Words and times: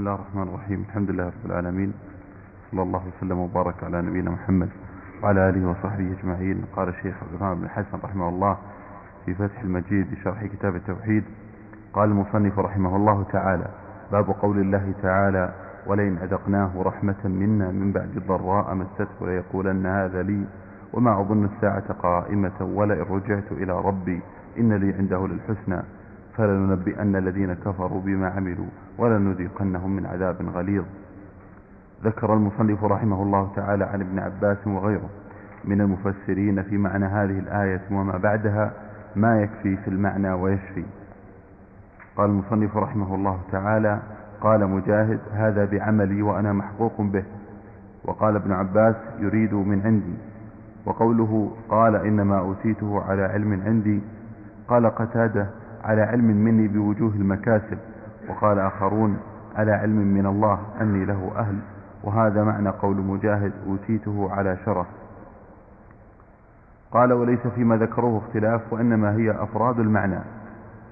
بسم 0.00 0.08
الله 0.08 0.20
الرحمن 0.24 0.42
الرحيم 0.42 0.84
الحمد 0.88 1.10
لله 1.10 1.24
رب 1.26 1.46
العالمين 1.50 1.92
صلى 2.70 2.82
الله 2.82 3.02
وسلم 3.08 3.38
وبارك 3.38 3.84
على 3.84 4.02
نبينا 4.02 4.30
محمد 4.30 4.68
وعلى 5.22 5.48
آله 5.48 5.68
وصحبه 5.68 6.12
أجمعين 6.20 6.64
قال 6.76 6.88
الشيخ 6.88 7.14
عبد 7.22 7.34
الرحمن 7.34 7.60
بن 7.60 7.68
حسن 7.68 7.98
رحمه 8.04 8.28
الله 8.28 8.56
في 9.26 9.34
فتح 9.34 9.60
المجيد 9.62 10.06
لشرح 10.12 10.44
كتاب 10.44 10.76
التوحيد 10.76 11.24
قال 11.92 12.10
المصنف 12.10 12.58
رحمه 12.58 12.96
الله 12.96 13.26
تعالى 13.32 13.66
باب 14.12 14.24
قول 14.28 14.58
الله 14.58 14.92
تعالى 15.02 15.52
ولئن 15.86 16.18
أذقناه 16.18 16.70
رحمة 16.82 17.24
منا 17.24 17.70
من 17.70 17.92
بعد 17.92 18.22
ضراء 18.28 18.74
مسته 18.74 19.26
ليقولن 19.26 19.86
هذا 19.86 20.22
لي 20.22 20.44
وما 20.92 21.20
أظن 21.20 21.44
الساعة 21.44 21.92
قائمة 21.92 22.60
ولئن 22.60 23.00
رجعت 23.10 23.52
إلى 23.52 23.72
ربي 23.72 24.20
إن 24.58 24.72
لي 24.72 24.94
عنده 24.94 25.26
للحسنى 25.28 25.82
فلننبئن 26.40 27.16
الذين 27.16 27.54
كفروا 27.54 28.00
بما 28.00 28.28
عملوا 28.28 28.66
ولنذيقنهم 28.98 29.90
من 29.96 30.06
عذاب 30.06 30.36
غليظ 30.54 30.84
ذكر 32.04 32.34
المصنف 32.34 32.84
رحمه 32.84 33.22
الله 33.22 33.52
تعالى 33.56 33.84
عن 33.84 34.00
ابن 34.00 34.18
عباس 34.18 34.66
وغيره 34.66 35.10
من 35.64 35.80
المفسرين 35.80 36.62
في 36.62 36.78
معنى 36.78 37.04
هذه 37.04 37.38
الآية 37.38 37.80
وما 37.90 38.18
بعدها 38.18 38.72
ما 39.16 39.42
يكفي 39.42 39.76
في 39.76 39.88
المعنى 39.88 40.32
ويشفي 40.32 40.84
قال 42.16 42.30
المصنف 42.30 42.76
رحمه 42.76 43.14
الله 43.14 43.40
تعالى 43.52 44.00
قال 44.40 44.68
مجاهد 44.70 45.20
هذا 45.32 45.64
بعملي 45.64 46.22
وأنا 46.22 46.52
محقوق 46.52 47.00
به 47.00 47.24
وقال 48.04 48.36
ابن 48.36 48.52
عباس 48.52 48.96
يريد 49.18 49.54
من 49.54 49.80
عندي 49.84 50.14
وقوله 50.86 51.50
قال 51.68 51.96
إنما 51.96 52.38
أوتيته 52.38 53.02
على 53.02 53.22
علم 53.22 53.62
عندي 53.66 54.00
قال 54.68 54.86
قتاده 54.86 55.46
على 55.84 56.02
علم 56.02 56.24
مني 56.26 56.68
بوجوه 56.68 57.12
المكاسب 57.14 57.78
وقال 58.28 58.58
آخرون 58.58 59.16
على 59.56 59.72
علم 59.72 59.96
من 59.98 60.26
الله 60.26 60.58
أني 60.80 61.04
له 61.04 61.30
أهل 61.36 61.56
وهذا 62.04 62.44
معنى 62.44 62.68
قول 62.68 62.96
مجاهد 62.96 63.52
أوتيته 63.66 64.28
على 64.32 64.56
شرف 64.64 64.86
قال 66.92 67.12
وليس 67.12 67.46
فيما 67.54 67.76
ذكروه 67.76 68.18
اختلاف 68.18 68.60
وإنما 68.72 69.12
هي 69.16 69.30
أفراد 69.30 69.80
المعنى 69.80 70.18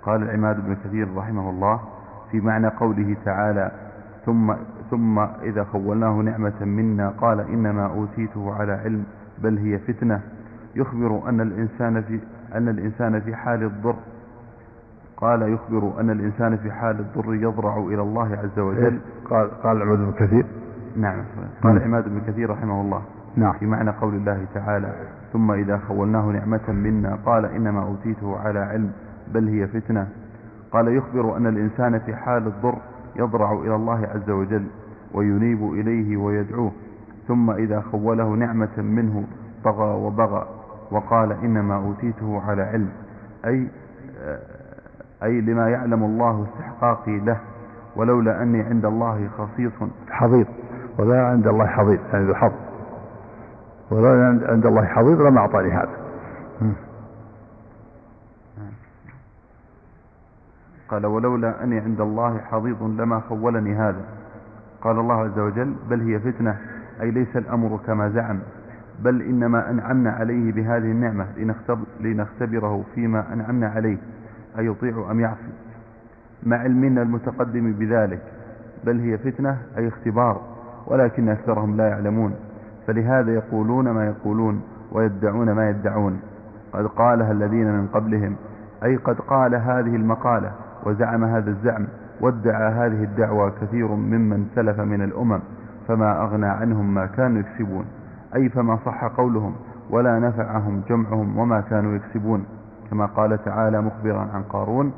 قال 0.03 0.23
العماد 0.23 0.65
بن 0.67 0.77
كثير 0.85 1.17
رحمه 1.17 1.51
الله 1.51 1.81
في 2.31 2.41
معنى 2.41 2.69
قوله 2.69 3.17
تعالى 3.25 3.71
ثم, 4.27 4.55
ثم 4.91 5.19
إذا 5.43 5.65
خولناه 5.65 6.11
نعمة 6.13 6.65
منا 6.65 7.09
قال 7.09 7.41
إنما 7.41 7.87
أوتيته 7.87 8.55
على 8.55 8.73
علم 8.73 9.05
بل 9.39 9.59
هي 9.59 9.79
فتنة 9.79 10.21
يخبر 10.77 11.29
أن 11.29 11.41
الإنسان 11.41 12.03
في, 12.03 12.21
أن 12.55 12.69
الإنسان 12.69 13.21
في 13.21 13.37
حال 13.37 13.63
الضر 13.63 13.95
قال 15.21 15.43
يخبر 15.53 16.01
أن 16.01 16.11
الإنسان 16.11 16.57
في 16.57 16.73
حال 16.73 17.01
الضر 17.01 17.35
يضرع 17.35 17.77
إلى 17.77 18.03
الله 18.03 18.33
عز 18.37 18.59
وجل 18.59 18.83
إيه؟ 18.85 18.99
قال 19.31 19.51
قال 19.63 19.83
عماد 19.83 19.99
بن 19.99 20.13
كثير 20.19 20.47
نعم 20.97 21.25
قال 21.63 21.75
نعم. 21.75 21.85
عماد 21.85 22.05
بن 22.09 22.21
كثير 22.27 22.51
رحمه 22.51 22.81
الله 22.81 23.03
نعم 23.37 23.53
في 23.53 23.67
معنى 23.67 23.91
قول 23.91 24.15
الله 24.15 24.47
تعالى 24.55 24.93
ثم 25.33 25.53
إذا 25.53 25.79
خولناه 25.89 26.27
نعمة 26.27 26.71
منا 26.73 27.19
قال 27.27 27.45
إنما 27.45 27.83
أوتيته 27.83 28.39
على 28.39 28.59
علم 28.59 28.91
بل 29.35 29.49
هي 29.49 29.67
فتنة 29.67 30.09
قال 30.73 30.89
يخبر 30.97 31.37
أن 31.37 31.47
الإنسان 31.47 31.99
في 31.99 32.17
حال 32.17 32.47
الضر 32.47 32.75
يضرع 33.17 33.53
إلى 33.53 33.75
الله 33.77 34.07
عز 34.15 34.31
وجل 34.31 34.65
وينيب 35.15 35.73
إليه 35.73 36.17
ويدعوه 36.17 36.73
ثم 37.29 37.51
إذا 37.51 37.81
خوله 37.81 38.29
نعمة 38.35 38.77
منه 38.79 39.25
طغى 39.65 39.95
وبغى 40.05 40.47
وقال 40.91 41.33
إنما 41.33 41.77
أوتيته 41.77 42.43
على 42.47 42.63
علم 42.63 42.89
أي 43.47 43.69
آه، 44.25 44.39
أي 45.23 45.41
لما 45.41 45.71
يعلم 45.71 46.03
الله 46.05 46.47
استحقاقي 46.53 47.19
له 47.19 47.41
ولولا 47.97 48.43
أني 48.43 48.63
عند 48.63 48.85
الله 48.85 49.29
خصيص 49.39 49.73
حظيظ 50.11 50.47
ولا 50.99 51.27
عند 51.27 51.47
الله 51.47 51.67
حظيظ 51.67 52.01
يعني 52.13 52.27
ذو 52.27 52.35
حظ 52.35 52.53
ولا 53.91 54.39
عند 54.49 54.67
الله 54.67 54.85
حظيظ 54.85 55.23
لما 55.23 55.41
أعطاني 55.41 55.71
هذا 55.73 55.91
قال 60.89 61.07
ولولا 61.07 61.65
أني 61.65 61.79
عند 61.81 62.01
الله 62.01 62.39
حظيظ 62.39 62.83
لما 62.83 63.21
خولني 63.21 63.75
هذا 63.77 64.05
قال 64.83 64.99
الله 64.99 65.15
عز 65.21 65.39
وجل 65.39 65.75
بل 65.91 66.01
هي 66.01 66.19
فتنة 66.19 66.57
أي 67.01 67.11
ليس 67.11 67.37
الأمر 67.37 67.81
كما 67.87 68.09
زعم 68.09 68.39
بل 69.03 69.23
إنما 69.23 69.71
أنعمنا 69.71 70.11
عليه 70.11 70.53
بهذه 70.53 70.91
النعمة 70.93 71.27
لنختبره 72.01 72.85
فيما 72.95 73.33
أنعمنا 73.33 73.69
عليه 73.69 73.97
أيطيع 74.59 75.09
أم 75.11 75.21
يعصي 75.21 75.53
مع 76.47 76.57
علمنا 76.57 77.03
المتقدم 77.03 77.73
بذلك 77.73 78.21
بل 78.85 79.01
هي 79.01 79.19
فتنة 79.19 79.57
أي 79.79 79.89
اختبار 79.89 80.41
ولكن 80.87 81.29
أكثرهم 81.29 81.77
لا 81.77 81.89
يعلمون 81.89 82.35
فلهذا 82.87 83.35
يقولون 83.35 83.91
ما 83.91 84.07
يقولون 84.07 84.61
ويدعون 84.93 85.53
ما 85.53 85.71
يدعون 85.71 86.21
قد 86.73 86.87
قالها 86.87 87.33
الذين 87.33 87.73
من 87.79 87.87
قبلهم 87.95 88.37
أي 88.85 88.97
قد 88.97 89.19
قال 89.21 89.55
هذه 89.55 89.97
المقالة 89.97 90.53
وزعم 90.87 91.25
هذا 91.25 91.51
الزعم 91.51 91.87
وادعى 92.21 92.73
هذه 92.73 93.05
الدعوة 93.05 93.53
كثير 93.61 93.89
ممن 93.89 94.47
سلف 94.55 94.81
من 94.81 95.03
الأمم 95.03 95.41
فما 95.89 96.23
أغنى 96.25 96.47
عنهم 96.47 96.95
ما 96.95 97.07
كانوا 97.07 97.41
يكسبون 97.41 97.85
أي 98.37 98.49
فما 98.49 98.79
صح 98.87 99.05
قولهم 99.05 99.55
ولا 99.91 100.19
نفعهم 100.19 100.83
جمعهم 100.89 101.39
وما 101.39 101.61
كانوا 101.61 101.97
يكسبون 101.97 102.45
كما 102.91 103.07
قال 103.07 103.45
تعالى 103.45 103.81
مخبرا 103.81 104.21
عن 104.35 104.43
قارون 104.43 104.93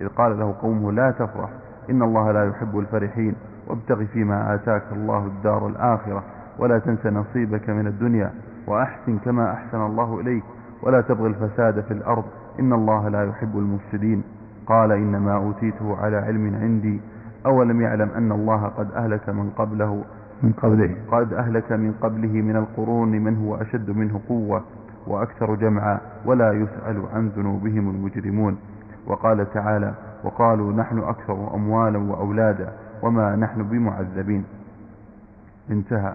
إذ 0.00 0.08
قال 0.08 0.38
له 0.38 0.54
قومه 0.62 0.92
لا 0.92 1.10
تفرح 1.10 1.50
إن 1.90 2.02
الله 2.02 2.32
لا 2.32 2.44
يحب 2.48 2.78
الفرحين 2.78 3.34
وابتغ 3.68 4.04
فيما 4.04 4.54
آتاك 4.54 4.82
الله 4.92 5.18
الدار 5.26 5.66
الآخرة 5.66 6.22
ولا 6.58 6.78
تنس 6.78 7.06
نصيبك 7.06 7.70
من 7.70 7.86
الدنيا 7.86 8.30
وأحسن 8.66 9.18
كما 9.18 9.52
أحسن 9.52 9.80
الله 9.80 10.20
إليك 10.20 10.44
ولا 10.82 11.00
تبغ 11.00 11.26
الفساد 11.26 11.80
في 11.80 11.90
الأرض 11.90 12.24
إن 12.60 12.72
الله 12.72 13.08
لا 13.08 13.24
يحب 13.28 13.58
المفسدين 13.58 14.22
قال 14.66 14.92
إنما 14.92 15.34
أوتيته 15.36 15.96
على 15.96 16.16
علم 16.16 16.54
عندي 16.62 17.00
أولم 17.46 17.80
يعلم 17.80 18.08
أن 18.16 18.32
الله 18.32 18.64
قد 18.64 18.90
أهلك 18.92 19.28
من 19.28 19.50
قبله 19.50 20.02
من 20.42 20.52
قبله 20.52 20.94
قد 21.12 21.32
أهلك 21.32 21.72
من 21.72 21.92
قبله 22.00 22.28
من 22.42 22.56
القرون 22.56 23.08
من 23.12 23.36
هو 23.36 23.54
أشد 23.54 23.90
منه 23.90 24.20
قوة 24.28 24.62
وأكثر 25.10 25.54
جمعا 25.54 26.00
ولا 26.24 26.52
يسأل 26.52 27.02
عن 27.14 27.28
ذنوبهم 27.28 27.90
المجرمون 27.90 28.56
وقال 29.06 29.52
تعالى 29.54 29.94
وقالوا 30.24 30.72
نحن 30.72 30.98
أكثر 30.98 31.54
أموالا 31.54 31.98
وأولادا 31.98 32.72
وما 33.02 33.36
نحن 33.36 33.62
بمعذبين 33.62 34.44
انتهى 35.70 36.14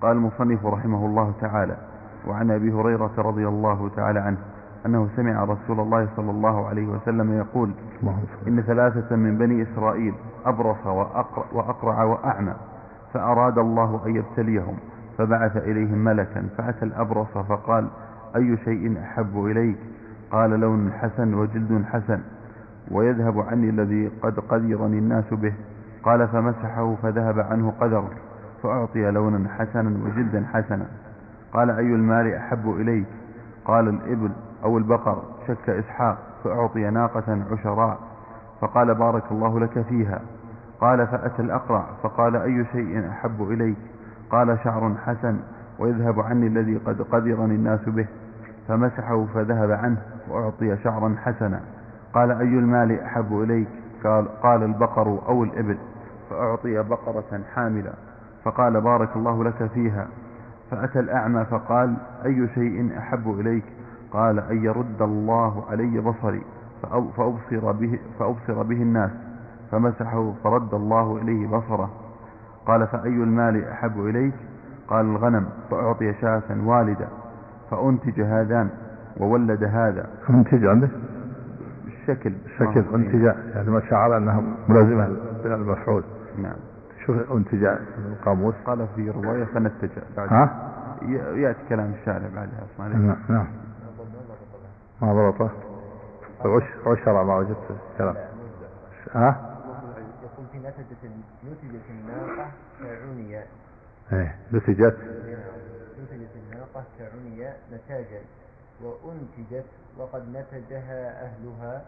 قال 0.00 0.12
المصنف 0.16 0.66
رحمه 0.66 1.06
الله 1.06 1.32
تعالى 1.40 1.76
وعن 2.26 2.50
أبي 2.50 2.72
هريرة 2.72 3.10
رضي 3.18 3.48
الله 3.48 3.90
تعالى 3.96 4.18
عنه 4.20 4.36
أنه 4.86 5.08
سمع 5.16 5.44
رسول 5.44 5.80
الله 5.80 6.08
صلى 6.16 6.30
الله 6.30 6.66
عليه 6.66 6.86
وسلم 6.86 7.32
يقول 7.38 7.70
إن 8.48 8.60
ثلاثة 8.66 9.16
من 9.16 9.38
بني 9.38 9.62
إسرائيل 9.62 10.14
أبرص 10.46 10.86
وأقرع 11.54 12.02
وأعمى 12.04 12.54
فأراد 13.14 13.58
الله 13.58 14.00
أن 14.06 14.16
يبتليهم 14.16 14.76
فبعث 15.18 15.56
إليهم 15.56 16.04
ملكا 16.04 16.42
فأتى 16.58 16.84
الأبرص 16.84 17.28
فقال 17.38 17.88
أي 18.36 18.56
شيء 18.56 19.00
أحب 19.02 19.44
إليك 19.44 19.78
قال 20.30 20.50
لون 20.50 20.92
حسن 20.92 21.34
وجلد 21.34 21.84
حسن 21.92 22.20
ويذهب 22.90 23.40
عني 23.40 23.70
الذي 23.70 24.10
قد 24.22 24.38
قدرني 24.40 24.98
الناس 24.98 25.24
به 25.34 25.52
قال 26.02 26.28
فمسحه 26.28 26.94
فذهب 27.02 27.38
عنه 27.40 27.72
قدر 27.80 28.04
فأعطي 28.62 29.10
لونا 29.10 29.48
حسنا 29.48 29.88
وجلدا 30.04 30.44
حسنا 30.54 30.86
قال 31.52 31.70
أي 31.70 31.86
المال 31.86 32.34
أحب 32.34 32.70
إليك 32.70 33.06
قال 33.64 33.88
الإبل 33.88 34.30
أو 34.64 34.78
البقر 34.78 35.22
شك 35.48 35.70
إسحاق 35.70 36.18
فأعطي 36.44 36.90
ناقة 36.90 37.38
عشراء 37.52 37.98
فقال 38.60 38.94
بارك 38.94 39.24
الله 39.30 39.60
لك 39.60 39.80
فيها 39.82 40.20
قال 40.80 41.06
فأتى 41.06 41.42
الأقرع 41.42 41.84
فقال 42.02 42.36
أي 42.36 42.64
شيء 42.72 43.08
أحب 43.08 43.42
إليك 43.42 43.76
قال 44.30 44.58
شعر 44.64 44.94
حسن 45.06 45.36
ويذهب 45.78 46.20
عني 46.20 46.46
الذي 46.46 46.76
قد 46.76 47.02
قدرني 47.02 47.54
الناس 47.54 47.80
به 47.88 48.06
فمسحه 48.68 49.24
فذهب 49.34 49.70
عنه 49.70 49.98
وأعطي 50.30 50.76
شعرا 50.76 51.16
حسنا 51.24 51.60
قال 52.14 52.30
أي 52.30 52.46
المال 52.58 53.00
أحب 53.00 53.40
إليك 53.40 53.68
قال, 54.04 54.28
قال 54.42 54.62
البقر 54.62 55.08
أو 55.28 55.44
الإبل 55.44 55.78
فأعطي 56.30 56.82
بقرة 56.82 57.40
حاملة 57.54 57.92
فقال 58.44 58.80
بارك 58.80 59.16
الله 59.16 59.44
لك 59.44 59.66
فيها 59.74 60.06
فأتى 60.70 60.98
الأعمى 61.00 61.44
فقال 61.44 61.94
أي 62.24 62.48
شيء 62.54 62.98
أحب 62.98 63.40
إليك 63.40 63.64
قال 64.12 64.38
أن 64.50 64.64
يرد 64.64 65.02
الله 65.02 65.64
علي 65.70 66.00
بصري 66.00 66.42
فأبصر 67.16 67.72
به, 67.72 67.98
فأبصر 68.18 68.62
به 68.62 68.82
الناس 68.82 69.10
فمسحه 69.72 70.32
فرد 70.44 70.74
الله 70.74 71.16
إليه 71.22 71.46
بصره 71.56 71.90
قال 72.66 72.86
فأي 72.86 73.08
المال 73.16 73.68
أحب 73.68 74.06
إليك 74.06 74.34
قال 74.88 75.04
الغنم 75.06 75.46
فأعطي 75.70 76.14
شاة 76.14 76.42
والدة 76.64 77.08
فأنتج 77.70 78.20
هذان 78.20 78.70
وولد 79.16 79.64
هذا 79.64 80.06
أنتج 80.30 80.66
عنده 80.66 80.88
الشكل 81.86 82.32
الشكل 82.46 82.84
أنتج 82.94 83.22
يعني 83.54 83.70
ما 83.70 83.80
شعر 83.90 84.16
أنها 84.16 84.42
ملازمة 84.68 85.16
للمفعول 85.44 86.02
نعم 86.38 86.56
شوف 87.06 87.32
أنتج 87.32 87.64
القاموس 88.10 88.54
قال 88.66 88.86
في 88.96 89.10
رواية 89.10 89.44
فنتج 89.44 89.88
ها؟ 90.16 90.72
يأتي 91.34 91.58
كلام 91.68 91.92
الشاعر 92.00 92.20
بعدها 92.36 92.96
نعم 92.98 93.16
نعم 93.28 93.46
ما 95.02 95.12
ضبطه 95.30 95.50
عشر 96.86 97.24
ما 97.24 97.36
وجدت 97.36 97.58
كلام 97.98 98.14
ها؟ 99.14 99.53
ايه 104.16 104.34
نسجت 104.52 104.96
نسجت 106.00 106.30
الناقة 106.36 106.84
كعمي 106.98 107.48
نتاجا 107.72 108.20
وأنتجت 108.82 109.64
وقد 109.98 110.22
نتجها 110.36 111.22
أهلها 111.24 111.84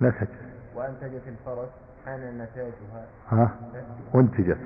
نسج 0.00 0.28
وأنتجت 0.74 1.22
الفرس 1.28 1.68
حان 2.06 2.38
نتاجها 2.38 3.06
ها 3.30 3.56
أنتجت 4.14 4.58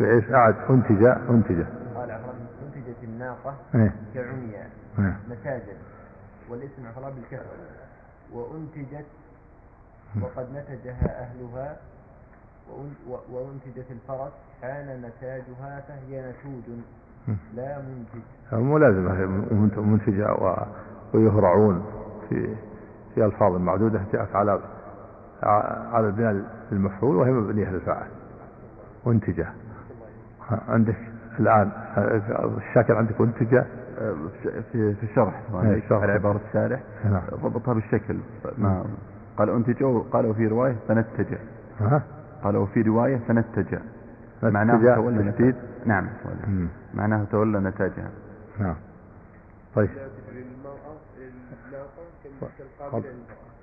بإيش 0.00 0.24
قعد 0.24 0.54
أنتج 0.70 1.04
أنتج 1.30 1.64
قال 1.94 2.10
عفران 2.10 2.46
أنتجت 2.66 2.96
الناقة 3.02 3.54
ايه؟, 3.74 3.94
إيه. 4.98 5.18
نتاجا 5.30 5.76
والاسم 6.50 6.86
عفران 6.86 7.14
بالكسر 7.14 7.46
وأنتجت 8.32 9.06
وقد 10.20 10.48
نتجها 10.52 11.18
أهلها 11.22 11.76
وأنتجت 13.32 13.86
الفرس 13.90 14.32
حان 14.62 14.86
نتاجها 15.02 15.80
فهي 15.88 16.30
نتوج 16.32 16.76
لا 17.54 17.78
منتج 17.78 18.64
ملازمة 18.64 19.14
منتجة 19.82 20.26
ويهرعون 21.14 21.84
في 22.28 22.56
في 23.14 23.24
ألفاظ 23.24 23.52
معدودة 23.56 24.00
جاءت 24.12 24.34
على 24.36 24.60
على 25.92 26.10
بناء 26.12 26.44
المفعول 26.72 27.16
وهي 27.16 27.30
مبنية 27.30 27.68
للفاعل 27.70 28.08
منتجة 29.06 29.46
عندك 30.68 30.96
الآن 31.40 31.70
الشاكل 32.58 32.92
عندك 32.94 33.20
منتجة 33.20 33.66
في 34.42 34.94
في 34.94 35.02
الشرح 35.02 35.42
يعني 35.54 35.74
إيه، 35.74 35.82
عبارة 35.92 36.40
الشارح 36.48 36.80
نعم. 37.04 37.22
ضبطها 37.42 37.74
بالشكل 37.74 38.16
نعم. 38.58 38.84
قال 39.38 39.50
أنتجوا 39.50 40.02
قالوا 40.12 40.32
في 40.32 40.46
رواية 40.46 40.76
فنتجه 40.88 41.38
قال 42.44 42.56
وفي 42.56 42.82
رواية 42.82 43.16
فنتجع 43.28 43.80
يعني 44.42 44.54
نعم. 44.56 44.68
معناه 44.70 44.84
تولى 44.94 45.20
نتاجها 45.22 45.62
نعم 45.86 46.08
معناه 46.94 47.24
تولى 47.24 47.60
نتاجها 47.60 48.10
نعم 48.58 48.76
طيب 49.76 49.90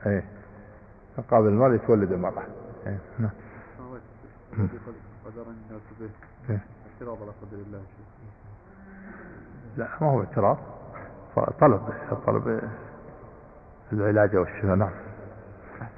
ايه 0.05 0.23
قابل 1.31 1.47
المرأة 1.47 1.73
يتولد 1.73 2.11
المرأة 2.11 2.43
ايه 2.87 2.97
نعم 3.19 3.29
اعتراض 3.69 4.07
قدر 7.41 7.57
الله 7.67 7.81
لا 9.77 9.87
ما 10.01 10.07
هو 10.11 10.19
اعتراض 10.19 10.57
طلب 11.59 11.81
طلب 12.27 12.61
العلاج 13.93 14.35
والشفاء 14.35 14.75
نعم 14.75 14.91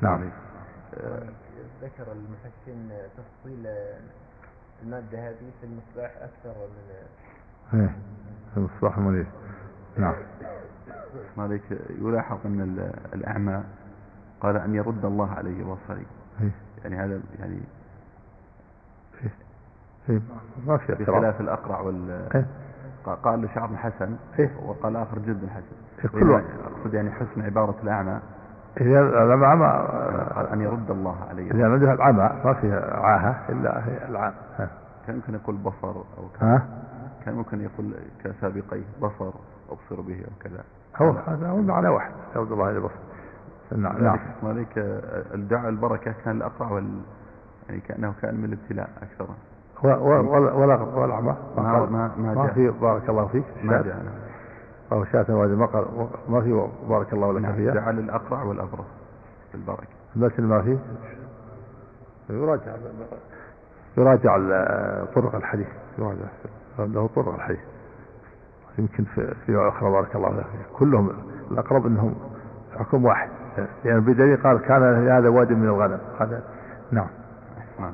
نعم 0.01 0.29
آه، 0.97 1.29
ذكر 1.83 2.11
المحسن 2.11 3.07
تفصيل 3.17 3.67
المادة 4.83 5.27
هذه 5.29 5.35
في 5.61 5.65
المصباح 5.67 6.11
أكثر 6.21 6.57
من 6.59 6.95
ايه 7.73 7.87
في 8.53 8.57
المصباح 8.57 8.97
المريض 8.97 9.25
نعم 9.97 10.15
عليك 11.37 11.61
يلاحظ 11.89 12.37
أن 12.45 12.91
الأعمى 13.13 13.63
قال 14.41 14.57
أن 14.57 14.75
يرد 14.75 15.05
الله 15.05 15.31
عليه 15.31 15.63
بصري 15.63 16.05
إيه. 16.41 16.51
يعني 16.83 16.95
هذا 16.95 17.21
يعني 17.39 17.59
إيه. 19.23 19.29
إيه. 20.09 20.21
ما 20.67 20.77
في 20.77 20.93
بخلاف 20.93 21.41
الأقرع 21.41 21.79
وال 21.79 22.27
قال 23.05 23.21
قال 23.21 23.49
شعر 23.55 23.75
حسن 23.77 24.15
وقال 24.65 24.95
آخر 24.95 25.19
جد 25.19 25.49
حسن 25.49 26.07
كله 26.09 26.33
يعني 26.33 26.47
أقصد 26.75 26.93
يعني 26.93 27.11
حسن 27.11 27.41
عبارة 27.41 27.75
الأعمى 27.83 28.19
إذا 28.77 28.99
العمى 29.01 29.45
عمى 29.45 29.65
أن 30.53 30.61
يرد 30.61 30.91
الله 30.91 31.15
عليه 31.29 31.51
إذا 31.51 31.63
لم 31.67 31.83
العمى 31.89 32.29
ما 32.45 32.53
فيها 32.53 32.99
عاهة 32.99 33.35
إلا 33.49 33.77
هي 33.85 34.07
العام 34.09 34.33
كان 35.07 35.15
ممكن 35.15 35.33
يقول 35.33 35.55
بصر 35.55 35.87
أو 35.87 36.27
كذا 36.39 36.49
ها؟ 36.49 36.63
كان 37.25 37.35
ممكن 37.35 37.61
يقول 37.61 37.93
كسابقيه 38.23 38.83
بصر 39.01 39.31
أبصر 39.71 40.01
به 40.01 40.19
أو 40.25 40.41
كذا 40.49 40.63
هو 40.95 41.09
هذا 41.27 41.49
هو 41.49 41.71
على 41.73 41.89
واحد 41.89 42.11
يرد 42.35 42.51
الله 42.51 42.65
عليه 42.65 42.79
بصر 42.79 42.99
نعم 43.77 44.17
عليك 44.43 44.77
نعم. 44.77 44.87
الدعاء 45.33 45.69
البركة 45.69 46.13
كان 46.25 46.37
الأقرع 46.37 46.71
وال 46.71 47.01
يعني 47.69 47.81
كأنه 47.81 48.13
كان 48.21 48.35
من 48.35 48.45
الابتلاء 48.45 48.89
أكثر 49.01 49.27
ولا 49.83 49.97
ولا 50.51 50.75
ولا 50.95 51.19
ما 51.21 51.35
ما, 51.57 51.79
ما, 51.85 52.11
ما, 52.17 52.33
ما 52.33 52.47
في 52.47 52.69
بارك 52.69 53.09
الله 53.09 53.27
فيك 53.27 53.43
ما 53.63 53.73
جاء 53.81 54.05
أو 54.91 55.05
شاة 55.05 55.25
وادي 55.35 55.55
مقر 55.55 56.09
ما 56.29 56.41
في 56.41 56.67
بارك 56.89 57.13
الله 57.13 57.33
لك 57.33 57.41
نعم. 57.41 57.53
فيها 57.55 57.73
جعل 57.73 57.99
الأقرع 57.99 58.43
والأبرص 58.43 58.85
البركة 59.55 59.87
البتن 60.15 60.43
ما 60.43 60.61
فيه 60.61 60.77
يراجع 62.29 62.75
يراجع 63.97 64.37
طرق 65.05 65.35
الحديث 65.35 65.67
يراجع 65.99 66.21
له 66.79 67.09
طرق 67.15 67.33
الحديث 67.33 67.59
يمكن 68.77 69.03
في 69.03 69.33
في 69.45 69.55
أخرى 69.57 69.91
بارك 69.91 70.15
الله 70.15 70.29
لك 70.29 70.45
فيها 70.45 70.77
كلهم 70.77 71.11
الأقرب 71.51 71.85
أنهم 71.85 72.15
حكم 72.79 73.05
واحد 73.05 73.29
يعني 73.85 73.99
بدليل 73.99 74.37
قال 74.43 74.57
كان 74.57 75.07
هذا 75.07 75.29
واد 75.29 75.51
من 75.53 75.67
الغنم 75.67 75.99
هذا 76.19 76.43
نعم, 76.91 77.07
نعم. 77.79 77.93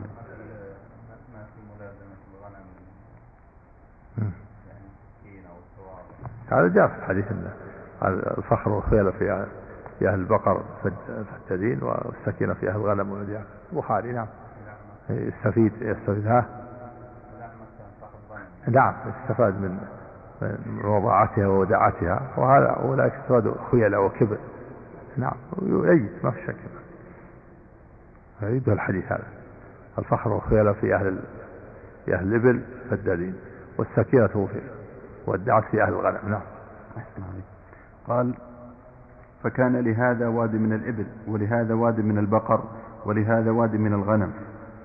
هذا 6.52 6.68
جاء 6.68 6.88
في 6.88 6.98
الحديث 7.00 7.26
أن 7.32 7.48
الفخر 8.38 8.70
والخيل 8.72 9.12
في 9.14 9.46
في 10.00 10.08
أهل 10.10 10.20
البقر 10.20 10.64
فالتدين 10.84 11.80
والسكينة 11.84 12.54
في 12.54 12.70
أهل 12.70 12.76
الغنم 12.76 13.12
والمديع 13.12 13.42
البخاري 13.74 14.12
نعم 14.12 14.28
يستفيد 15.10 15.72
يستفيد 15.82 16.28
ها 16.28 16.46
نعم 18.68 18.94
استفاد 19.24 19.54
من 19.62 19.78
من 20.42 20.86
وضاعتها 20.86 21.48
ووداعتها 21.48 22.22
وهذا 22.38 22.66
أولئك 22.68 23.14
استفادوا 23.14 23.54
خيلة 23.72 24.00
وكبر 24.00 24.38
نعم 25.18 25.36
يجد 25.62 26.10
ما 26.24 26.32
في 26.32 26.42
شك 26.48 26.56
يؤيد 28.42 28.70
الحديث 28.70 29.06
هذا 29.12 29.24
الفخر 30.00 30.30
والخيل 30.34 30.74
في 30.76 30.96
أهل 30.96 31.20
في 32.06 32.16
أهل 32.16 32.34
الإبل 32.36 32.62
فدادين 32.90 33.36
والسكينة 33.80 34.28
في 34.52 34.60
ودعت 35.28 35.64
في 35.72 35.84
أهل 35.84 35.94
الغنم 35.94 36.18
نعم 36.30 36.42
قال 38.08 38.34
فكان 39.44 39.76
لهذا 39.78 40.28
واد 40.28 40.56
من 40.56 40.74
الإبل 40.74 41.06
ولهذا 41.28 41.74
واد 41.74 42.00
من 42.00 42.18
البقر 42.18 42.64
ولهذا 43.06 43.52
واد 43.52 43.76
من 43.76 43.94
الغنم 43.94 44.32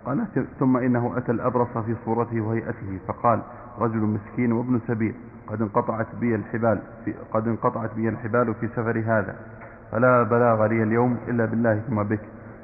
قال 0.04 0.26
ثم 0.58 0.76
إنه 0.76 1.12
أتى 1.16 1.32
الأبرص 1.32 1.68
في 1.78 1.96
صورته 2.04 2.40
وهيئته 2.40 2.98
فقال 3.08 3.40
رجل 3.78 3.98
مسكين 3.98 4.52
وابن 4.52 4.80
سبيل 4.86 5.14
قد 5.46 5.62
انقطعت 5.62 6.06
بي 6.20 6.34
الحبال 6.34 6.80
في 7.04 7.14
قد 7.32 7.48
انقطعت 7.48 7.94
بي 7.94 8.08
الحبال 8.08 8.54
في 8.54 8.68
سفر 8.68 8.98
هذا 9.06 9.36
فلا 9.92 10.22
بلاغ 10.22 10.66
لي 10.66 10.82
اليوم 10.82 11.16
إلا 11.28 11.44
بالله 11.44 11.78
ثم 11.88 12.02
بك 12.02 12.20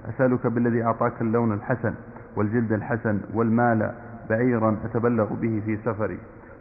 أسألك 0.09 0.47
بالذي 0.47 0.85
أعطاك 0.85 1.13
اللون 1.21 1.53
الحسن 1.53 1.95
والجلد 2.37 2.73
الحسن 2.73 3.21
والمال 3.35 3.93
بعيرا 4.31 4.77
أتبلغ 4.85 5.25
به 5.35 5.63
في 5.65 5.77
سفري 5.85 6.19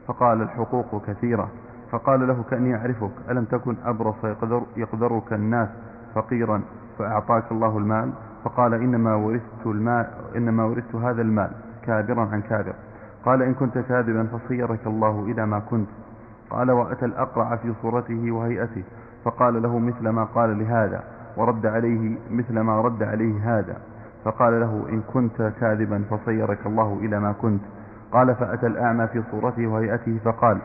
فقال 0.08 0.42
الحقوق 0.42 1.06
كثيرة 1.08 1.50
فقال 1.92 2.28
له 2.28 2.44
كأني 2.52 2.76
أعرفك 2.76 3.12
ألم 3.30 3.46
تكن 3.46 3.76
أبرص 3.86 4.24
يقدر 4.24 4.62
يقدرك 4.78 5.34
الناس 5.34 5.70
فقيرا 6.16 6.62
فأعطاك 7.00 7.44
الله 7.52 7.78
المال 7.78 8.12
فقال 8.44 8.74
إنما 8.74 9.16
ورثت, 9.16 9.66
المال 9.66 10.06
إنما 10.36 10.64
ورثت 10.66 10.96
هذا 10.96 11.22
المال 11.22 11.52
كابرا 11.86 12.26
عن 12.26 12.42
كابر 12.42 12.74
قال 13.26 13.42
إن 13.42 13.54
كنت 13.54 13.78
كاذبا 13.78 14.24
فصيرك 14.28 14.88
الله 14.88 15.20
إلى 15.20 15.46
ما 15.46 15.60
كنت 15.60 15.88
قال 16.50 16.72
وأتى 16.72 17.06
الأقرع 17.06 17.56
في 17.56 17.74
صورته 17.82 18.32
وهيئته 18.32 18.84
فقال 19.24 19.62
له 19.62 19.80
مثل 19.80 20.10
ما 20.10 20.24
قال 20.24 20.60
لهذا 20.60 21.04
ورد 21.38 21.66
عليه 21.66 22.18
مثل 22.32 22.60
ما 22.60 22.82
رد 22.82 23.04
عليه 23.04 23.58
هذا 23.60 23.78
فقال 24.24 24.60
له 24.60 24.86
إن 24.90 25.02
كنت 25.14 25.54
كاذبا 25.60 26.04
فصيرك 26.10 26.66
الله 26.66 26.94
إلى 27.02 27.20
ما 27.20 27.32
كنت 27.42 27.62
قال 28.16 28.36
فأتى 28.36 28.68
الأعمى 28.68 29.08
في 29.08 29.24
صورته 29.32 29.68
وهيئته 29.68 30.20
فقال 30.26 30.58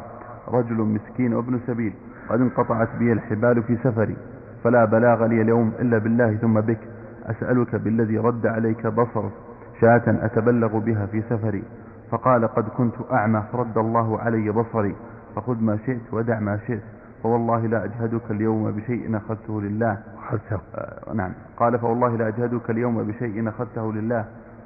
رجل 0.49 0.75
مسكين 0.76 1.35
وابن 1.35 1.61
سبيل 1.66 1.92
قد 2.28 2.40
انقطعت 2.40 2.88
بي 2.99 3.12
الحبال 3.12 3.62
في 3.62 3.76
سفري 3.85 4.16
فلا 4.64 4.85
بلاغ 4.85 5.26
لي 5.26 5.42
اليوم 5.42 5.73
إلا 5.78 5.99
بالله 5.99 6.37
ثم 6.37 6.61
بك 6.61 6.78
أسألك 7.26 7.76
بالذي 7.76 8.19
رد 8.19 8.47
عليك 8.47 8.87
بصرك 8.87 9.33
شاة 9.80 10.02
أتبلغ 10.07 10.78
بها 10.78 11.07
في 11.07 11.23
سفري 11.30 11.62
فقال 12.11 12.47
قد 12.49 12.69
كنت 12.69 12.95
أعمى 13.12 13.42
فرد 13.52 13.78
الله 13.78 14.21
علي 14.21 14.50
بصري 14.50 14.97
فخذ 15.37 15.57
ما 15.62 15.78
شئت 15.87 16.00
ودع 16.12 16.40
ما 16.40 16.59
شئت 16.66 16.83
فوالله 17.23 17.66
لا 17.66 17.85
أجهدك 17.85 18.30
اليوم 18.30 18.71
بشيء 18.71 19.16
أخذته 19.16 19.61
لله 19.61 19.99
أخذته 20.26 20.59
آه 20.75 21.12
نعم 21.14 21.30
قال 21.57 21.78
فوالله 21.78 22.16
لا 22.16 22.28
أجهدك 22.28 22.71
اليوم 22.71 23.02
بشيء 23.04 23.49
أخذته 23.49 23.92
لله 23.92 24.25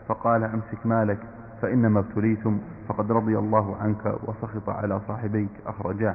فقال 0.09 0.43
أمسك 0.45 0.87
مالك 0.87 1.19
فإنما 1.65 2.01
ابتليتم 2.01 2.61
فقد 2.89 3.13
رضي 3.13 3.39
الله 3.39 3.77
عنك 3.77 4.07
وسخط 4.23 4.69
على 4.69 5.01
صاحبيك 5.09 5.49
أخرجاه 5.67 6.15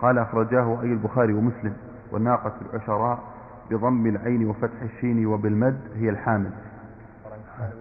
قال 0.00 0.18
أخرجاه 0.18 0.78
أي 0.82 0.86
البخاري 0.86 1.32
ومسلم 1.34 1.76
والناقة 2.12 2.52
العشراء 2.62 3.18
بضم 3.70 4.06
العين 4.06 4.48
وفتح 4.50 4.82
الشين 4.82 5.26
وبالمد 5.26 5.80
هي 5.94 6.08
الحامل 6.10 6.50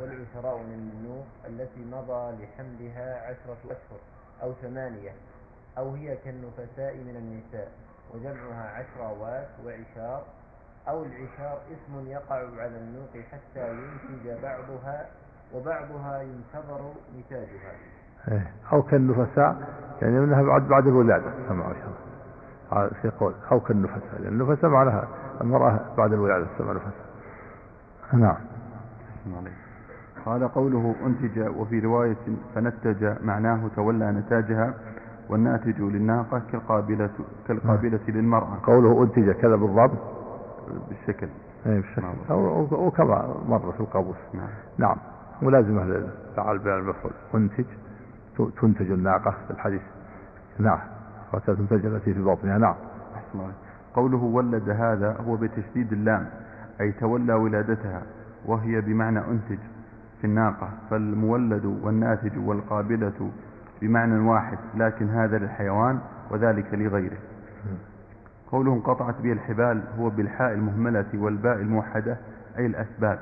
والعشراء 0.02 0.58
من 0.58 0.90
النوق 0.94 1.26
التي 1.48 1.86
مضى 1.92 2.34
لحملها 2.44 3.26
عشرة 3.28 3.58
أشهر 3.66 4.00
أو 4.44 4.54
ثمانية 4.62 5.12
أو 5.78 5.94
هي 5.94 6.18
كالنفساء 6.26 6.96
من 6.98 7.16
النساء 7.16 7.72
وجمعها 8.14 8.70
عشراوات 8.76 9.48
وعشار 9.66 10.24
أو 10.88 11.04
العشار 11.04 11.58
اسم 11.72 12.08
يقع 12.08 12.36
على 12.36 12.78
النوق 12.82 13.26
حتى 13.32 13.70
ينتج 13.72 14.42
بعضها 14.44 15.06
وبعضها 15.54 16.22
ينتظر 16.22 16.82
نتاجها 17.20 17.72
إيه. 18.32 18.52
أو 18.74 18.82
كالنفساء 18.84 19.56
يعني 20.02 20.20
منها 20.20 20.42
بعد 20.42 20.68
بعد 20.68 20.88
الولادة 20.88 21.32
كما 21.48 21.64
عشان 21.64 21.92
في 23.02 23.10
قول 23.20 23.34
أو 23.52 23.60
كالنفساء 23.60 24.16
لأن 24.20 24.42
النفساء 24.42 24.70
معناها 24.70 25.08
المرأة 25.42 25.80
بعد 25.98 26.14
الولادة 26.14 26.46
تسمى 26.56 26.74
نفساء 26.74 26.94
نعم 28.14 28.38
قال 30.26 30.48
قوله 30.54 30.96
أنتج 31.06 31.50
وفي 31.58 31.80
رواية 31.80 32.16
فنتج 32.56 33.14
معناه 33.24 33.60
تولى 33.76 34.12
نتاجها 34.12 34.74
والناتج 35.30 35.82
للناقة 35.82 36.42
كالقابلة 36.52 37.10
كالقابلة 37.48 38.00
نعم. 38.08 38.18
للمرأة 38.18 38.58
قوله 38.64 39.04
أنتج 39.04 39.32
كذا 39.32 39.56
بالضبط 39.56 39.98
بالشكل 40.90 41.28
أي 41.66 41.82
بالشكل 41.82 42.02
نعم. 42.02 42.16
أو, 42.30 42.68
أو 42.72 42.92
كما 42.92 43.36
مر 43.48 43.72
في 43.72 43.80
القابوس 43.80 44.18
نعم, 44.34 44.48
نعم. 44.78 44.98
ملازمة 45.42 45.84
للفعل 45.84 46.58
بين 46.60 46.74
المفعول 46.74 47.12
أنتج 47.36 47.66
تنتج 48.62 48.92
الناقة 48.92 49.32
في 49.48 49.52
الحديث 49.54 49.82
نعم 50.60 50.80
حتى 51.34 51.56
تنتج 51.56 51.86
التي 51.86 52.14
في 52.14 52.22
بطنها 52.24 52.58
نعم 52.58 52.76
قوله 53.96 54.18
ولد 54.18 54.70
هذا 54.70 55.16
هو 55.28 55.36
بتشديد 55.36 55.94
اللام 55.94 56.26
أي 56.82 56.92
تولى 56.92 57.34
ولادتها 57.34 58.02
وهي 58.46 58.82
بمعنى 58.82 59.20
أنتج 59.20 59.60
في 60.22 60.28
الناقة 60.28 60.70
فالمولد 60.90 61.66
والناتج 61.66 62.32
والقابلة 62.48 63.32
بمعنى 63.82 64.20
واحد 64.20 64.58
لكن 64.76 65.10
هذا 65.10 65.38
للحيوان 65.38 66.00
وذلك 66.32 66.74
لغيره 66.74 67.18
قوله 68.52 68.74
انقطعت 68.74 69.16
به 69.24 69.32
الحبال 69.32 69.84
هو 70.00 70.10
بالحاء 70.10 70.54
المهملة 70.54 71.06
والباء 71.14 71.62
الموحدة 71.62 72.18
أي 72.58 72.66
الأسباب 72.66 73.20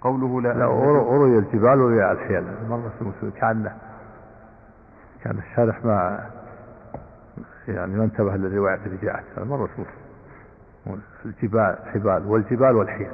قوله 0.00 0.40
لا 0.40 0.48
لا 0.58 0.64
أروي 0.64 1.38
الجبال 1.38 1.80
وروي 1.80 2.12
الحيل 2.12 2.44
مرة 2.68 3.12
في 3.20 3.30
كان 3.30 3.72
كان 5.22 5.38
الشارح 5.38 5.84
ما 5.84 6.26
يعني 7.68 7.96
ما 7.98 8.04
انتبه 8.04 8.36
للرواية 8.36 8.78
اللي 8.86 8.96
جاءت 9.02 9.24
مرة 9.38 9.66
في 9.66 9.72
مسلم 10.86 11.00
الجبال 11.24 11.76
الحبال 11.86 12.26
والجبال 12.26 12.76
والحيل 12.76 13.10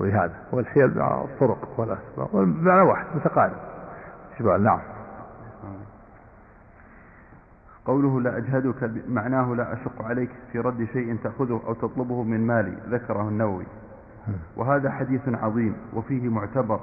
ولهذا 0.00 0.34
والحيل 0.52 0.98
مع 0.98 1.20
الطرق 1.24 1.74
والأسباب 1.80 2.34
معنى 2.62 2.80
واحد 2.80 3.06
متقارب 3.14 3.52
الجبال 4.34 4.62
نعم 4.62 4.80
قوله 7.84 8.20
لا 8.20 8.36
أجهدك 8.36 8.90
معناه 9.08 9.54
لا 9.54 9.72
أشق 9.72 10.02
عليك 10.04 10.30
في 10.52 10.58
رد 10.58 10.84
شيء 10.92 11.16
تأخذه 11.24 11.60
أو 11.66 11.74
تطلبه 11.74 12.22
من 12.22 12.46
مالي 12.46 12.76
ذكره 12.88 13.22
النووي 13.22 13.64
وهذا 14.56 14.90
حديث 14.90 15.20
عظيم 15.28 15.74
وفيه 15.94 16.28
معتبر 16.28 16.80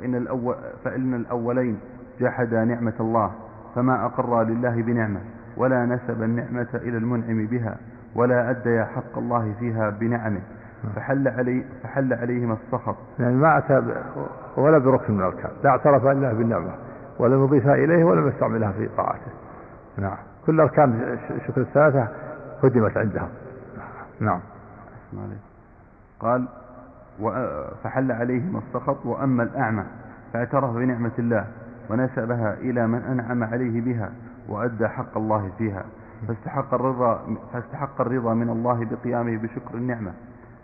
فإن, 0.00 0.14
الأول 0.14 0.54
فإن 0.84 1.14
الأولين 1.14 1.80
جحدا 2.20 2.64
نعمة 2.64 2.92
الله 3.00 3.30
فما 3.74 4.04
أقر 4.06 4.42
لله 4.42 4.82
بنعمة 4.82 5.20
ولا 5.56 5.86
نسب 5.86 6.22
النعمة 6.22 6.68
إلى 6.74 6.96
المنعم 6.98 7.46
بها 7.46 7.76
ولا 8.14 8.50
أدى 8.50 8.84
حق 8.84 9.18
الله 9.18 9.54
فيها 9.58 9.90
بنعمه 9.90 10.40
فحل, 10.96 11.28
علي 11.28 11.64
فحل 11.82 12.12
عليهما 12.12 12.54
السخط 12.64 12.96
يعني 13.18 13.34
ما 13.36 13.58
أتى 13.58 14.02
ولا 14.56 14.78
بركن 14.78 15.14
من 15.14 15.20
الأركان 15.20 15.50
لا 15.64 15.70
اعترف 15.70 16.06
الله 16.06 16.32
بالنعمة 16.32 16.72
ولم 17.18 17.44
يضيفها 17.44 17.74
إليه 17.74 18.04
ولم 18.04 18.28
يستعملها 18.28 18.72
في 18.72 18.88
طاعته 18.96 19.32
نعم 19.98 20.16
كل 20.46 20.60
أركان 20.60 21.18
الشكر 21.30 21.60
الثلاثة 21.60 22.08
هدمت 22.64 22.96
عندها 22.96 23.28
نعم 24.20 24.40
قال 26.20 26.46
فحل 27.84 28.40
ما 28.52 28.58
السخط 28.66 29.06
وأما 29.06 29.42
الأعمى 29.42 29.84
فاعترف 30.32 30.70
بنعمة 30.74 31.12
الله 31.18 31.46
ونسبها 31.90 32.54
إلى 32.54 32.86
من 32.86 32.98
أنعم 32.98 33.44
عليه 33.44 33.80
بها 33.80 34.10
وأدى 34.48 34.88
حق 34.88 35.16
الله 35.16 35.50
فيها 35.58 35.84
فاستحق 36.28 36.74
الرضا, 36.74 37.22
فاستحق 37.52 38.00
الرضا 38.00 38.34
من 38.34 38.50
الله 38.50 38.84
بقيامه 38.90 39.36
بشكر 39.36 39.74
النعمة 39.74 40.12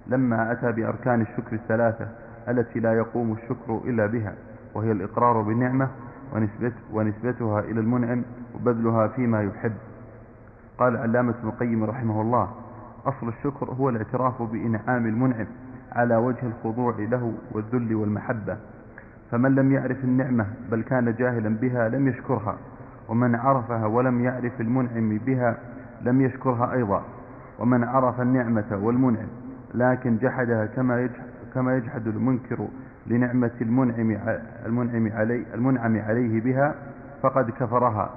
لما 0.06 0.52
أتى 0.52 0.72
بأركان 0.72 1.20
الشكر 1.20 1.52
الثلاثة 1.56 2.08
التي 2.48 2.80
لا 2.80 2.92
يقوم 2.92 3.32
الشكر 3.32 3.80
إلا 3.84 4.06
بها 4.06 4.34
وهي 4.74 4.92
الإقرار 4.92 5.40
بالنعمة 5.42 5.88
ونسبت 6.34 6.72
ونسبتها 6.92 7.60
إلى 7.60 7.80
المنعم 7.80 8.22
وبذلها 8.54 9.08
فيما 9.08 9.42
يحب 9.42 9.72
قال 10.78 10.96
علامة 10.96 11.34
ابن 11.40 11.48
القيم 11.48 11.84
رحمه 11.84 12.20
الله 12.20 12.48
أصل 13.06 13.28
الشكر 13.28 13.66
هو 13.70 13.88
الاعتراف 13.88 14.42
بإنعام 14.42 15.06
المنعم 15.06 15.46
على 15.96 16.16
وجه 16.16 16.42
الخضوع 16.46 16.94
له 16.98 17.32
والذل 17.52 17.94
والمحبة 17.94 18.56
فمن 19.30 19.54
لم 19.54 19.72
يعرف 19.72 20.04
النعمة 20.04 20.46
بل 20.70 20.82
كان 20.82 21.14
جاهلا 21.14 21.48
بها 21.48 21.88
لم 21.88 22.08
يشكرها 22.08 22.56
ومن 23.08 23.34
عرفها 23.34 23.86
ولم 23.86 24.20
يعرف 24.24 24.60
المنعم 24.60 25.18
بها 25.26 25.58
لم 26.02 26.20
يشكرها 26.20 26.72
أيضا 26.72 27.02
ومن 27.58 27.84
عرف 27.84 28.20
النعمة 28.20 28.78
والمنعم 28.82 29.28
لكن 29.74 30.16
جحدها 30.16 30.66
كما 30.66 31.00
يجحد, 31.02 31.24
كما 31.54 31.76
يجحد 31.76 32.06
المنكر 32.06 32.68
لنعمة 33.06 33.50
المنعم 33.60 34.18
المنعم 34.66 35.10
علي 35.14 35.44
المنعم 35.54 35.98
عليه 36.00 36.40
بها 36.40 36.74
فقد 37.22 37.50
كفرها 37.50 38.10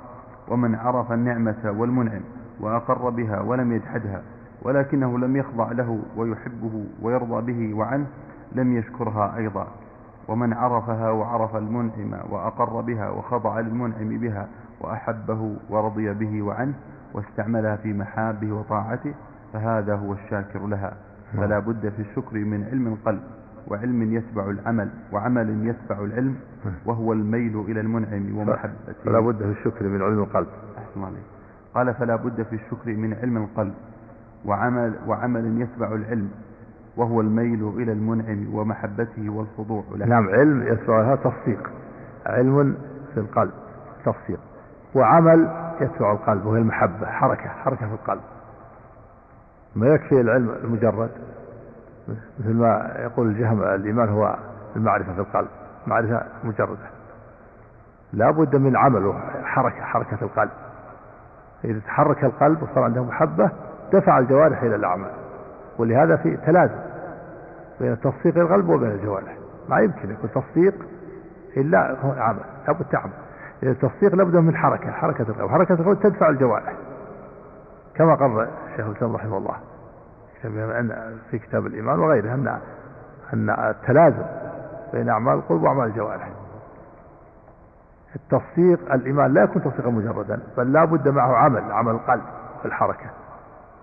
ومن 0.48 0.76
عرف 0.76 1.12
النعمة 1.12 1.74
والمنعم 1.78 2.22
وأقر 2.60 3.10
بها 3.10 3.40
ولم 3.42 3.72
يجحدها 3.72 4.22
ولكنه 4.62 5.20
لم 5.20 5.36
يخضع 5.36 5.72
له 5.72 6.00
ويحبه 6.16 6.86
ويرضى 7.02 7.52
به 7.54 7.78
وعنه 7.78 8.06
لم 8.52 8.78
يشكرها 8.78 9.38
أيضا 9.38 9.68
ومن 10.28 10.54
عرفها 10.54 11.10
وعرف 11.12 11.56
المنعم 11.56 12.20
وأقر 12.30 12.82
بها 12.82 13.10
وخضع 13.10 13.60
المنعم 13.60 14.10
بها 14.20 14.48
وأحبه 14.82 15.56
ورضي 15.70 16.14
به 16.14 16.42
وعنه 16.42 16.74
واستعملها 17.14 17.76
في 17.76 17.94
محابه 17.94 18.52
وطاعته 18.52 19.14
فهذا 19.54 19.96
هو 19.96 20.14
الشاكر 20.14 20.68
لها 20.68 20.94
فلا 21.38 21.60
بد 21.60 21.90
في 21.90 22.02
الشكر 22.02 22.38
من 22.38 22.64
علم 22.64 22.88
القلب 22.88 23.20
وعلم 23.68 24.14
يتبع 24.14 24.46
العمل 24.50 24.90
وعمل 25.14 25.68
يتبع 25.68 26.04
العلم 26.04 26.36
وهو 26.86 27.14
الميل 27.14 27.60
إلى 27.60 27.80
المنعم 27.82 28.38
ومحبته 28.38 28.94
فلا 29.06 29.20
بد 29.20 29.38
في 29.38 29.52
الشكر 29.60 29.86
من 29.88 30.02
علم 30.02 30.20
القلب 30.20 30.48
قال 31.76 31.94
فلا 31.94 32.16
بد 32.16 32.44
في 32.44 32.56
الشكر 32.56 32.90
من 32.96 33.14
علم 33.14 33.38
القلب 33.38 33.74
وعمل, 34.46 34.94
وعمل 35.08 35.62
يتبع 35.62 35.88
العلم 35.88 36.32
وهو 36.98 37.22
الميل 37.22 37.74
إلى 37.78 37.92
المنعم 37.92 38.54
ومحبته 38.56 39.30
والخضوع 39.30 39.84
له 39.92 40.06
نعم 40.06 40.28
علم 40.30 40.68
يتبعها 40.68 41.16
تصديق 41.16 41.70
علم 42.26 42.78
في 43.14 43.20
القلب 43.20 43.52
تصديق 44.06 44.40
وعمل 44.96 45.50
يتبع 45.82 46.12
القلب 46.12 46.46
وهي 46.46 46.60
المحبة 46.62 47.08
حركة 47.08 47.48
حركة 47.50 47.88
في 47.88 47.94
القلب 47.94 48.22
ما 49.76 49.88
يكفي 49.88 50.22
العلم 50.22 50.50
المجرد 50.50 51.10
مثل 52.40 52.54
ما 52.54 52.96
يقول 53.04 53.28
الجهم 53.28 53.64
الإيمان 53.64 54.10
هو 54.10 54.36
المعرفة 54.76 55.14
في 55.14 55.20
القلب 55.20 55.48
معرفة 55.88 56.24
مجردة 56.44 56.88
لا 58.14 58.32
بد 58.32 58.56
من 58.56 58.78
عمل 58.78 59.14
حركة 59.44 59.82
حركة 59.82 60.18
القلب 60.22 60.50
إذا 61.66 61.80
تحرك 61.80 62.24
القلب 62.26 62.64
وصار 62.64 62.84
عنده 62.84 63.04
محبة 63.04 63.52
دفع 63.94 64.18
الجوارح 64.18 64.62
إلى 64.64 64.76
الأعمال 64.76 65.12
ولهذا 65.78 66.16
في 66.16 66.38
تلازم 66.46 66.80
بين 67.80 68.00
تصفيق 68.00 68.38
القلب 68.38 68.70
وبين 68.70 68.92
الجوارح 68.92 69.38
ما 69.70 69.80
يمكن 69.80 70.10
يكون 70.12 70.30
تصفيق 70.32 70.74
إلا 71.58 71.96
عمل 72.18 72.40
لابد 72.68 72.86
تعمل 72.92 73.12
التصفيق 73.64 74.16
لابد 74.16 74.36
من 74.36 74.56
حركة 74.56 74.92
حركة 74.92 75.22
القلب 75.30 75.50
حركة 75.52 75.74
القلب 75.74 76.00
تدفع 76.00 76.30
الجوارح 76.30 76.74
كما 77.96 78.16
قرر 78.16 78.48
الشيخ 78.72 78.86
الإسلام 78.88 79.16
رحمه 79.16 79.38
الله 79.38 79.56
في 81.32 81.40
كتاب 81.40 81.66
الإيمان 81.66 82.00
وغيره 82.00 82.34
أن 82.34 82.58
أن 83.34 83.50
التلازم 83.70 84.24
بين 84.94 85.10
أعمال 85.10 85.34
القلب 85.34 85.64
وأعمال 85.64 85.86
الجوارح 85.88 86.30
التصديق 88.16 88.94
الإيمان 88.94 89.34
لا 89.34 89.44
يكون 89.44 89.64
تصديقا 89.64 89.90
مجردا 89.90 90.40
بل 90.58 90.74
لا 90.74 90.86
بد 90.86 91.08
معه 91.10 91.36
عمل 91.38 91.72
عمل 91.72 91.92
القلب 91.92 92.22
في 92.62 92.68
الحركة 92.68 93.06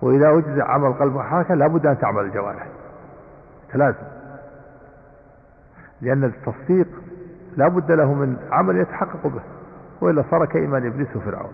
وإذا 0.03 0.31
أجزع 0.39 0.65
عمل 0.71 0.93
قلب 0.93 1.15
وحركة 1.15 1.55
لابد 1.55 1.87
أن 1.87 1.99
تعمل 1.99 2.21
الجوارح 2.25 2.67
لازم 3.75 3.99
لأن 6.01 6.25
التصديق 6.25 6.87
لابد 7.57 7.93
له 7.93 8.15
من 8.15 8.37
عمل 8.51 8.77
يتحقق 8.77 9.27
به 9.27 9.41
وإلا 10.01 10.25
صار 10.31 10.45
كإيمان 10.47 10.87
إبليس 10.87 11.17
وفرعون 11.17 11.53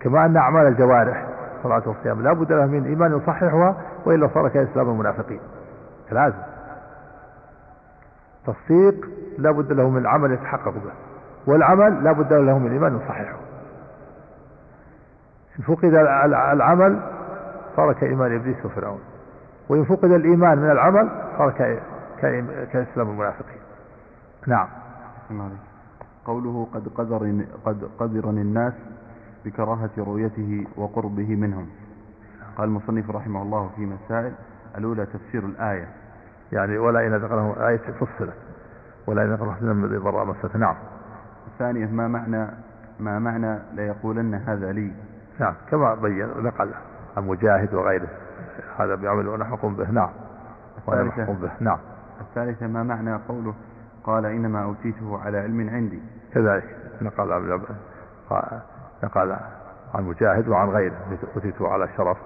كما 0.00 0.24
أن 0.24 0.36
أعمال 0.36 0.66
الجوارح 0.68 1.26
صلاة 1.62 1.82
والصيام 1.86 2.22
لابد 2.22 2.52
له 2.52 2.66
من 2.66 2.84
إيمان 2.84 3.16
يصححها 3.18 3.76
وإلا 4.06 4.28
صار 4.34 4.48
كإسلام 4.48 4.88
المنافقين 4.90 5.40
لازم 6.12 6.36
تصديق 8.46 9.06
لابد 9.38 9.72
له 9.72 9.90
من 9.90 10.06
عمل 10.06 10.32
يتحقق 10.32 10.68
به 10.74 10.92
والعمل 11.46 12.04
لابد 12.04 12.32
له 12.32 12.58
من 12.58 12.72
إيمان 12.72 12.96
يصححه 12.96 13.34
فقد 15.66 15.94
العمل 16.54 17.00
ترك 17.76 18.02
ايمان 18.02 18.34
إبليس 18.34 18.66
وفرعون 18.66 19.00
وإن 19.68 19.84
فقد 19.84 20.10
الإيمان 20.10 20.58
من 20.58 20.70
العمل 20.70 21.08
ترك 21.38 21.82
كإسلام 22.72 23.08
المنافقين 23.10 23.60
نعم 24.46 24.68
قوله 26.24 26.68
قد 26.74 26.88
قدر 26.88 27.44
قد 27.64 27.90
قدرني 27.98 28.40
الناس 28.42 28.72
بكراهة 29.44 29.90
رؤيته 29.98 30.64
وقربه 30.76 31.36
منهم 31.36 31.66
قال 32.56 32.68
المصنف 32.68 33.10
رحمه 33.10 33.42
الله 33.42 33.70
في 33.76 33.86
مسائل 33.86 34.32
الأولى 34.78 35.06
تفسير 35.06 35.44
الآية 35.44 35.88
يعني 36.52 36.78
ولا 36.78 37.06
إن 37.06 37.14
ذكره 37.14 37.68
آية 37.68 37.76
فصلت 38.00 38.34
ولا 39.06 39.22
إن 39.22 39.32
ذكرهم 39.32 39.86
ضراء 40.02 40.24
مسته 40.26 40.58
نعم 40.58 40.76
الثانية 41.52 41.86
ما 41.86 42.08
معنى 42.08 42.46
ما 43.00 43.18
معنى 43.18 43.58
ليقولن 43.74 44.34
هذا 44.34 44.72
لي 44.72 44.92
نعم 45.38 45.54
كما 45.70 45.94
بين 45.94 46.28
نقل 46.36 46.70
عن 47.16 47.24
مجاهد 47.28 47.74
وغيره 47.74 48.08
هذا 48.80 48.94
بيعمل 48.94 49.28
ونحكم 49.28 49.74
به 49.76 49.90
نعم 49.90 50.10
وانا 50.86 51.10
به 51.32 51.50
نعم 51.60 51.78
الثالثة 52.20 52.66
ما 52.66 52.82
معنى 52.82 53.14
قوله 53.28 53.54
قال 54.04 54.26
إنما 54.26 54.62
أوتيته 54.62 55.18
على 55.24 55.38
علم 55.38 55.70
عندي 55.70 56.02
كذلك 56.32 56.76
نقل 57.02 57.32
عن 57.32 57.60
نقل 59.04 59.36
عن 59.94 60.04
مجاهد 60.04 60.48
وعن 60.48 60.68
غيره 60.68 60.98
أوتيته 61.36 61.68
على 61.68 61.88
شرف 61.96 62.16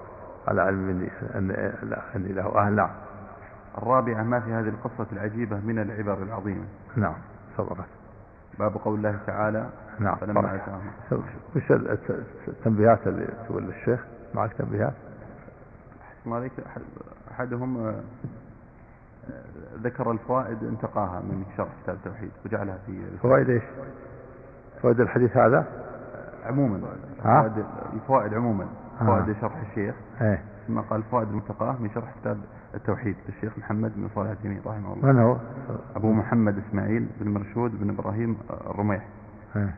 على 0.49 0.63
علم 0.63 0.79
مني 0.79 1.11
أني 2.17 2.33
له 2.33 2.59
أهل 2.67 2.73
نعم 2.73 2.91
الرابعة 3.79 4.23
ما 4.23 4.41
في 4.41 4.53
هذه 4.53 4.69
القصة 4.69 5.07
العجيبة 5.13 5.57
من 5.57 5.79
العبر 5.79 6.23
العظيمة 6.23 6.65
نعم 6.97 7.15
تفضل 7.59 7.85
باب 8.59 8.75
قول 8.85 8.95
الله 8.95 9.19
تعالى 9.27 9.67
نعم 10.01 10.17
وش 11.57 11.73
التنبيهات 12.49 13.07
اللي 13.07 13.27
تقول 13.49 13.63
للشيخ 13.63 14.05
معك 14.35 14.53
تنبيهات؟ 14.53 14.95
ما 16.27 16.37
عليك 16.37 16.53
احدهم 17.31 17.77
آه، 17.79 17.91
آه، 17.91 18.03
ذكر 19.83 20.11
الفوائد 20.11 20.65
انتقاها 20.65 21.21
من 21.21 21.45
شرح 21.57 21.69
كتاب 21.83 21.97
التوحيد 21.97 22.31
وجعلها 22.47 22.79
في 22.87 23.01
فوائد 23.23 23.51
ايش؟ 23.51 23.63
فوائد 24.83 25.01
الحديث 25.01 25.37
هذا؟ 25.37 25.59
آه، 25.59 26.49
عموما 26.49 26.81
فوائد 27.25 27.65
الفوائد 27.93 28.35
عموما 28.35 28.67
فوائد 29.01 29.37
شرح 29.41 29.57
الشيخ 29.71 29.95
ايه 30.21 30.43
ثم 30.69 30.81
قال 30.81 30.99
الفوائد 31.01 31.29
منتقاه 31.33 31.73
من 31.81 31.91
شرح 31.95 32.15
كتاب 32.21 32.39
التوحيد 32.75 33.17
للشيخ 33.29 33.59
محمد 33.59 33.93
بن 33.97 34.09
صالح 34.15 34.31
الجميل 34.31 34.63
رحمه 34.67 34.93
الله 34.93 35.07
من 35.13 35.19
هو؟ 35.19 35.37
ابو 35.97 36.13
محمد 36.13 36.59
اسماعيل 36.69 37.07
بن 37.21 37.31
مرشود 37.35 37.81
بن 37.81 37.91
ابراهيم 37.91 38.37
الرميح 38.51 39.09
ايه 39.57 39.75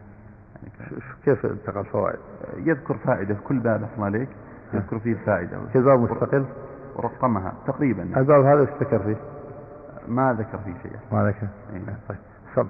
كيف 1.24 1.46
انتقل 1.46 1.84
فوائد؟ 1.84 2.18
يذكر 2.56 2.96
فائدة 2.98 3.34
في 3.34 3.40
كل 3.42 3.58
باب 3.58 3.82
أحسن 3.82 4.02
عليك 4.02 4.28
نعم. 4.72 4.82
يذكر 4.82 4.98
فيه 4.98 5.14
فائدة 5.26 5.58
كذاب 5.74 6.00
مستقل 6.00 6.44
ورقمها 6.96 7.52
تقريبا 7.66 8.02
الباب 8.02 8.44
هذا 8.44 8.60
ايش 8.60 8.70
ذكر 8.80 8.98
فيه؟ 8.98 9.16
ما 10.08 10.32
ذكر 10.32 10.58
فيه 10.58 10.74
شيء 10.82 10.96
ما 11.12 11.24
ذكر 11.28 11.46
اي 11.72 11.78
نعم 11.78 11.96
طيب 12.08 12.18
سم. 12.54 12.68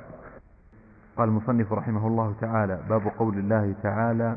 قال 1.16 1.28
المصنف 1.28 1.72
رحمه 1.72 2.06
الله 2.06 2.34
تعالى 2.40 2.78
باب 2.88 3.02
قول 3.18 3.34
الله 3.38 3.74
تعالى 3.82 4.36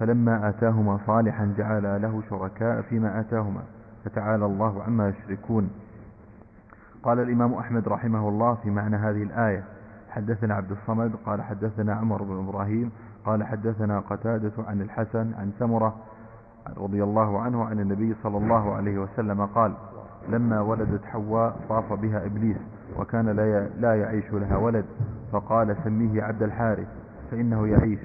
فلما 0.00 0.48
آتاهما 0.48 0.98
صالحا 1.06 1.54
جعل 1.58 2.02
له 2.02 2.22
شركاء 2.30 2.80
فيما 2.82 3.20
آتاهما 3.20 3.62
فتعالى 4.04 4.44
الله 4.46 4.82
عما 4.82 5.08
يشركون 5.08 5.70
قال 7.02 7.20
الإمام 7.20 7.54
أحمد 7.54 7.88
رحمه 7.88 8.28
الله 8.28 8.54
في 8.54 8.70
معنى 8.70 8.96
هذه 8.96 9.22
الآية 9.22 9.64
حدثنا 10.10 10.54
عبد 10.54 10.70
الصمد 10.70 11.12
قال 11.26 11.42
حدثنا 11.42 11.94
عمر 11.94 12.22
بن 12.22 12.48
إبراهيم 12.48 12.90
قال 13.26 13.44
حدثنا 13.44 14.00
قتادة 14.00 14.52
عن 14.68 14.80
الحسن 14.82 15.34
عن 15.38 15.52
سمرة 15.58 15.96
رضي 16.76 17.02
الله 17.04 17.40
عنه 17.40 17.64
عن 17.64 17.80
النبي 17.80 18.14
صلى 18.22 18.38
الله 18.38 18.74
عليه 18.74 18.98
وسلم 18.98 19.44
قال 19.46 19.72
لما 20.28 20.60
ولدت 20.60 21.04
حواء 21.04 21.56
طاف 21.68 21.92
بها 21.92 22.26
إبليس 22.26 22.56
وكان 22.98 23.28
لا 23.80 23.94
يعيش 23.96 24.32
لها 24.32 24.56
ولد 24.56 24.84
فقال 25.32 25.76
سميه 25.84 26.22
عبد 26.22 26.42
الحارث 26.42 26.88
فإنه 27.30 27.66
يعيش 27.68 28.00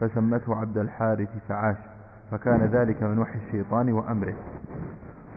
فسمته 0.00 0.56
عبد 0.56 0.78
الحارث 0.78 1.28
فعاش 1.48 1.76
فكان 2.30 2.60
ذلك 2.60 3.02
من 3.02 3.18
وحي 3.18 3.38
الشيطان 3.46 3.92
وأمره 3.92 4.34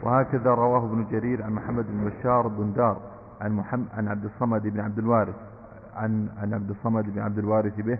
وهكذا 0.03 0.49
رواه 0.49 0.85
ابن 0.85 1.05
جرير 1.11 1.43
عن 1.43 1.51
محمد 1.51 1.85
بن 1.91 2.09
بشار 2.09 2.47
بن 2.47 2.73
دار 2.73 2.97
عن, 3.41 3.51
محمد 3.51 3.85
عن 3.97 4.07
عبد 4.07 4.25
الصمد 4.25 4.61
بن 4.63 4.79
عبد 4.79 4.97
الوارث 4.99 5.35
عن 5.95 6.27
عن 6.41 6.53
عبد 6.53 6.69
الصمد 6.69 7.13
بن 7.13 7.19
عبد 7.21 7.37
الوارث 7.37 7.81
به 7.81 7.99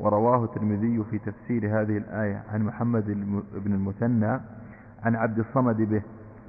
ورواه 0.00 0.44
الترمذي 0.44 1.04
في 1.10 1.18
تفسير 1.18 1.80
هذه 1.80 1.96
الآية 1.98 2.42
عن 2.52 2.62
محمد 2.62 3.04
بن 3.54 3.72
المثنى 3.72 4.40
عن 5.02 5.16
عبد 5.16 5.38
الصمد 5.38 5.76
به 5.76 6.02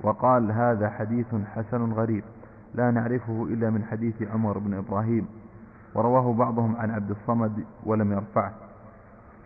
وقال 0.04 0.52
هذا 0.52 0.90
حديث 0.90 1.26
حسن 1.56 1.92
غريب 1.94 2.24
لا 2.76 2.92
نعرفه 2.92 3.44
إلا 3.50 3.70
من 3.70 3.84
حديث 3.84 4.16
عمر 4.34 4.58
بن 4.58 4.74
إبراهيم 4.74 5.28
ورواه 5.96 6.34
بعضهم 6.34 6.76
عن 6.76 6.92
عبد 6.92 7.10
الصمد 7.12 7.64
ولم 7.86 8.12
يرفعه 8.12 8.54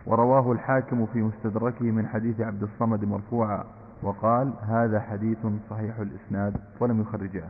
ورواه 0.06 0.52
الحاكم 0.52 1.06
في 1.06 1.22
مستدركه 1.22 1.84
من 1.90 2.06
حديث 2.06 2.40
عبد 2.40 2.62
الصمد 2.62 3.04
مرفوعا 3.04 3.64
وقال 4.02 4.52
هذا 4.68 5.00
حديث 5.00 5.38
صحيح 5.70 5.98
الإسناد 5.98 6.56
ولم 6.80 7.00
يخرجه 7.00 7.42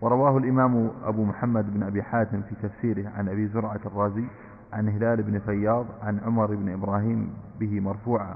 ورواه 0.00 0.36
الإمام 0.38 0.90
أبو 1.04 1.24
محمد 1.24 1.74
بن 1.74 1.82
أبي 1.82 2.02
حاتم 2.02 2.42
في 2.42 2.54
تفسيره 2.68 3.08
عن 3.16 3.28
أبي 3.28 3.46
زرعة 3.48 3.80
الرازي 3.86 4.24
عن 4.72 4.88
هلال 4.88 5.22
بن 5.22 5.38
فياض 5.38 5.86
عن 6.02 6.18
عمر 6.26 6.54
بن 6.54 6.72
إبراهيم 6.72 7.34
به 7.60 7.80
مرفوعا 7.80 8.34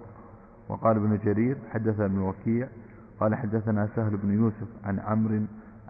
وقال 0.69 0.97
ابن 0.97 1.19
جرير 1.25 1.57
حدث 1.73 2.01
ابن 2.01 2.19
وكيع 2.19 2.69
قال 3.21 3.35
حدثنا 3.35 3.89
سهل 3.97 4.17
بن 4.17 4.31
يوسف 4.35 4.69
عن 4.85 4.99
عمرو 5.01 5.41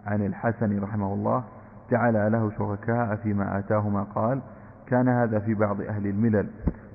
عن 0.05 0.25
الحسن 0.25 0.83
رحمه 0.83 1.13
الله 1.13 1.43
جعل 1.91 2.13
له 2.31 2.51
شركاء 2.57 3.15
فيما 3.15 3.59
آتاهما 3.59 4.03
قال 4.03 4.41
كان 4.87 5.07
هذا 5.07 5.39
في 5.39 5.53
بعض 5.53 5.81
أهل 5.81 6.07
الملل 6.07 6.47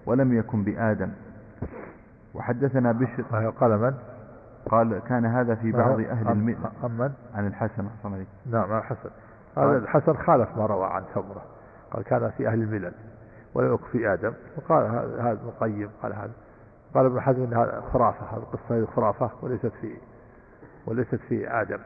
ولم 0.07 0.39
يكن 0.39 0.65
بآدم 0.65 1.11
وحدثنا 2.35 2.93
بشر 2.93 3.23
قال 3.61 3.81
من؟ 3.81 3.95
قال 4.71 4.99
كان 4.99 5.27
هذا 5.27 5.55
في 5.55 5.73
بعض 5.73 5.99
نعم. 6.01 6.11
أهل 6.11 6.29
المئة 6.29 6.73
عن 7.35 7.47
الحسن 7.47 7.87
أحسن 7.87 8.15
عليك 8.15 8.29
نعم 8.47 8.73
عن 8.73 8.79
الحسن 8.79 9.11
هذا 9.57 9.77
الحسن 9.79 10.15
خالف 10.17 10.57
ما 10.57 10.67
روى 10.67 10.87
عن 10.87 11.03
ثمرة 11.15 11.43
قال 11.93 12.05
كان 12.05 12.31
في 12.31 12.49
أهل 12.49 12.63
الملل 12.63 12.93
ولا 13.55 13.75
يكفي 13.75 14.13
آدم 14.13 14.33
وقال 14.57 14.85
هذا 15.21 15.33
ابن 15.33 15.49
القيم 15.49 15.91
قال 16.03 16.13
هذا 16.13 16.33
قال 16.95 17.07
ابن 17.07 17.21
حزم 17.21 17.43
انها 17.43 17.81
خرافة 17.93 18.27
هذه 18.33 18.37
القصة 18.39 18.63
هذه 18.79 18.85
خرافة 18.97 19.31
وليست 19.43 19.67
في 19.81 19.97
وليست 20.87 21.15
في 21.29 21.51
آدم 21.61 21.79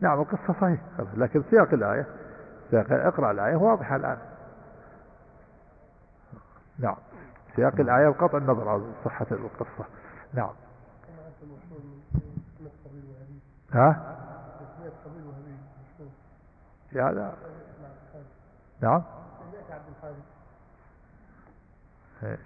نعم 0.00 0.20
القصة 0.20 0.54
صحيح 0.60 0.78
لكن 1.16 1.42
سياق 1.50 1.68
الآية 1.74 2.06
سياق 2.70 2.86
اقرأ 2.92 3.30
الآية 3.30 3.56
واضحة 3.56 3.96
الآن 3.96 4.16
نعم 6.78 6.96
سياق 7.56 7.72
الآية 7.80 8.08
وقطع 8.08 8.38
النظر 8.38 8.68
عن 8.68 8.92
صحة 9.04 9.26
القصة 9.30 9.84
نعم 10.34 10.50
ها 13.74 14.10
في 16.90 17.00
هذا 17.00 17.36
إيه، 17.44 18.16
نعم 18.88 19.02
إيه. 22.22 22.38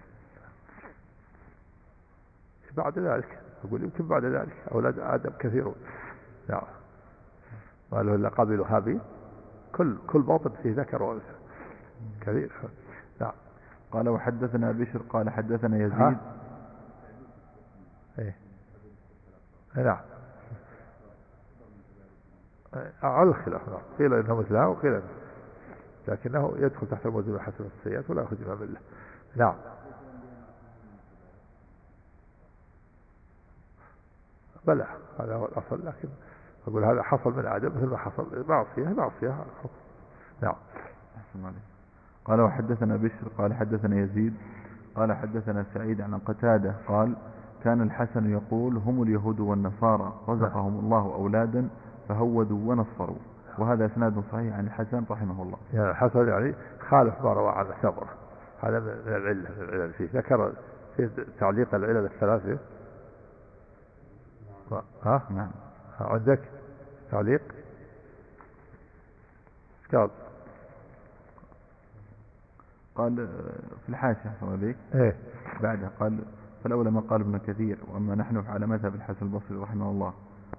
بعد 2.77 2.99
ذلك 2.99 3.39
يقول 3.65 3.83
يمكن 3.83 4.09
بعد 4.09 4.25
ذلك 4.25 4.57
أولاد 4.73 4.99
آدم 4.99 5.31
كثيرون 5.39 5.75
نعم 6.49 6.63
قالوا 7.91 8.17
إلا 8.17 8.29
قبلوا 8.29 8.67
هابيل 8.69 9.01
كل 9.75 9.99
كل 10.07 10.23
باطن 10.23 10.51
فيه 10.63 10.75
ذكر 10.75 11.03
وأنثى 11.03 11.35
كثير 12.21 12.53
نعم 13.21 13.33
قال 13.93 14.09
وحدثنا 14.09 14.73
بشر 14.73 14.99
قال 15.11 15.31
حدثنا 15.31 15.77
يزيد 15.85 16.19
ايه 18.19 18.37
نعم 19.85 20.18
على 23.03 23.29
الخلاف 23.31 23.69
نعم 23.69 23.81
قيل 23.99 24.15
إنه 24.15 24.35
مثلها 24.35 24.67
وقيل 24.67 24.93
إنه 24.93 25.05
لكنه 26.09 26.53
يدخل 26.57 26.87
تحت 26.87 27.07
الموزن 27.07 27.41
حسب 27.41 27.71
السيئات 27.79 28.11
ولا 28.11 28.23
يخرج 28.23 28.41
منها 28.41 28.55
بالله 28.55 28.81
نعم 29.37 29.55
بلى 34.67 34.87
هذا 35.21 35.35
هو 35.35 35.45
الأصل 35.45 35.87
لكن 35.87 36.09
أقول 36.69 36.85
هذا 36.85 37.03
حصل 37.03 37.37
من 37.37 37.47
آدم 37.47 37.69
مثل 37.69 37.87
ما 37.87 37.97
حصل 37.97 38.45
معصية 38.49 38.89
معصية 38.89 39.45
نعم 40.43 40.55
قال 42.25 42.41
وحدثنا 42.41 42.97
بشر 42.97 43.29
قال 43.39 43.55
حدثنا 43.55 44.01
يزيد 44.01 44.35
قال 44.97 45.13
حدثنا 45.13 45.67
سعيد 45.75 46.01
عن 46.01 46.19
قتادة 46.19 46.75
قال 46.89 47.15
كان 47.65 47.83
الحسن 47.83 48.31
يقول 48.33 48.77
هم 48.77 49.03
اليهود 49.03 49.41
والنصارى 49.41 50.13
رزقهم 50.29 50.79
الله 50.81 51.15
أولادا 51.15 51.69
فهودوا 52.09 52.59
ونصروا 52.71 53.17
وهذا 53.59 53.87
اسناد 53.87 54.23
صحيح 54.33 54.55
عن 54.57 54.67
الحسن 54.67 55.05
رحمه 55.11 55.43
الله 55.43 55.57
يعني 55.75 55.91
الحسن 55.91 56.29
يعني 56.29 56.55
خالف 56.89 57.23
ما 57.25 57.33
روى 57.33 57.49
عنه 57.51 57.71
ثمره 57.83 58.09
هذا 58.61 58.81
من 58.81 58.89
العله 59.07 59.51
العلل 59.59 59.93
فيه 59.93 60.09
ذكر 60.15 60.53
في 60.97 61.11
تعليق 61.41 61.75
العلل 61.75 62.05
الثلاثه 62.05 62.59
نعم. 64.71 64.83
ها 65.05 65.23
نعم 65.31 65.51
عندك 66.01 66.41
تعليق 67.11 67.43
قال 69.93 70.11
قال 72.95 73.17
في 73.83 73.89
الحاشية 73.89 74.33
صديق 74.41 74.77
ايه 74.95 75.17
بعدها 75.63 75.91
قال 76.01 76.19
فالأولى 76.65 76.91
ما 76.91 77.01
قال 77.01 77.21
ابن 77.21 77.39
كثير 77.39 77.79
وأما 77.87 78.15
نحن 78.15 78.45
على 78.49 78.67
مذهب 78.67 78.95
الحسن 78.95 79.27
البصري 79.27 79.57
رحمه 79.57 79.91
الله 79.91 80.13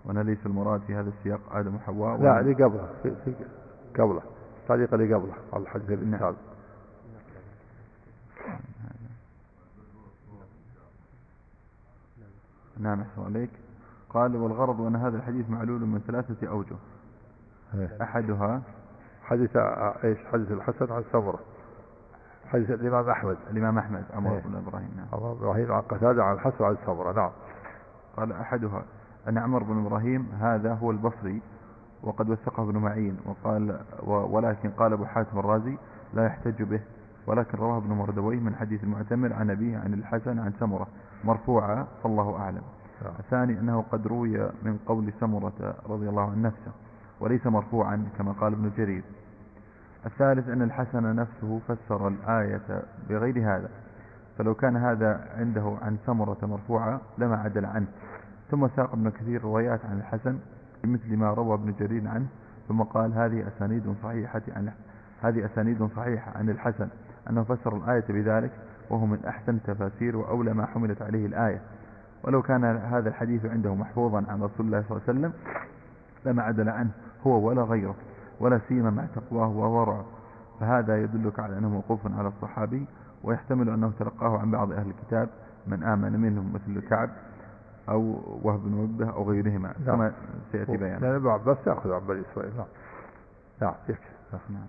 وأنا 0.05 0.19
ليس 0.19 0.45
المراد 0.45 0.81
في 0.88 0.95
هذا 0.95 1.09
السياق 1.09 1.39
آدم 1.51 1.75
وحواء 1.75 2.17
لا 2.21 2.39
اللي 2.39 2.53
قبله 2.53 2.89
في, 3.03 3.15
في 3.25 3.33
قبله 4.01 4.21
الطريقة 4.63 4.95
اللي 4.95 5.13
قبله 5.13 5.33
على 5.53 5.63
الحديث 5.63 5.89
اللي 5.91 6.05
نعم. 6.12 6.19
نعم. 6.19 6.35
نعم 12.79 13.01
أحسن 13.01 13.25
عليك 13.25 13.49
قال 14.09 14.35
والغرض 14.35 14.81
أن 14.81 14.95
هذا 14.95 15.17
الحديث 15.17 15.49
معلول 15.49 15.81
من 15.81 15.99
ثلاثة 15.99 16.47
أوجه 16.49 16.75
إيه. 17.73 17.97
أحدها 18.01 18.62
حديث 19.23 19.51
إيش 20.03 20.17
حديث 20.33 20.51
الحسن 20.51 20.91
عن 20.91 21.03
سمرة 21.12 21.39
حديث 22.47 22.69
الإمام 22.71 23.09
أحمد 23.09 23.38
الإمام 23.51 23.77
أحمد 23.77 24.03
عمر 24.13 24.35
إيه. 24.35 24.39
بن 24.41 24.55
إبراهيم 24.55 24.89
نعم 24.97 25.07
إبراهيم 25.23 25.71
عن 25.71 25.81
قتادة 25.81 26.23
عن 26.23 26.33
الحسن 26.35 26.63
عن 26.63 26.77
سمرة 26.85 27.12
نعم 27.12 27.31
قال 28.17 28.31
أحدها 28.33 28.83
أن 29.27 29.38
عمر 29.38 29.63
بن 29.63 29.86
إبراهيم 29.86 30.27
هذا 30.41 30.73
هو 30.73 30.91
البصري 30.91 31.41
وقد 32.03 32.29
وثقه 32.29 32.63
ابن 32.63 32.77
معين 32.77 33.17
وقال 33.25 33.79
ولكن 34.08 34.69
قال 34.69 34.93
أبو 34.93 35.05
حاتم 35.05 35.39
الرازي 35.39 35.77
لا 36.13 36.25
يحتج 36.25 36.63
به 36.63 36.79
ولكن 37.27 37.58
رواه 37.58 37.77
ابن 37.77 37.89
مردويه 37.93 38.39
من 38.39 38.55
حديث 38.55 38.84
المعتمر 38.84 39.34
عن 39.34 39.49
أبيه 39.51 39.77
عن 39.77 39.93
الحسن 39.93 40.39
عن 40.39 40.53
سمرة 40.60 40.88
مرفوعة 41.23 41.88
فالله 42.03 42.38
أعلم 42.38 42.62
نعم. 43.05 43.13
الثاني 43.19 43.60
أنه 43.60 43.86
قد 43.91 44.08
روي 44.08 44.38
من 44.63 44.79
قول 44.88 45.13
سمرة 45.19 45.75
رضي 45.89 46.10
الله 46.10 46.32
عن 46.32 46.41
نفسه 46.41 46.71
وليس 47.19 47.47
مرفوعا 47.47 48.05
كما 48.17 48.32
قال 48.32 48.53
ابن 48.53 48.71
جرير 48.77 49.03
الثالث 50.05 50.49
أن 50.49 50.62
الحسن 50.62 51.15
نفسه 51.15 51.60
فسر 51.67 52.08
الآية 52.08 52.84
بغير 53.10 53.38
هذا 53.38 53.69
فلو 54.38 54.53
كان 54.55 54.77
هذا 54.77 55.29
عنده 55.38 55.75
عن 55.82 55.97
سمرة 56.05 56.38
مرفوعة 56.43 57.01
لما 57.17 57.36
عدل 57.38 57.65
عنه 57.65 57.88
ثم 58.51 58.67
ساق 58.67 58.91
ابن 58.91 59.09
كثير 59.09 59.41
روايات 59.41 59.85
عن 59.85 59.97
الحسن 59.97 60.39
مثل 60.83 61.17
ما 61.17 61.33
روى 61.33 61.53
ابن 61.53 61.73
جرير 61.79 62.07
عنه 62.07 62.25
ثم 62.67 62.81
قال 62.83 63.13
هذه 63.13 63.47
أسانيد 63.47 63.95
صحيحة 64.03 64.41
عن 64.55 64.71
هذه 65.21 65.45
أسانيد 65.45 65.89
صحيحة 65.95 66.31
عن 66.38 66.49
الحسن 66.49 66.88
أنه 67.29 67.43
فسر 67.43 67.77
الآية 67.77 68.03
بذلك 68.09 68.51
وهو 68.89 69.05
من 69.05 69.25
أحسن 69.25 69.59
تفاسير 69.63 70.17
وأولى 70.17 70.53
ما 70.53 70.65
حملت 70.65 71.01
عليه 71.01 71.25
الآية 71.25 71.62
ولو 72.23 72.41
كان 72.41 72.63
هذا 72.63 73.09
الحديث 73.09 73.45
عنده 73.45 73.75
محفوظا 73.75 74.25
عن 74.27 74.41
رسول 74.43 74.65
الله 74.65 74.83
صلى 74.89 74.97
الله 74.99 75.03
عليه 75.07 75.19
وسلم 75.19 75.33
لما 76.25 76.43
عدل 76.43 76.69
عنه 76.69 76.89
هو 77.27 77.47
ولا 77.49 77.63
غيره 77.63 77.95
ولا 78.39 78.59
سيما 78.67 78.89
مع 78.89 79.05
تقواه 79.15 79.47
وورعه 79.47 80.05
فهذا 80.59 81.01
يدلك 81.03 81.39
على 81.39 81.57
أنه 81.57 81.69
موقوف 81.69 81.99
على 82.17 82.27
الصحابي 82.27 82.85
ويحتمل 83.23 83.69
أنه 83.69 83.91
تلقاه 83.99 84.38
عن 84.39 84.51
بعض 84.51 84.71
أهل 84.71 84.88
الكتاب 84.89 85.29
من 85.67 85.83
آمن 85.83 86.19
منهم 86.19 86.53
مثل 86.53 86.88
كعب 86.88 87.09
أو 87.89 88.21
وهب 88.43 88.63
بن 88.63 88.73
وبه 88.73 89.10
أو 89.10 89.30
غيرهما 89.30 89.73
نعم. 89.86 89.95
كما 89.95 90.13
سيأتي 90.52 90.71
بيان 90.78 90.82
لا 90.99 91.08
يعني 91.08 91.15
ابن 91.15 91.28
عباس 91.28 91.58
يأخذ 91.67 91.91
عن 91.91 91.99
بني 92.08 92.23
إسرائيل 92.34 92.54
نعم 92.58 92.65
نعم 93.62 93.73
يكفي 93.89 94.06
نعم 94.49 94.65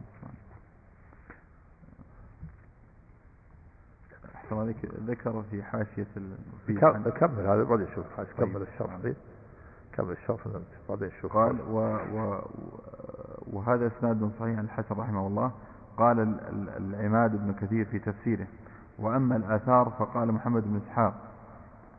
ذكر 5.06 5.42
في 5.50 5.62
حاشية 5.62 6.06
ال... 6.16 6.32
في 6.66 6.74
كمل 7.10 7.46
هذا 7.46 7.62
بعدين 7.64 7.86
شوف 7.94 8.04
حاشية 8.16 8.32
طيب. 8.32 8.48
كمل 8.52 8.62
الشرح 8.62 8.96
دي 8.96 9.06
نعم. 9.08 9.16
كمل 9.92 10.12
الشرح 10.12 10.40
بعدين 10.88 11.10
شوف 11.20 11.32
قال 11.32 11.60
و... 11.70 11.80
و... 12.14 12.40
وهذا 13.52 13.86
إسناد 13.86 14.30
صحيح 14.40 14.58
عن 14.58 14.64
الحسن 14.64 14.94
رحمه 14.94 15.26
الله 15.26 15.52
قال 15.96 16.38
العماد 16.76 17.30
بن 17.46 17.52
كثير 17.52 17.84
في 17.84 17.98
تفسيره 17.98 18.46
وأما 18.98 19.36
الآثار 19.36 19.92
فقال 19.98 20.32
محمد 20.32 20.62
بن 20.62 20.76
إسحاق 20.86 21.29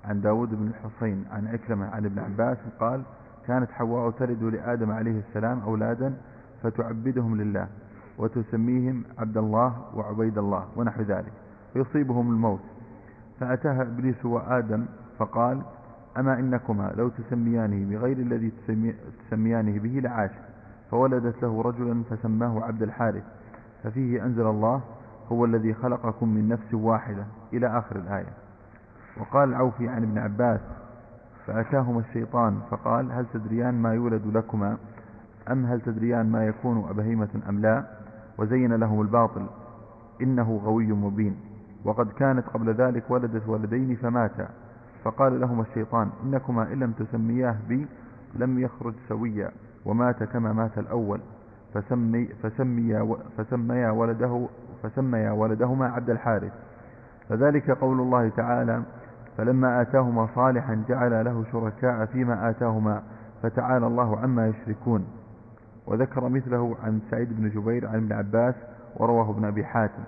عن 0.06 0.22
داود 0.22 0.50
بن 0.56 0.68
الحصين 0.68 1.26
عن 1.32 1.48
عكرمة 1.48 1.86
عن 1.90 2.06
ابن 2.06 2.20
عباس 2.20 2.58
قال 2.80 3.02
كانت 3.48 3.72
حواء 3.72 4.12
تلد 4.12 4.44
لآدم 4.44 4.92
عليه 4.92 5.20
السلام 5.30 5.60
أولادا 5.60 6.14
فتعبدهم 6.64 7.42
لله 7.42 7.68
وتسميهم 8.18 9.04
عبد 9.18 9.38
الله 9.38 9.82
وعبيد 9.96 10.38
الله 10.38 10.66
ونحو 10.76 11.02
ذلك 11.04 11.34
فيصيبهم 11.74 12.30
الموت 12.32 12.60
فأتاها 13.40 13.82
إبليس 13.82 14.26
وآدم 14.26 14.86
فقال 15.18 15.62
أما 16.18 16.40
إنكما 16.40 16.94
لو 16.98 17.10
تسميانه 17.10 17.86
بغير 17.90 18.18
الذي 18.18 18.52
تسمي 18.52 18.94
تسميانه 19.28 19.80
به 19.80 20.00
لعاش 20.04 20.32
فولدت 20.92 21.44
له 21.44 21.62
رجلا 21.62 22.04
فسماه 22.04 22.64
عبد 22.66 22.82
الحارث 22.84 23.24
ففيه 23.84 24.26
أنزل 24.26 24.48
الله 24.48 24.82
هو 25.32 25.46
الذي 25.46 25.74
خلقكم 25.74 26.30
من 26.30 26.48
نفس 26.48 26.74
واحدة 26.74 27.26
إلى 27.54 27.78
آخر 27.78 27.96
الآية 27.96 28.34
وقال 29.20 29.50
العوفي 29.50 29.88
عن 29.88 30.04
ابن 30.04 30.18
عباس 30.18 30.60
فأتاهما 31.48 32.00
الشيطان 32.00 32.60
فقال 32.70 33.12
هل 33.12 33.26
تدريان 33.34 33.82
ما 33.82 33.94
يولد 33.94 34.38
لكما 34.38 34.78
أم 35.52 35.66
هل 35.66 35.82
تدريان 35.82 36.32
ما 36.32 36.46
يكون 36.48 36.90
أبهيمة 36.90 37.30
أم 37.50 37.60
لا 37.60 37.84
وزين 38.38 38.74
لهم 38.74 39.02
الباطل 39.02 39.46
إنه 40.22 40.62
غوي 40.66 40.88
مبين 40.92 41.38
وقد 41.86 42.10
كانت 42.12 42.48
قبل 42.48 42.74
ذلك 42.74 43.04
ولدت 43.10 43.48
ولدين 43.48 43.96
فماتا 43.96 44.50
فقال 45.04 45.42
لهما 45.42 45.62
الشيطان 45.62 46.10
إنكما 46.24 46.64
إن 46.74 46.80
لم 46.80 46.92
تسمياه 46.92 47.56
بي 47.70 47.88
لم 48.36 48.60
يخرج 48.60 48.94
سويا 49.10 49.52
ومات 49.86 50.24
كما 50.24 50.54
مات 50.54 50.78
الأول 50.78 51.20
فسمي 51.74 52.28
فسمي 52.28 53.06
فسميا 53.38 53.92
ولده 53.92 54.48
فسميا 54.84 55.32
ولدهما 55.32 55.88
عبد 55.90 56.10
الحارث 56.10 56.52
فذلك 57.30 57.72
قول 57.72 58.00
الله 58.00 58.30
تعالى 58.30 58.84
فلما 59.38 59.82
آتاهما 59.82 60.30
صالحا 60.36 60.84
جعل 60.90 61.26
له 61.26 61.44
شركاء 61.52 62.06
فيما 62.06 62.50
آتاهما 62.50 63.04
فتعالى 63.44 63.88
الله 63.88 64.20
عما 64.20 64.48
يشركون 64.48 65.06
وذكر 65.88 66.30
مثله 66.30 66.76
عن 66.84 67.00
سعيد 67.12 67.42
بن 67.42 67.50
جبير 67.50 67.88
عن 67.88 67.96
ابن 67.96 68.14
عباس 68.14 68.56
ورواه 68.98 69.30
ابن 69.30 69.46
أبي 69.46 69.66
حاتم 69.66 70.04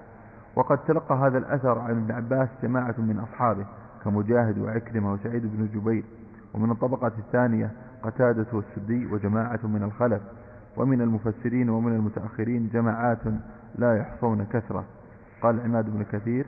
وقد 0.55 0.77
تلقى 0.77 1.15
هذا 1.15 1.37
الأثر 1.37 1.79
عن 1.79 1.91
ابن 1.91 2.11
عباس 2.11 2.49
جماعة 2.63 2.95
من 2.97 3.19
أصحابه 3.19 3.65
كمجاهد 4.05 4.57
وعكرمة 4.57 5.13
وسعيد 5.13 5.41
بن 5.57 5.67
جبير 5.79 6.03
ومن 6.53 6.71
الطبقة 6.71 7.11
الثانية 7.19 7.71
قتادة 8.03 8.45
والسدي 8.53 9.05
وجماعة 9.13 9.59
من 9.63 9.83
الخلف 9.83 10.21
ومن 10.77 11.01
المفسرين 11.01 11.69
ومن 11.69 11.95
المتأخرين 11.95 12.69
جماعات 12.73 13.17
لا 13.75 13.97
يحصون 13.97 14.45
كثرة 14.45 14.83
قال 15.41 15.59
عماد 15.63 15.85
بن 15.89 16.03
كثير 16.03 16.45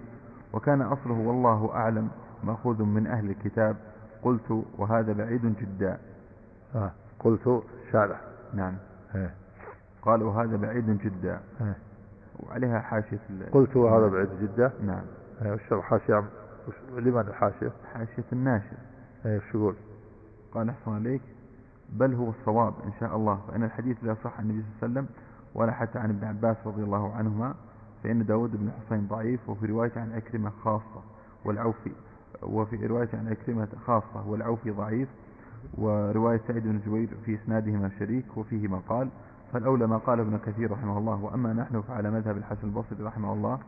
وكان 0.54 0.82
أصله 0.82 1.20
والله 1.28 1.70
أعلم 1.74 2.08
مأخوذ 2.46 2.84
من 2.84 3.08
أهل 3.08 3.30
الكتاب 3.30 3.76
قلت 4.24 4.64
وهذا 4.78 5.14
بعيد 5.14 5.56
جدا 5.62 5.98
آه. 6.76 6.92
قلت 7.20 7.64
شارح 7.92 8.22
نعم 8.54 8.78
إيه 9.16 9.34
قال 10.02 10.24
وهذا 10.24 10.56
بعيد 10.58 10.90
جدا 10.98 11.40
إيه 11.62 11.76
وعليها 12.40 12.80
حاشية 12.80 13.20
قلت 13.52 13.76
وهذا 13.76 14.08
بعيد 14.08 14.30
جدا 14.42 14.72
نعم 14.82 15.02
آه، 15.42 15.54
وش 15.54 15.74
الحاشية 15.74 16.24
لمن 16.98 17.22
الحاشية 17.22 17.72
حاشية 17.94 18.24
الناشر 18.34 18.78
آه، 19.26 19.38
وش 19.38 19.54
يقول 19.56 19.76
قال 20.54 20.70
أحسن 20.70 20.92
عليك 20.92 21.22
بل 21.94 22.14
هو 22.14 22.30
الصواب 22.30 22.74
إن 22.86 22.92
شاء 23.00 23.16
الله 23.16 23.42
فإن 23.48 23.64
الحديث 23.64 23.98
لا 24.04 24.16
صح 24.24 24.38
عن 24.40 24.50
النبي 24.50 24.64
صلى 24.82 24.88
الله 24.90 25.00
عليه 25.00 25.08
وسلم 25.08 25.24
ولا 25.56 25.72
حتى 25.72 26.00
عن 26.00 26.10
ابن 26.10 26.28
عباس 26.28 26.58
رضي 26.66 26.84
الله 26.84 27.14
عنهما 27.16 27.54
فإن 28.04 28.26
داود 28.26 28.52
بن 28.52 28.70
حسين 28.72 29.08
ضعيف 29.08 29.50
وفي 29.50 29.66
رواية 29.66 29.92
عن 29.96 30.12
أكرمة 30.14 30.50
خاصة 30.64 31.04
والعوفي 31.46 31.92
وفي 32.44 32.86
رواية 32.88 33.10
عن 33.14 33.28
عكرمة 33.30 33.68
خاصة 33.86 34.28
والعوفي 34.28 34.72
ضعيف 34.72 35.08
ورواية 35.78 36.40
سعيد 36.48 36.64
بن 36.64 36.80
جبير 36.88 37.10
في 37.26 37.36
إسنادهما 37.36 37.92
شريك 38.00 38.38
وفيه 38.38 38.68
ما 38.68 38.82
قال 38.90 39.10
فالأولى 39.54 39.88
ما 39.88 39.98
قال 39.98 40.20
ابن 40.20 40.38
كثير 40.38 40.72
رحمه 40.72 40.98
الله 40.98 41.24
وأما 41.24 41.54
نحن 41.54 41.82
فعلى 41.82 42.12
مذهب 42.12 42.38
الحسن 42.38 42.68
البصري 42.68 43.04
رحمه 43.04 43.34
الله 43.34 43.60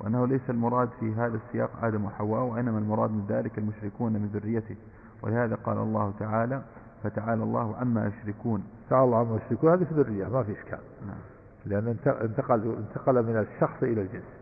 وأنه 0.00 0.26
ليس 0.26 0.50
المراد 0.50 0.88
في 1.00 1.14
هذا 1.14 1.38
السياق 1.46 1.70
آدم 1.82 2.04
وحواء 2.04 2.42
وإنما 2.44 2.78
المراد 2.78 3.10
من 3.10 3.26
ذلك 3.28 3.58
المشركون 3.58 4.12
من 4.12 4.26
ذريته 4.26 4.76
ولهذا 5.22 5.54
قال 5.54 5.78
الله 5.78 6.12
تعالى 6.20 6.62
فتعالى 7.02 7.42
الله 7.42 7.76
عما 7.76 8.06
يشركون 8.06 8.64
تعالى 8.90 9.04
الله 9.04 9.18
عما 9.18 9.36
يشركون 9.36 9.70
هذه 9.70 9.84
في 9.84 9.94
ذرية 9.94 10.28
ما 10.28 10.42
في 10.42 10.52
إشكال 10.52 10.78
نعم. 11.06 11.18
لأن 11.66 11.88
انتقل 12.06 12.76
انتقل 12.76 13.26
من 13.26 13.36
الشخص 13.52 13.82
إلى 13.82 14.02
الجنس 14.02 14.38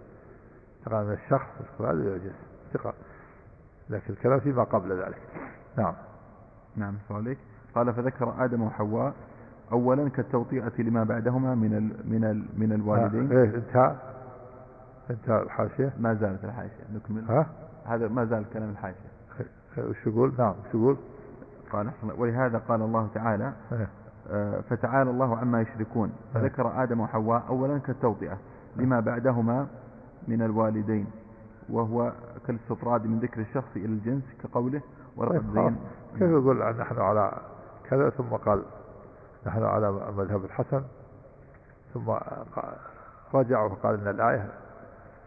انتقل 0.87 1.05
من 1.07 1.13
الشخص 1.13 1.47
إلى 1.81 2.15
الجنس 2.17 2.41
انتقل 2.67 2.93
لكن 3.91 4.13
الكلام 4.15 4.41
فيما 4.41 4.65
قبل 4.65 4.99
ذلك 5.03 5.19
نعم 5.79 5.95
نعم 6.77 6.95
صالح 7.09 7.37
قال 7.75 7.95
فذكر 7.95 8.35
آدم 8.45 8.63
وحواء 8.63 9.15
أولا 9.73 10.09
كالتوطئة 10.09 10.73
لما 10.79 11.05
بعدهما 11.05 11.55
من 11.55 11.75
ال 11.77 12.11
من 12.13 12.25
ال 12.25 12.45
من 12.61 12.73
الوالدين 12.73 13.33
إيه 13.33 13.55
انتهى 13.57 13.97
انتهى 15.11 15.43
الحاشية 15.43 15.93
ما 15.99 16.15
زالت 16.15 16.45
الحاشية 16.45 16.85
نكمل 16.95 17.25
ها 17.29 17.47
هذا 17.87 18.09
ما 18.09 18.25
زال 18.25 18.45
كلام 18.53 18.71
الحاشية 18.71 19.11
وش 19.79 20.07
يقول 20.07 20.33
نعم 20.39 20.51
وش 20.67 20.75
يقول 20.75 20.97
قال 21.73 21.91
ولهذا 22.19 22.59
قال 22.59 22.83
الله 22.83 23.09
تعالى 23.15 23.53
إيه. 23.73 23.87
آه، 24.31 24.61
فتعالى 24.61 25.11
الله 25.11 25.39
عما 25.39 25.61
يشركون 25.61 26.13
إيه. 26.37 26.43
ذكر 26.43 26.83
آدم 26.83 27.01
وحواء 27.01 27.43
أولا 27.49 27.79
كالتوطئة 27.79 28.39
لما 28.77 29.01
بعدهما 29.01 29.67
من 30.29 30.43
الوالدين 30.43 31.07
وهو 31.73 32.13
كالاستطراد 32.47 33.07
من 33.07 33.19
ذكر 33.19 33.41
الشخص 33.41 33.69
إلى 33.77 33.87
الجنس 33.87 34.23
كقوله 34.43 34.83
ولقد 35.17 35.33
طيب، 35.41 35.55
زين 35.55 35.77
كيف 36.13 36.31
يقول 36.31 36.71
نحن 36.77 37.01
على 37.01 37.33
كذا 37.91 38.11
ثم 38.11 38.29
قال 38.29 38.63
نحن 39.47 39.63
على 39.65 39.93
مذهب 39.93 40.45
الحسن 40.45 40.83
ثم 41.95 42.11
رجع 43.35 43.61
وقال 43.63 44.01
أن 44.01 44.09
الآية 44.09 44.49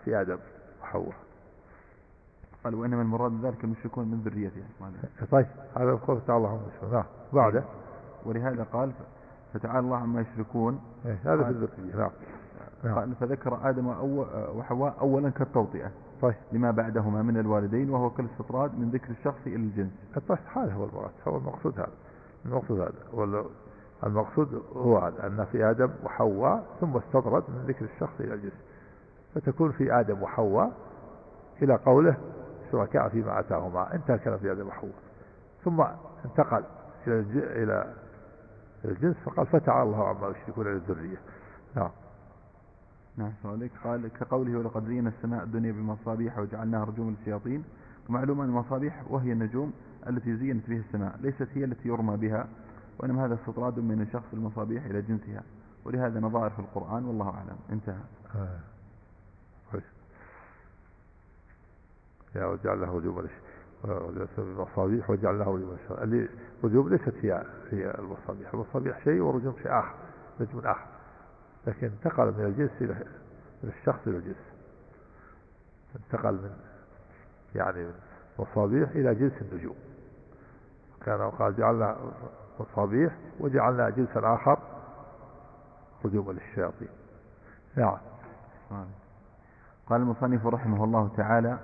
في 0.06 0.22
آدم 0.22 0.38
وحواء 0.84 1.14
قال 2.64 2.76
وإنما 2.76 3.02
المراد 3.02 3.46
ذلك 3.46 3.64
المشركون 3.64 4.06
من 4.08 4.22
ذريته 4.26 4.64
يعني. 4.82 4.94
طيب 5.32 5.46
هذا 5.78 5.90
القول 5.92 6.20
تعالى 6.28 6.38
الله 6.38 6.50
عما 6.54 6.62
يشركون 6.76 7.06
بعده 7.34 7.60
طيب. 7.60 7.70
ولهذا 8.28 8.64
قال 8.74 8.92
فتعالى 9.54 9.80
الله 9.80 9.98
عما 9.98 10.22
يشركون 10.22 10.80
إيه، 11.06 11.18
هذا 11.26 11.44
في 11.44 11.50
الذرية 11.50 12.10
نعم 12.84 12.96
قال 12.96 13.16
فذكر 13.16 13.70
آدم 13.70 13.88
وحواء 14.56 14.96
أولا 15.02 15.30
كالتوطئة 15.30 15.92
طيب 16.22 16.34
لما 16.52 16.72
بعدهما 16.72 17.22
من 17.22 17.38
الوالدين 17.40 17.90
وهو 17.90 18.10
كل 18.10 18.26
استطراد 18.26 18.80
من 18.80 18.90
ذكر 18.90 19.12
الشخص 19.12 19.38
إلى 19.46 19.56
الجنس 19.56 19.92
الطيب 20.18 20.38
هذا 20.56 20.74
هو 20.74 20.84
المراد 20.84 21.12
هو 21.28 21.38
المقصود 21.38 21.80
هذا 21.80 21.92
المقصود 22.46 22.80
هذا 22.80 23.44
المقصود 24.06 24.64
هو 24.76 24.98
هذا 24.98 25.28
أن 25.28 25.46
في 25.52 25.70
آدم 25.70 25.90
وحواء 26.04 26.66
ثم 26.82 26.98
استطرد 26.98 27.44
من 27.50 27.66
ذكر 27.68 27.86
الشخص 27.86 28.14
إلى 28.20 28.34
الجنس 28.34 28.54
فتكون 29.36 29.72
في 29.72 30.00
آدم 30.00 30.22
وحواء 30.24 30.72
إلى 31.62 31.76
قوله 31.76 32.16
شركاء 32.72 33.10
فيما 33.10 33.40
أتاهما 33.40 33.94
انتهى 33.96 34.16
الكلام 34.16 34.38
في 34.40 34.52
آدم 34.52 34.68
وحواء 34.68 34.94
ثم 35.66 35.82
انتقل 36.26 36.64
إلى 37.08 37.64
إلى 37.64 37.94
الجنس 38.86 39.16
فقال 39.26 39.48
فتعالى 39.48 39.84
الله 39.84 40.08
عما 40.08 40.30
يشركون 40.44 40.68
إلى 40.68 40.76
الذرية 40.76 41.18
نعم 41.76 41.90
نعم 43.18 43.32
عليك 43.46 43.72
قال 43.84 44.08
كقوله 44.08 44.58
ولقد 44.58 44.86
زينا 44.88 45.10
السماء 45.10 45.44
الدنيا 45.44 45.72
بمصابيح 45.72 46.40
وجعلناها 46.40 46.84
رجوما 46.86 47.12
للشياطين 47.12 47.64
ومعلوم 48.10 48.42
أن 48.42 48.48
المصابيح 48.48 49.04
وهي 49.12 49.32
النجوم 49.32 49.74
التي 50.10 50.36
زينت 50.36 50.70
بها 50.70 50.78
السماء 50.80 51.18
ليست 51.22 51.48
هي 51.54 51.64
التي 51.64 51.88
يرمى 51.90 52.18
بها 52.18 52.48
وإنما 53.00 53.26
هذا 53.26 53.36
استطراد 53.36 53.80
من 53.80 54.08
شخص 54.14 54.26
المصابيح 54.34 54.86
إلى 54.86 55.02
جنسها 55.02 55.44
ولهذا 55.86 56.20
نظائر 56.20 56.50
في 56.50 56.60
القرآن 56.60 57.06
والله 57.06 57.30
أعلم 57.30 57.58
انتهى 57.72 58.00
آه. 58.36 58.60
طيب. 59.74 59.82
يا 62.36 62.46
وجعل 62.46 62.82
له 62.82 62.92
وجوب 62.92 63.26
المصابيح 64.38 65.10
وجعل 65.10 65.40
له 65.40 65.50
وجوب 65.50 65.78
اللي 66.02 66.30
الوجوب 66.64 66.88
ليست 66.88 67.14
هي 67.22 67.44
هي 67.72 67.92
المصابيح 68.00 68.54
المصابيح 68.54 69.04
شيء 69.04 69.22
ورجوم 69.22 69.54
شيء 69.62 69.80
آخر 69.80 69.96
نجم 70.40 70.60
آخر 70.60 70.88
لكن 71.68 71.88
انتقل 71.88 72.26
من 72.26 72.46
الجنس 72.46 72.72
إلى 72.82 72.94
من 73.64 73.70
الشخص 73.70 74.00
إلى 74.08 74.18
الجنس 74.18 74.36
انتقل 75.96 76.34
من 76.34 76.52
يعني 77.56 77.86
من 77.86 77.94
مصابيح 78.40 78.90
إلى 78.90 79.16
جنس 79.16 79.34
النجوم 79.42 79.76
كان 81.06 81.30
قال 81.30 81.56
جعلنا 81.56 81.98
مصابيح 82.60 83.16
وجعلنا 83.40 83.90
جنسا 83.90 84.34
آخر 84.34 84.60
هجوما 86.06 86.32
للشياطين 86.32 86.88
نعم 87.76 87.98
قال 89.90 90.02
المصنف 90.02 90.48
رحمه 90.48 90.84
الله 90.84 91.10
تعالى 91.18 91.58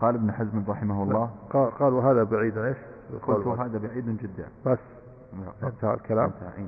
قال 0.00 0.14
ابن 0.14 0.32
حزم 0.32 0.64
رحمه 0.68 1.02
الله 1.02 1.34
قال 1.50 1.70
قال 1.70 1.92
وهذا 1.92 2.22
بعيد 2.22 2.58
ايش؟ 2.58 2.76
قلت 3.22 3.46
هذا 3.46 3.78
بعيد 3.78 4.16
جدا 4.18 4.48
بس 4.66 4.78
نعم. 5.32 5.52
انتهى 5.62 5.94
الكلام 5.94 6.30
انتهى 6.40 6.64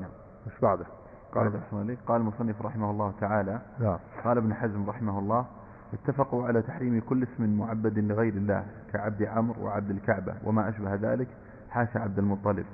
مش 0.47 0.53
نعم. 0.63 0.63
بعده 0.63 0.85
قال 1.35 1.61
قال 2.07 2.21
المصنف 2.21 2.63
رحمه 2.63 2.91
الله 2.91 3.13
تعالى 3.21 3.61
نعم 3.81 3.99
قال 4.25 4.39
ابن 4.39 4.55
حزم 4.55 4.91
رحمه 4.91 5.19
الله 5.19 5.47
اتفقوا 5.93 6.47
على 6.47 6.63
تحريم 6.63 7.01
كل 7.09 7.23
اسم 7.23 7.59
معبد 7.59 7.99
لغير 7.99 8.33
الله 8.33 8.65
كعبد 8.93 9.23
عمرو 9.23 9.65
وعبد 9.65 9.91
الكعبة 9.91 10.35
وما 10.45 10.69
أشبه 10.69 10.95
ذلك 10.95 11.29
حاشا 11.71 12.01
عبد 12.01 12.19
المطلب 12.19 12.67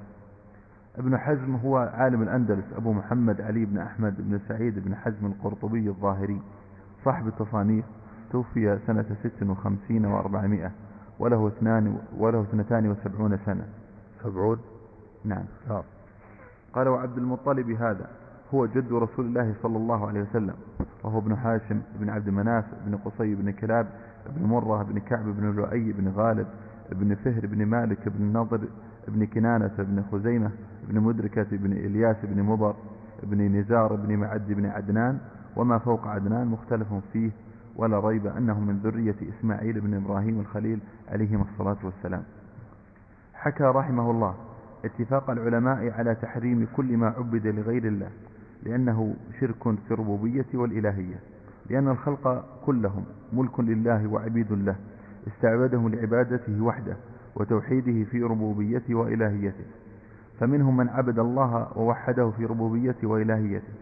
ابن 0.99 1.18
حزم 1.18 1.55
هو 1.57 1.77
عالم 1.77 2.23
الأندلس 2.23 2.64
أبو 2.77 2.92
محمد 2.92 3.40
علي 3.40 3.64
بن 3.64 3.79
أحمد 3.79 4.14
بن 4.18 4.40
سعيد 4.49 4.79
بن 4.85 4.94
حزم 4.94 5.27
القرطبي 5.27 5.88
الظاهري 5.88 6.40
صاحب 7.05 7.27
التصانيف 7.29 7.85
توفي 8.33 8.79
سنة 8.87 9.16
56 9.37 9.88
و400 10.71 10.71
وله 11.18 11.49
اثنان 11.49 11.99
وله 12.16 12.40
72 12.42 13.38
سنة 13.47 13.64
سبعون 14.23 14.59
نعم 15.25 15.44
آه. 15.71 15.85
قال 16.75 16.88
وعبد 16.88 17.18
المطلب 17.18 17.71
هذا 17.71 18.07
هو 18.55 18.67
جد 18.67 18.93
رسول 18.93 19.27
الله 19.27 19.55
صلى 19.63 19.77
الله 19.77 20.09
عليه 20.09 20.21
وسلم 20.21 20.55
وهو 21.05 21.19
ابن 21.19 21.37
حاشم 21.37 21.81
بن 22.01 22.11
عبد 22.11 22.29
مناف 22.31 22.65
بن 22.87 22.97
قصي 22.97 23.35
بن 23.35 23.51
كلاب 23.51 23.87
بن 24.37 24.47
مرة 24.49 24.83
بن 24.83 24.99
كعب 24.99 25.25
بن 25.25 25.51
لؤي 25.57 25.93
بن 25.93 26.09
غالب 26.17 26.47
بن 26.93 27.15
فهر 27.15 27.47
بن 27.47 27.67
مالك 27.67 28.09
بن 28.09 28.33
نضر 28.39 28.61
بن 29.09 29.27
كنانة 29.27 29.75
بن 29.79 30.03
خزيمة 30.13 30.51
بن 30.89 31.01
مدركة 31.01 31.47
بن 31.53 31.73
إلياس 31.73 32.17
بن 32.25 32.43
مضر 32.43 32.75
بن 33.23 33.59
نزار 33.61 33.95
بن 33.95 34.17
معد 34.17 34.47
بن 34.53 34.67
عدنان 34.67 35.19
وما 35.57 35.79
فوق 35.79 36.07
عدنان 36.07 36.47
مختلف 36.47 36.87
فيه 37.13 37.31
ولا 37.77 37.99
ريب 38.01 38.27
أنه 38.27 38.61
من 38.61 38.77
ذرية 38.79 39.17
إسماعيل 39.39 39.81
بن 39.81 39.95
إبراهيم 39.95 40.41
الخليل 40.41 40.81
عليهما 41.09 41.45
الصلاة 41.53 41.77
والسلام 41.85 42.23
حكى 43.35 43.65
رحمه 43.65 44.11
الله 44.11 44.35
اتفاق 44.85 45.31
العلماء 45.31 45.91
على 45.91 46.15
تحريم 46.15 46.67
كل 46.77 46.97
ما 46.97 47.07
عبد 47.09 47.47
لغير 47.47 47.85
الله 47.85 48.09
لأنه 48.62 49.14
شرك 49.40 49.62
في 49.88 49.90
الربوبية 49.90 50.47
والإلهية 50.55 51.16
لأن 51.71 51.88
الخلق 51.88 52.44
كلهم 52.66 53.05
ملك 53.33 53.61
لله 53.61 54.07
وعبيد 54.07 54.53
له 54.53 54.77
استعبدهم 55.27 55.88
لعبادته 55.88 56.62
وحده 56.62 56.97
وتوحيده 57.37 58.05
في 58.11 58.23
ربوبيته 58.23 58.94
وإلهيته 58.94 59.64
فمنهم 60.40 60.77
من 60.77 60.88
عبد 60.88 61.18
الله 61.18 61.68
ووحده 61.79 62.31
في 62.31 62.44
ربوبيته 62.47 63.09
وإلهيته 63.09 63.73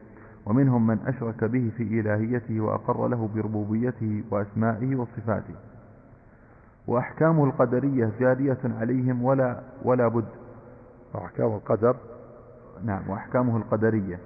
ومنهم 0.47 0.87
من 0.87 0.99
أشرك 1.07 1.45
به 1.45 1.71
في 1.77 2.01
إلهيته 2.01 2.61
وأقر 2.61 3.09
له 3.09 3.29
بربوبيته 3.35 4.23
وأسمائه 4.31 4.97
وصفاته 4.97 5.55
وأحكامه 6.87 7.45
القدرية 7.45 8.11
جارية 8.21 8.59
عليهم 8.65 9.23
ولا 9.25 9.61
ولا 9.83 10.09
بد 10.09 10.29
أحكام 11.17 11.47
القدر 11.47 11.97
نعم 12.85 13.11
وأحكامه 13.11 13.57
القدرية 13.57 14.19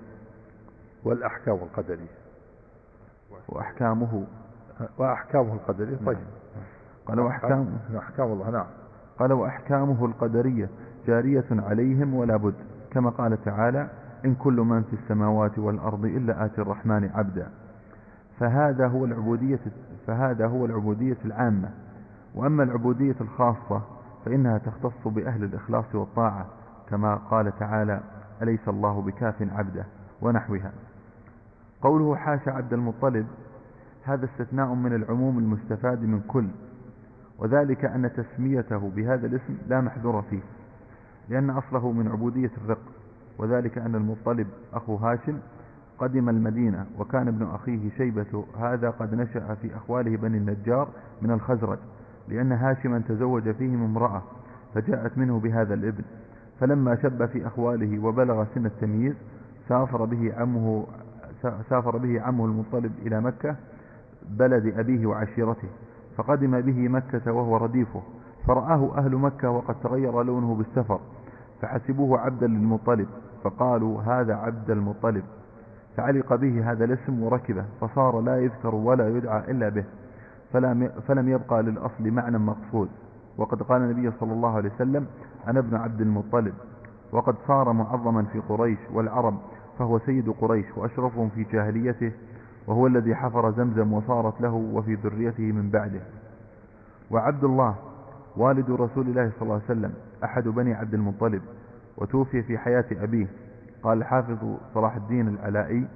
والأحكام 1.05 1.55
القدرية 1.55 2.19
وأحكامه 3.49 4.27
وأحكامه 4.99 5.53
القدرية 5.53 5.97
نعم. 5.97 6.07
طيب 6.07 6.19
قال 7.07 7.17
نعم. 7.17 7.27
وأحكامه 7.27 7.67
أحكام 7.99 8.33
الله 8.33 8.51
نعم 8.51 8.67
قال 9.19 9.33
وأحكامه 9.33 10.05
القدرية 10.05 10.69
جارية 11.07 11.45
عليهم 11.51 12.15
ولا 12.15 12.37
بد 12.37 12.55
كما 12.91 13.11
قال 13.11 13.45
تعالى 13.45 13.89
إن 14.25 14.35
كل 14.35 14.53
من 14.57 14.83
في 14.83 14.93
السماوات 14.93 15.59
والأرض 15.59 16.05
إلا 16.05 16.45
آتي 16.45 16.61
الرحمن 16.61 17.11
عبدا 17.15 17.51
فهذا 18.39 18.87
هو 18.89 19.05
العبودية 19.05 19.61
فهذا 20.07 20.47
هو 20.47 20.65
العبودية 20.67 21.17
العامة 21.25 21.71
وأما 22.35 22.63
العبودية 22.63 23.17
الخاصة 23.21 23.83
فإنها 24.25 24.59
تختص 24.59 25.09
بأهل 25.09 25.45
الإخلاص 25.45 25.95
والطاعة 25.95 26.47
كما 26.91 27.15
قال 27.15 27.59
تعالى 27.59 28.01
أليس 28.43 28.69
الله 28.69 29.03
بكاف 29.03 29.35
عبده 29.53 29.85
ونحوها 30.23 30.73
قوله 31.83 32.17
حاشا 32.17 32.51
عبد 32.53 32.73
المطلب 32.73 33.27
هذا 34.05 34.25
استثناء 34.25 34.75
من 34.75 34.95
العموم 34.95 35.39
المستفاد 35.39 36.03
من 36.03 36.21
كل 36.21 36.47
وذلك 37.39 37.85
أن 37.85 38.11
تسميته 38.13 38.91
بهذا 38.97 39.27
الاسم 39.27 39.57
لا 39.69 39.81
محذور 39.81 40.23
فيه 40.23 40.41
لأن 41.29 41.51
أصله 41.51 41.93
من 41.93 42.09
عبودية 42.09 42.51
الرق 42.65 42.79
وذلك 43.39 43.79
أن 43.79 43.95
المطلب 43.95 44.47
أخو 44.75 44.95
هاشم 44.97 45.39
قدم 45.99 46.29
المدينة 46.29 46.87
وكان 46.99 47.29
ابن 47.29 47.43
أخيه 47.47 47.91
شيبة 47.91 48.45
هذا 48.59 48.91
قد 48.91 49.15
نشأ 49.15 49.55
في 49.63 49.77
أخواله 49.77 50.17
بني 50.17 50.39
النجار 50.39 50.89
من 51.23 51.31
الخزرج 51.31 51.79
لأن 52.29 52.53
هاشما 52.53 53.03
تزوج 53.09 53.51
فيهم 53.51 53.83
امرأة 53.85 54.23
فجاءت 54.75 55.19
منه 55.19 55.41
بهذا 55.41 55.75
الابن 55.75 56.05
فلما 56.61 56.97
شب 57.03 57.27
في 57.27 57.47
أخواله 57.47 58.05
وبلغ 58.05 58.45
سن 58.55 58.67
التمييز 58.67 59.15
سافر 59.69 60.05
به 60.05 60.35
عمه 60.37 60.87
سافر 61.43 61.97
به 61.97 62.21
عمه 62.21 62.45
المطلب 62.45 62.93
إلى 63.07 63.21
مكة 63.21 63.57
بلد 64.29 64.79
أبيه 64.79 65.07
وعشيرته 65.07 65.69
فقدم 66.17 66.61
به 66.61 66.89
مكة 66.89 67.33
وهو 67.33 67.57
رديفه 67.57 68.03
فرآه 68.47 68.99
أهل 68.99 69.17
مكة 69.17 69.51
وقد 69.51 69.77
تغير 69.83 70.23
لونه 70.23 70.55
بالسفر 70.55 71.01
فحسبوه 71.63 72.21
عبدا 72.21 72.47
للمطلب 72.47 73.07
فقالوا 73.45 74.03
هذا 74.03 74.35
عبد 74.35 74.71
المطلب 74.71 75.23
فعلق 75.97 76.35
به 76.35 76.73
هذا 76.73 76.85
الاسم 76.85 77.23
وركبه 77.23 77.65
فصار 77.81 78.21
لا 78.21 78.41
يذكر 78.41 78.75
ولا 78.75 79.09
يدعى 79.09 79.51
إلا 79.51 79.69
به 79.69 79.85
فلم 81.09 81.29
يبقى 81.29 81.63
للأصل 81.63 82.11
معنى 82.11 82.39
مقصود 82.39 82.89
وقد 83.37 83.63
قال 83.63 83.83
النبي 83.83 84.11
صلى 84.21 84.33
الله 84.33 84.57
عليه 84.57 84.71
وسلم 84.75 85.07
أنا 85.49 85.59
ابن 85.61 85.77
عبد 85.77 86.01
المطلب 86.01 86.55
وقد 87.13 87.35
صار 87.49 87.73
معظما 87.73 88.23
في 88.23 88.39
قريش 88.49 88.79
والعرب 88.95 89.39
فهو 89.81 89.99
سيد 89.99 90.29
قريش 90.41 90.67
وأشرفهم 90.77 91.29
في 91.29 91.47
جاهليته 91.53 92.13
وهو 92.67 92.87
الذي 92.87 93.15
حفر 93.15 93.51
زمزم 93.53 93.93
وصارت 93.93 94.41
له 94.41 94.53
وفي 94.55 94.95
ذريته 94.95 95.43
من 95.53 95.71
بعده 95.71 96.01
وعبد 97.11 97.45
الله 97.45 97.75
والد 98.37 98.71
رسول 98.71 99.07
الله 99.09 99.31
صلى 99.33 99.43
الله 99.43 99.55
عليه 99.55 99.65
وسلم 99.65 99.93
أحد 100.25 100.49
بني 100.49 100.75
عبد 100.75 100.95
المطلب 100.95 101.43
وتوفي 101.99 102.43
في 102.43 102.59
حياة 102.59 102.85
أبيه 102.93 103.27
قال 103.83 103.99
الحافظ 103.99 104.39
صلاح 104.75 104.97
الدين 104.97 105.29
العلائي 105.29 105.87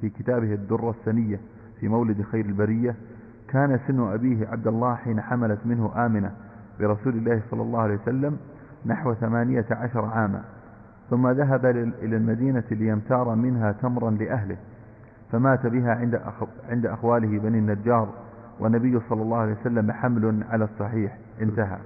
في 0.00 0.08
كتابه 0.10 0.54
الدرة 0.54 0.90
السنية 1.00 1.40
في 1.80 1.88
مولد 1.88 2.22
خير 2.22 2.44
البرية 2.44 2.94
كان 3.48 3.80
سن 3.88 4.00
أبيه 4.00 4.48
عبد 4.48 4.66
الله 4.66 4.94
حين 4.94 5.20
حملت 5.20 5.58
منه 5.64 6.06
آمنة 6.06 6.32
برسول 6.80 7.12
الله 7.14 7.42
صلى 7.50 7.62
الله 7.62 7.80
عليه 7.80 7.94
وسلم 8.02 8.36
نحو 8.86 9.14
ثمانية 9.14 9.66
عشر 9.70 10.04
عاما 10.04 10.42
ثم 11.12 11.28
ذهب 11.28 11.66
إلى 12.02 12.16
المدينة 12.16 12.64
ليمتار 12.70 13.34
منها 13.34 13.72
تمرا 13.72 14.10
لأهله 14.10 14.56
فمات 15.32 15.66
بها 15.66 15.90
عند, 15.92 16.14
أخو 16.14 16.46
عند 16.68 16.86
أخواله 16.86 17.38
بني 17.38 17.58
النجار 17.58 18.08
والنبي 18.60 19.00
صلى 19.10 19.22
الله 19.22 19.36
عليه 19.36 19.56
وسلم 19.60 19.92
حمل 19.92 20.44
على 20.50 20.64
الصحيح 20.64 21.18
انتهى 21.40 21.78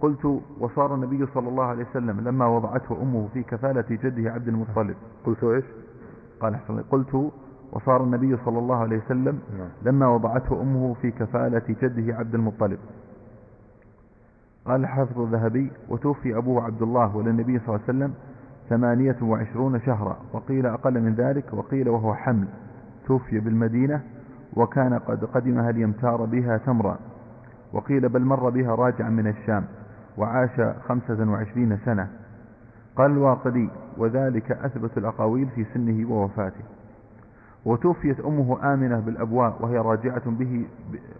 قلت 0.00 0.24
وصار 0.60 0.94
النبي 0.94 1.26
صلى 1.34 1.48
الله 1.48 1.64
عليه 1.64 1.84
وسلم 1.90 2.20
لما 2.20 2.46
وضعته 2.46 3.02
أمه 3.02 3.28
في 3.34 3.42
كفالة 3.42 3.84
جده 3.90 4.30
عبد 4.32 4.48
المطلب 4.48 4.96
قلت 5.26 5.44
إيش 5.44 5.64
قال 6.40 6.56
حسن 6.56 6.82
قلت 6.82 7.32
وصار 7.72 8.04
النبي 8.04 8.36
صلى 8.44 8.58
الله 8.58 8.76
عليه 8.76 8.98
وسلم 8.98 9.38
نعم. 9.58 9.68
لما 9.82 10.08
وضعته 10.08 10.62
أمه 10.62 10.94
في 11.02 11.10
كفالة 11.10 11.62
جده 11.82 12.16
عبد 12.18 12.34
المطلب 12.34 12.78
قال 14.68 14.86
حافظ 14.86 15.20
الذهبي 15.20 15.70
وتوفي 15.88 16.36
أبوه 16.36 16.64
عبد 16.64 16.82
الله 16.82 17.16
وللنبي 17.16 17.58
صلى 17.58 17.68
الله 17.68 17.80
عليه 17.88 17.98
وسلم 17.98 18.14
ثمانية 18.68 19.16
وعشرون 19.22 19.80
شهرا 19.80 20.16
وقيل 20.32 20.66
أقل 20.66 20.94
من 21.00 21.14
ذلك 21.14 21.44
وقيل 21.52 21.88
وهو 21.88 22.14
حمل 22.14 22.48
توفي 23.06 23.40
بالمدينة 23.40 24.00
وكان 24.56 24.94
قد 24.98 25.24
قدمها 25.24 25.72
ليمتار 25.72 26.24
بها 26.24 26.56
تمرا 26.56 26.98
وقيل 27.72 28.08
بل 28.08 28.22
مر 28.22 28.50
بها 28.50 28.74
راجعا 28.74 29.10
من 29.10 29.26
الشام 29.26 29.64
وعاش 30.18 30.60
خمسة 30.88 31.30
وعشرين 31.30 31.78
سنة 31.84 32.08
قال 32.96 33.10
الواقدي 33.10 33.68
وذلك 33.98 34.50
أثبت 34.52 34.98
الأقاويل 34.98 35.48
في 35.48 35.64
سنه 35.74 36.12
ووفاته 36.12 36.60
وتوفيت 37.64 38.20
أمه 38.20 38.72
آمنة 38.74 39.00
بالأبواء 39.00 39.56
وهي 39.60 39.78
راجعة 39.78 40.22
به 40.30 40.66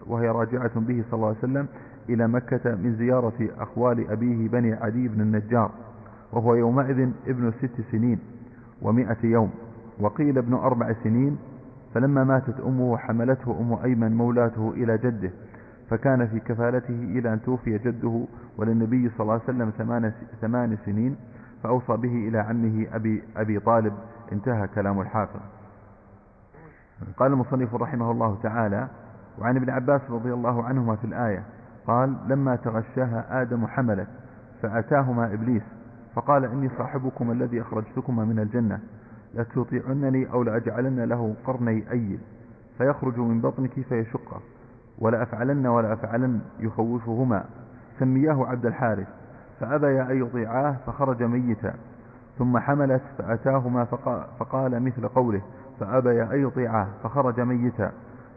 وهي 0.07 0.27
راجعة 0.29 0.71
به 0.79 1.03
صلى 1.09 1.13
الله 1.17 1.27
عليه 1.27 1.37
وسلم 1.37 1.67
إلى 2.13 2.27
مكة 2.27 2.75
من 2.75 2.95
زيارة 2.95 3.49
أخوال 3.59 4.11
أبيه 4.11 4.49
بني 4.49 4.73
عدي 4.73 5.07
بن 5.07 5.21
النجار 5.21 5.71
وهو 6.33 6.55
يومئذ 6.55 7.09
ابن 7.27 7.51
ست 7.59 7.81
سنين 7.91 8.19
ومائة 8.81 9.17
يوم 9.23 9.49
وقيل 9.99 10.37
ابن 10.37 10.53
أربع 10.53 10.93
سنين 11.03 11.37
فلما 11.93 12.23
ماتت 12.23 12.59
أمه 12.67 12.97
حملته 12.97 13.59
أم 13.59 13.73
أيمن 13.83 14.15
مولاته 14.17 14.73
إلى 14.75 14.97
جده 14.97 15.31
فكان 15.89 16.27
في 16.27 16.39
كفالته 16.39 17.03
إلى 17.03 17.33
أن 17.33 17.41
توفي 17.41 17.77
جده 17.77 18.25
وللنبي 18.57 19.09
صلى 19.09 19.19
الله 19.19 19.33
عليه 19.33 19.43
وسلم 19.43 19.69
ثمان, 19.77 20.11
ثمان 20.41 20.77
سنين 20.85 21.15
فأوصى 21.63 21.97
به 21.97 22.27
إلى 22.29 22.39
عمه 22.39 22.87
أبي, 22.93 23.23
أبي 23.37 23.59
طالب 23.59 23.93
انتهى 24.31 24.67
كلام 24.67 25.01
الحافظ 25.01 25.39
قال 27.17 27.31
المصنف 27.31 27.75
رحمه 27.75 28.11
الله 28.11 28.37
تعالى 28.43 28.87
وعن 29.39 29.57
ابن 29.57 29.69
عباس 29.69 30.01
رضي 30.09 30.33
الله 30.33 30.63
عنهما 30.63 30.95
في 30.95 31.03
الآية 31.05 31.43
قال 31.89 32.15
لما 32.27 32.55
تغشاها 32.55 33.41
آدم 33.41 33.67
حملت 33.67 34.07
فأتاهما 34.61 35.33
إبليس 35.33 35.63
فقال 36.15 36.45
إني 36.45 36.69
صاحبكم 36.77 37.31
الذي 37.31 37.61
أخرجتكما 37.61 38.25
من 38.25 38.39
الجنة 38.39 38.79
لتطيعنني 39.35 40.31
أو 40.31 40.43
لأجعلن 40.43 40.99
له 41.03 41.35
قرني 41.45 41.91
أيل 41.91 42.19
فيخرج 42.77 43.17
من 43.19 43.41
بطنك 43.41 43.69
فيشقه 43.71 44.39
ولأفعلن 44.99 45.67
ولأفعلن 45.67 46.39
يخوفهما 46.59 47.43
سمياه 47.99 48.45
عبد 48.47 48.65
الحارث 48.65 49.07
فأبيا 49.59 50.03
أن 50.11 50.21
يطيعاه 50.21 50.75
فخرج 50.85 51.23
ميتا 51.23 51.73
ثم 52.37 52.57
حملت 52.57 53.01
فأتاهما 53.17 53.85
فقال 54.39 54.83
مثل 54.83 55.07
قوله 55.07 55.41
فأبيا 55.79 56.33
أن 56.33 56.47
يطيعاه 56.47 56.87
فخرج 57.03 57.39
ميتا 57.39 57.91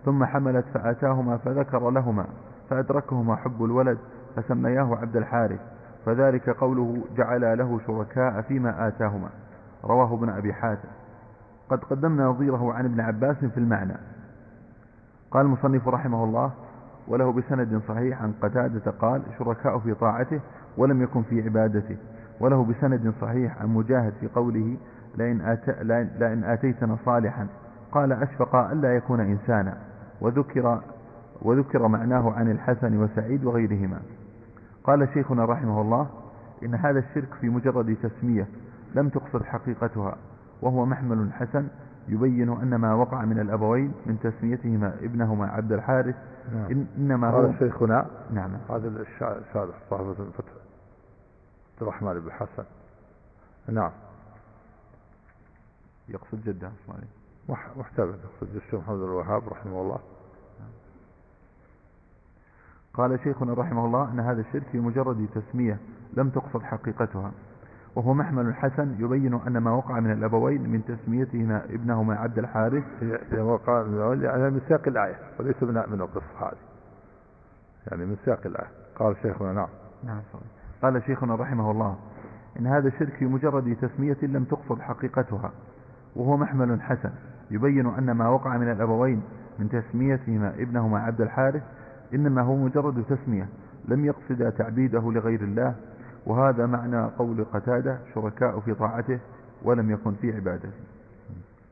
ثم 0.04 0.24
حملت 0.24 0.64
فأتاهما 0.74 1.36
فذكر 1.36 1.90
لهما 1.90 2.26
فأدركهما 2.70 3.36
حب 3.36 3.64
الولد 3.64 3.98
فسمياه 4.36 4.96
عبد 5.02 5.16
الحارث 5.16 5.60
فذلك 6.06 6.50
قوله 6.50 7.02
جعل 7.16 7.58
له 7.58 7.80
شركاء 7.86 8.40
فيما 8.40 8.88
آتاهما 8.88 9.28
رواه 9.84 10.14
ابن 10.14 10.28
أبي 10.30 10.52
حاتم 10.54 10.88
قد 11.70 11.84
قدمنا 11.84 12.24
نظيره 12.24 12.74
عن 12.74 12.84
ابن 12.84 13.00
عباس 13.00 13.36
في 13.36 13.58
المعنى 13.58 13.94
قال 15.30 15.46
المصنف 15.46 15.88
رحمه 15.88 16.24
الله 16.24 16.50
وله 17.08 17.32
بسند 17.32 17.80
صحيح 17.88 18.22
عن 18.22 18.32
قتادة 18.42 18.90
قال 18.90 19.22
شركاء 19.38 19.78
في 19.78 19.94
طاعته 19.94 20.40
ولم 20.78 21.02
يكن 21.02 21.22
في 21.22 21.42
عبادته 21.42 21.96
وله 22.40 22.64
بسند 22.64 23.12
صحيح 23.20 23.62
عن 23.62 23.68
مجاهد 23.68 24.12
في 24.20 24.28
قوله 24.28 24.76
لئن, 25.16 25.40
آت... 25.40 25.68
لئن 26.20 26.44
آتيتنا 26.44 26.96
صالحا 27.04 27.46
قال 27.92 28.12
أشفق 28.12 28.56
ألا 28.56 28.96
يكون 28.96 29.20
إنسانا 29.20 29.76
وذكر 30.22 30.80
وذكر 31.42 31.88
معناه 31.88 32.32
عن 32.32 32.50
الحسن 32.50 33.02
وسعيد 33.02 33.44
وغيرهما 33.44 34.00
قال 34.84 35.08
شيخنا 35.14 35.44
رحمه 35.44 35.80
الله 35.80 36.08
إن 36.64 36.74
هذا 36.74 36.98
الشرك 36.98 37.28
في 37.40 37.48
مجرد 37.48 37.96
تسمية 38.02 38.46
لم 38.94 39.08
تقصد 39.08 39.42
حقيقتها 39.42 40.16
وهو 40.62 40.86
محمل 40.86 41.32
حسن 41.32 41.68
يبين 42.08 42.48
أن 42.50 42.74
ما 42.74 42.94
وقع 42.94 43.24
من 43.24 43.40
الأبوين 43.40 43.92
من 44.06 44.18
تسميتهما 44.22 44.94
ابنهما 45.02 45.46
عبد 45.46 45.72
الحارث 45.72 46.14
نعم. 46.54 46.70
إن 46.70 46.86
إنما 46.98 47.30
هذا 47.30 47.54
شيخنا 47.58 48.06
نعم 48.32 48.50
هذا 48.70 48.88
الشارح 48.88 49.74
صاحب 49.90 50.04
الفتح 50.10 50.38
عبد 51.72 51.82
الرحمن 51.82 52.20
بن 52.20 52.32
حسن 52.32 52.64
نعم 53.68 53.90
يقصد 56.08 56.40
جده 56.44 56.70
واحتبس 57.48 58.14
الشيخ 58.42 58.74
محمد 58.74 58.96
الوهاب 59.02 59.42
رحمه 59.48 59.80
الله 59.82 59.98
قال 62.94 63.20
شيخنا 63.24 63.54
رحمه 63.54 63.84
الله 63.86 64.10
أن 64.12 64.20
هذا 64.20 64.40
الشرك 64.40 64.74
مجرد 64.74 65.28
تسمية 65.34 65.78
لم 66.14 66.28
تقصد 66.30 66.62
حقيقتها 66.62 67.32
وهو 67.94 68.14
محمل 68.14 68.54
حسن 68.54 68.96
يبين 68.98 69.34
أن 69.34 69.58
ما 69.58 69.70
وقع 69.72 70.00
من 70.00 70.12
الأبوين 70.12 70.62
من 70.70 70.84
تسميتهما 70.84 71.64
ابنهما 71.64 72.14
عبد 72.14 72.38
الحارث 72.38 72.84
وقع 73.38 73.78
على 73.78 74.24
يعني 74.26 74.50
مساق 74.50 74.88
الآية 74.88 75.16
وليس 75.40 75.62
من 75.62 75.74
من 75.88 76.00
القصة 76.00 76.38
هذه 76.40 76.56
يعني 77.90 78.04
من 78.06 78.16
ساق 78.24 78.40
الآية 78.46 78.70
قال 78.96 79.16
شيخنا 79.22 79.52
نعم 79.52 79.68
نعم 80.04 80.20
قال 80.82 81.02
شيخنا 81.06 81.34
رحمه 81.34 81.70
الله 81.70 81.96
إن 82.58 82.66
هذا 82.66 82.88
الشرك 82.88 83.22
مجرد 83.22 83.76
تسمية 83.82 84.18
لم 84.22 84.44
تقصد 84.44 84.80
حقيقتها 84.80 85.52
وهو 86.16 86.36
محمل 86.36 86.82
حسن 86.82 87.10
يبين 87.52 87.86
أن 87.86 88.10
ما 88.10 88.28
وقع 88.28 88.56
من 88.56 88.70
الأبوين 88.72 89.22
من 89.58 89.68
تسميتهما 89.68 90.48
ابنهما 90.54 90.98
عبد 90.98 91.20
الحارث 91.20 91.62
إنما 92.14 92.42
هو 92.42 92.56
مجرد 92.56 93.04
تسمية 93.04 93.48
لم 93.88 94.04
يقصد 94.04 94.52
تعبيده 94.52 95.12
لغير 95.12 95.40
الله 95.40 95.74
وهذا 96.26 96.66
معنى 96.66 97.04
قول 97.18 97.44
قتادة 97.52 97.98
شركاء 98.14 98.60
في 98.60 98.74
طاعته 98.74 99.18
ولم 99.62 99.90
يكن 99.90 100.14
في 100.14 100.36
عبادته 100.36 100.70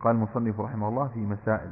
قال 0.00 0.16
المصنف 0.16 0.60
رحمه 0.60 0.88
الله 0.88 1.06
في 1.14 1.20
مسائل 1.20 1.70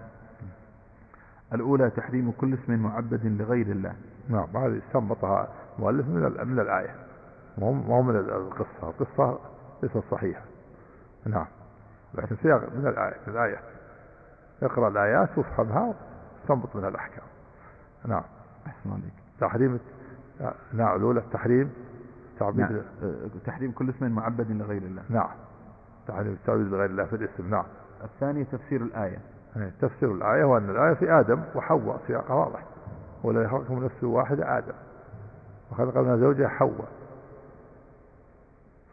الأولى 1.54 1.90
تحريم 1.90 2.30
كل 2.30 2.54
اسم 2.54 2.74
معبد 2.82 3.26
لغير 3.40 3.66
الله 3.66 3.92
نعم 4.28 4.56
هذه 4.56 4.80
استنبطها 4.88 5.48
مؤلف 5.78 6.08
من 6.08 6.48
من 6.48 6.58
الآية 6.60 6.94
مو 7.58 8.02
من 8.02 8.16
القصة 8.16 8.68
القصة 8.90 9.38
ليست 9.82 10.02
صحيحة 10.10 10.40
نعم 11.26 11.46
لكن 12.14 12.36
سياق 12.42 12.60
من 12.76 12.86
الآية 12.86 13.14
من 13.26 13.32
الآية 13.32 13.56
اقرأ 14.62 14.88
الآيات 14.88 15.38
وافهمها 15.38 15.80
واستنبط 16.40 16.76
منها 16.76 16.88
الأحكام 16.88 17.24
نعم 18.06 18.22
عليك 18.92 19.12
تحريم 19.40 19.80
نعم 20.72 20.96
الأولى 20.96 21.20
التحريم 21.20 21.72
تعبيد 22.38 22.60
نعم. 22.72 22.80
أه، 23.02 23.20
تحريم 23.46 23.72
كل 23.72 23.90
اسم 23.90 24.12
معبد 24.12 24.50
لغير 24.50 24.82
الله 24.82 25.02
نعم 25.08 25.30
تحريم 26.08 26.32
التعبيد 26.32 26.66
لغير 26.66 26.84
الله 26.90 27.04
في 27.04 27.16
الاسم 27.16 27.50
نعم 27.50 27.64
الثانيه 28.04 28.44
تفسير 28.44 28.82
الآية 28.82 29.18
يعني 29.56 29.70
تفسير 29.80 30.12
الآية 30.12 30.42
هو 30.44 30.56
أن 30.56 30.70
الآية 30.70 30.94
في 30.94 31.12
آدم 31.20 31.42
وحواء 31.54 32.00
سياقها 32.06 32.34
واضح 32.34 32.62
والذي 33.22 33.48
خلقكم 33.48 33.84
نفس 33.84 34.04
واحدة 34.04 34.58
آدم 34.58 34.74
وخلق 35.72 35.96
منها 35.98 36.16
زوجها 36.16 36.48
حواء 36.48 36.88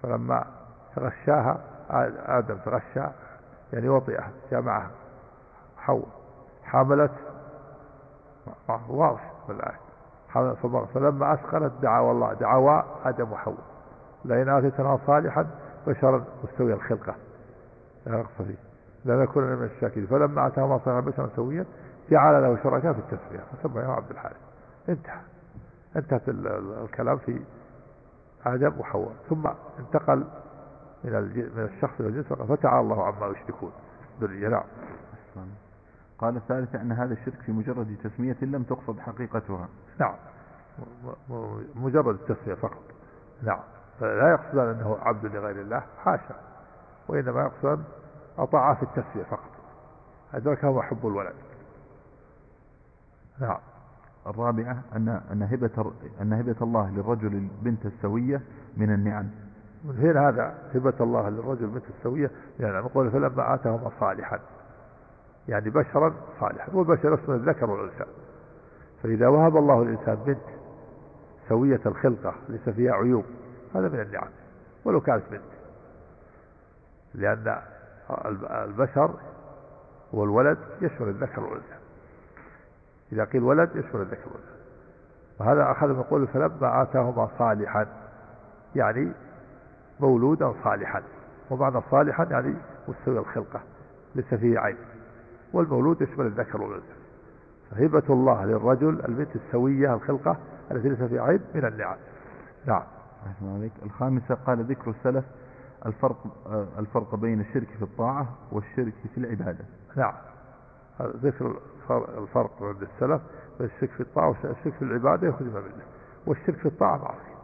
فلما 0.03 0.45
تغشاها 0.95 1.59
آدم 2.37 2.57
تغشى 2.57 3.09
يعني 3.73 3.89
وطئها 3.89 4.31
جمعها 4.51 4.91
حول 5.85 6.05
حملت 6.63 7.11
واضح 8.89 9.33
في 9.45 9.51
الآية 9.51 9.77
حملت 10.29 10.57
صبر 10.63 10.85
فلما 10.85 11.33
أثقلت 11.33 11.73
دعوا 11.81 12.11
الله 12.11 12.33
دعوا 12.33 12.81
آدم 13.09 13.31
وحواء 13.31 13.57
لئن 14.25 14.49
آتيتنا 14.49 14.99
صالحا 15.07 15.45
بشرا 15.87 16.23
مستوي 16.43 16.73
الخلقة 16.73 17.15
لا 18.05 18.17
نقص 18.17 18.45
لنكون 19.05 19.43
من 19.43 19.63
الشاكرين 19.63 20.07
فلما 20.07 20.47
آتاهما 20.47 20.79
صالحا 20.85 20.99
بشرا 20.99 21.29
سويا 21.35 21.65
جعل 22.09 22.43
له 22.43 22.59
شركاء 22.63 22.93
في 22.93 22.99
التسمية 22.99 23.39
فسميه 23.63 23.87
عبد 23.93 24.09
الحارث 24.11 24.37
انتهى 24.89 25.19
انتهت 25.95 26.21
الكلام 26.83 27.17
في 27.17 27.41
آدم 28.45 28.73
وحواء 28.79 29.13
ثم 29.29 29.47
انتقل 29.79 30.23
من 31.03 31.11
من 31.55 31.69
الشخص 31.75 31.93
إلى 31.99 32.07
الجنس 32.09 32.25
فتعالى 32.33 32.79
الله 32.79 33.03
عما 33.03 33.27
يشركون 33.37 33.71
ذرية 34.21 34.47
نعم 34.47 34.63
قال 36.19 36.35
الثالث 36.37 36.75
أن 36.75 36.91
هذا 36.91 37.13
الشرك 37.13 37.41
في 37.45 37.51
مجرد 37.51 37.95
تسمية 38.03 38.37
لم 38.41 38.63
تقصد 38.63 38.99
حقيقتها 38.99 39.67
نعم 39.99 40.13
مجرد 41.75 42.13
التسمية 42.19 42.55
فقط 42.55 42.83
نعم 43.43 43.59
فلا 43.99 44.29
يقصد 44.31 44.57
أنه 44.57 44.97
عبد 45.01 45.25
لغير 45.25 45.61
الله 45.61 45.83
حاشا 46.03 46.35
وإنما 47.07 47.41
يقصد 47.41 47.83
أطاع 48.37 48.73
في 48.73 48.83
التسمية 48.83 49.23
فقط 49.23 49.45
هو 50.65 50.81
حب 50.81 51.07
الولد 51.07 51.35
نعم 53.41 53.59
الرابعة 54.27 54.81
أن 54.95 55.21
أن 55.31 55.43
هبة 55.43 55.91
أن 56.21 56.33
هبة 56.33 56.55
الله 56.61 56.89
للرجل 56.89 57.27
البنت 57.27 57.85
السوية 57.85 58.41
من 58.77 58.93
النعم. 58.93 59.29
من 59.83 59.97
هنا 59.97 60.29
هذا 60.29 60.55
هبة 60.75 60.93
الله 60.99 61.29
للرجل 61.29 61.63
البنت 61.63 61.83
السوية 61.97 62.27
من 62.59 62.65
يعني 62.65 62.77
النعم 62.79 63.09
فلما 63.11 63.53
آتاهما 63.55 63.91
صالحا 63.99 64.39
يعني 65.47 65.69
بشرا 65.69 66.13
صالحا 66.39 66.71
والبشر 66.73 67.13
اسم 67.13 67.31
الذكر 67.31 67.69
والأنثى 67.69 68.05
فإذا 69.03 69.27
وهب 69.27 69.57
الله 69.57 69.81
الإنسان 69.81 70.15
بنت 70.25 70.41
سوية 71.49 71.81
الخلقة 71.85 72.33
ليس 72.49 72.69
فيها 72.69 72.93
عيوب 72.93 73.25
هذا 73.75 73.89
من 73.89 73.99
النعم 74.01 74.27
ولو 74.85 75.01
كانت 75.01 75.23
بنت 75.31 75.41
لأن 77.13 77.55
البشر 78.65 79.11
والولد 80.13 80.57
يشمل 80.81 81.07
الذكر 81.09 81.41
والأنثى 81.43 81.75
إذا 83.11 83.23
قيل 83.23 83.43
ولد 83.43 83.69
يشمل 83.75 84.01
الذكر 84.01 84.25
والأنثى 84.27 84.51
وهذا 85.39 85.71
أخذ 85.71 85.89
يقول 85.91 86.27
فلما 86.27 86.81
آتاهما 86.81 87.29
صالحا 87.37 87.87
يعني 88.75 89.11
مولودا 89.99 90.53
صالحا 90.63 91.03
ومعنى 91.49 91.81
صالحا 91.91 92.27
يعني 92.31 92.53
مستوي 92.87 93.17
الخلقة 93.19 93.61
ليس 94.15 94.25
فيه 94.33 94.59
عيب 94.59 94.77
والمولود 95.55 96.01
يشمل 96.01 96.25
الذكر 96.25 96.61
والأنثى 96.61 96.95
فهبة 97.71 98.03
الله 98.09 98.45
للرجل 98.45 99.05
البنت 99.07 99.35
السوية 99.35 99.93
الخلقة 99.93 100.37
التي 100.71 100.89
ليس 100.89 101.01
في 101.03 101.19
عيب 101.19 101.41
من 101.55 101.65
النعم 101.65 101.97
نعم 102.65 102.83
الخامسة 103.85 104.35
قال 104.35 104.63
ذكر 104.65 104.91
السلف 104.91 105.25
الفرق 105.85 106.23
الفرق 106.79 107.15
بين 107.15 107.39
الشرك 107.41 107.67
في 107.67 107.81
الطاعة 107.83 108.27
والشرك 108.51 108.93
في 109.13 109.17
العبادة 109.17 109.65
نعم 109.95 110.13
ذكر 111.01 111.59
الفرق 111.91 112.53
عند 112.63 112.81
السلف 112.81 113.21
بين 113.59 113.67
الشرك 113.75 113.89
في 113.89 114.01
الطاعة 114.01 114.27
والشرك 114.29 114.73
في 114.73 114.81
العبادة 114.81 115.27
يخرج 115.27 115.47
بالله 115.47 115.85
والشرك 116.25 116.55
في 116.55 116.65
الطاعة 116.65 116.97
معصية 116.97 117.35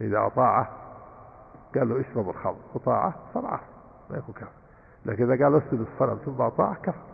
إذا 0.00 0.26
أطاعه 0.26 0.68
قال 1.74 1.88
له 1.88 2.00
اشرب 2.00 2.28
الخمر 2.28 2.56
وطاعه 2.74 3.14
فمعه 3.34 3.60
ما 4.10 4.16
يكون 4.18 4.34
كافر 4.34 4.59
لكن 5.06 5.30
إذا 5.32 5.44
قال 5.44 5.56
اسجد 5.62 5.86
الصلاة 5.94 6.14
ثم 6.14 6.40
أطاع 6.42 6.74
كفر 6.74 7.04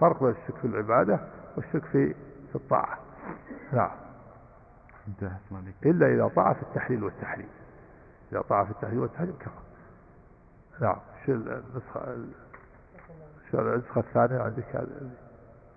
فرق 0.00 0.20
بين 0.24 0.30
الشك 0.34 0.56
في 0.60 0.66
العبادة 0.66 1.20
والشك 1.56 1.84
في 1.84 2.14
في 2.48 2.54
الطاعة 2.54 2.98
نعم 3.72 3.90
إلا 5.86 6.06
إذا 6.06 6.28
طاع 6.36 6.52
في 6.52 6.62
التحليل 6.62 7.04
والتحريم 7.04 7.48
إذا 8.32 8.40
طاع 8.40 8.64
في 8.64 8.70
التحليل 8.70 8.98
والتحريم 8.98 9.34
كفر 9.40 9.62
نعم 10.80 10.96
شو 11.26 11.32
النسخة 11.32 12.16
شو 13.50 13.58
النسخة 13.58 13.98
الثانية 14.00 14.40
عندك 14.42 14.76
هذه 14.76 15.10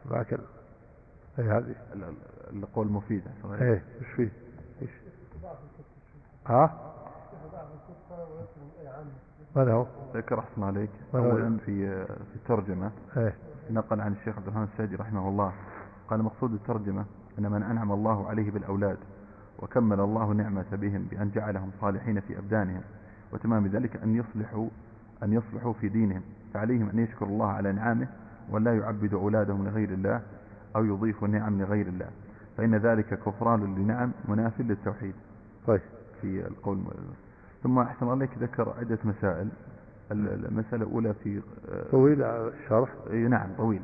معك 0.06 0.34
اي 1.40 1.44
هذه 1.44 1.76
القول 2.54 2.88
مفيدة 2.88 3.32
ايه 3.62 3.84
ايش 4.02 4.08
فيه؟ 4.16 4.30
ايش؟ 4.82 4.90
ها؟ 6.48 6.87
ماذا 9.58 9.74
هو 9.74 9.86
ذكر 10.16 10.40
احسن 10.40 10.64
عليك 10.64 10.90
أولا 11.16 11.58
في 11.66 12.06
في 12.06 12.36
الترجمة 12.36 12.92
ايه 13.18 13.36
نقل 13.72 14.02
عن 14.02 14.14
الشيخ 14.14 14.36
عبد 14.38 14.48
الرحمن 14.48 14.64
السعدي 14.74 14.96
رحمه 14.96 15.30
الله 15.30 15.54
قال 16.10 16.24
مقصود 16.24 16.54
الترجمة 16.54 17.06
أن 17.40 17.52
من 17.52 17.64
أنعم 17.64 17.92
الله 17.92 18.28
عليه 18.30 18.52
بالأولاد 18.52 18.98
وكمل 19.60 20.00
الله 20.00 20.32
نعمة 20.34 20.66
بهم 20.72 21.08
بأن 21.12 21.32
جعلهم 21.36 21.72
صالحين 21.82 22.20
في 22.20 22.40
أبدانهم 22.40 22.82
وتمام 23.34 23.68
ذلك 23.68 23.96
أن 24.04 24.16
يصلحوا 24.16 24.68
أن 25.24 25.34
يصلحوا 25.34 25.74
في 25.74 25.90
دينهم 25.90 26.22
فعليهم 26.54 26.90
أن 26.90 27.00
يشكروا 27.00 27.30
الله 27.30 27.48
على 27.48 27.70
انعامه 27.70 28.08
ولا 28.50 28.78
يعبدوا 28.78 29.22
أولادهم 29.22 29.68
لغير 29.68 29.90
الله 29.90 30.22
أو 30.76 30.86
يضيفوا 30.86 31.28
نعم 31.28 31.62
لغير 31.62 31.88
الله 31.88 32.10
فإن 32.58 32.76
ذلك 32.76 33.20
كفران 33.26 33.76
لنعم 33.76 34.12
منافل 34.28 34.64
للتوحيد 34.64 35.14
طيب 35.68 35.82
في 36.22 36.48
القول 36.48 36.80
ثم 37.68 37.80
أحسن 37.80 38.10
عليك 38.10 38.38
ذكر 38.38 38.74
عدة 38.80 38.98
مسائل 39.04 39.50
المسألة 40.12 40.84
الأولى 40.86 41.14
في 41.14 41.42
آه، 41.70 41.92
طويل 41.92 42.24
الشرح 42.24 42.90
نعم 43.10 43.56
طويل 43.58 43.82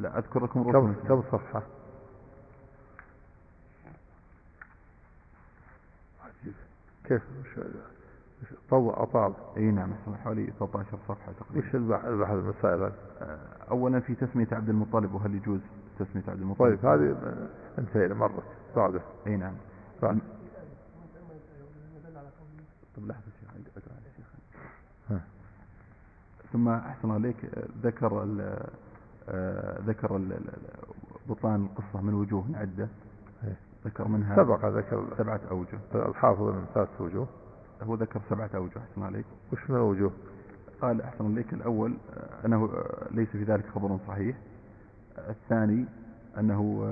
لا 0.00 0.18
أذكر 0.18 0.44
لكم 0.44 0.62
كم, 0.72 0.92
كم 0.92 1.22
صفحة 1.32 1.62
كيف 7.04 7.22
طوع 8.70 9.02
أطال 9.02 9.32
أي 9.56 9.70
نعم 9.70 9.94
حوالي 10.24 10.52
13 10.58 10.98
صفحة 11.08 11.32
تقريبا 11.40 11.68
وش 11.68 11.74
البحث 11.74 12.30
المسائل 12.32 12.82
آه، 12.82 12.92
أولا 13.70 14.00
في 14.00 14.14
تسمية 14.14 14.48
عبد 14.52 14.68
المطلب 14.68 15.14
وهل 15.14 15.34
يجوز 15.34 15.60
تسمية 15.98 16.24
عبد 16.28 16.40
المطلب 16.40 16.66
طيب 16.82 16.86
هذه 16.86 17.16
آه، 17.24 17.80
انتهينا 17.80 18.14
مرة 18.14 18.42
بعده 18.76 19.00
أي 19.26 19.36
نعم 19.36 19.54
طب 22.96 23.06
لحظة 23.08 23.22
شيخ 23.40 23.50
عندي 23.56 23.70
أجر 23.76 23.86
على 23.96 24.06
الشيخ 24.10 24.26
ثم 26.52 26.68
أحسن 26.68 27.10
عليك 27.10 27.36
ذكر 27.82 28.22
الـ 28.22 28.56
آه، 29.28 29.80
ذكر 29.86 30.16
الـ 30.16 30.40
بطلان 31.28 31.64
القصة 31.64 32.00
من 32.00 32.14
وجوه 32.14 32.46
عدة 32.54 32.88
إيه. 33.44 33.56
ذكر 33.86 34.08
منها 34.08 34.36
سبق 34.36 34.64
ذكر 34.64 35.04
سبعة 35.18 35.40
أوجه 35.50 35.78
الحافظ 35.94 36.42
من 36.42 36.64
ثلاث 36.74 37.00
وجوه 37.00 37.28
هو 37.82 37.94
ذكر 37.94 38.20
سبعة 38.30 38.50
أوجه 38.54 38.78
أحسن 38.90 39.02
عليك 39.02 39.24
وش 39.52 39.70
من 39.70 39.76
الوجوه 39.76 40.12
قال 40.82 41.02
أحسن 41.02 41.24
عليك 41.32 41.52
الأول 41.52 41.94
آه، 42.14 42.46
أنه 42.46 42.64
آه، 42.64 43.06
ليس 43.10 43.28
في 43.28 43.44
ذلك 43.44 43.64
خبر 43.74 43.98
صحيح 44.08 44.36
الثاني 45.28 45.84
أنه 46.38 46.84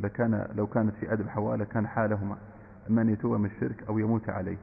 لكان 0.00 0.48
لو 0.56 0.66
كانت 0.66 0.94
في 1.00 1.12
أدب 1.12 1.28
حواله 1.28 1.64
كان 1.64 1.86
حالهما 1.86 2.36
أما 2.90 3.02
أن 3.02 3.08
يتوب 3.08 3.32
من 3.40 3.46
الشرك 3.50 3.84
أو 3.88 3.98
يموت 3.98 4.28
عليه 4.30 4.56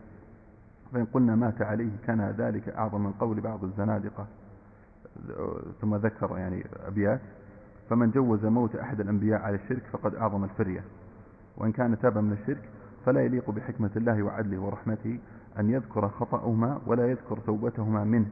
فإن 0.95 1.05
قلنا 1.05 1.35
مات 1.35 1.61
عليه 1.61 1.89
كان 2.07 2.21
ذلك 2.37 2.69
أعظم 2.69 3.03
من 3.03 3.11
قول 3.11 3.41
بعض 3.41 3.63
الزنادقة 3.63 4.25
ثم 5.81 5.95
ذكر 5.95 6.37
يعني 6.37 6.65
أبيات 6.87 7.21
فمن 7.89 8.11
جوز 8.11 8.45
موت 8.45 8.75
أحد 8.75 8.99
الأنبياء 8.99 9.41
على 9.41 9.55
الشرك 9.55 9.81
فقد 9.91 10.15
أعظم 10.15 10.43
الفرية 10.43 10.83
وإن 11.57 11.71
كان 11.71 11.99
تاب 11.99 12.17
من 12.17 12.37
الشرك 12.41 12.63
فلا 13.05 13.21
يليق 13.21 13.49
بحكمة 13.51 13.89
الله 13.95 14.23
وعدله 14.23 14.59
ورحمته 14.59 15.19
أن 15.59 15.69
يذكر 15.69 16.09
خطأهما 16.09 16.81
ولا 16.87 17.07
يذكر 17.09 17.37
توبتهما 17.37 18.03
منه 18.03 18.25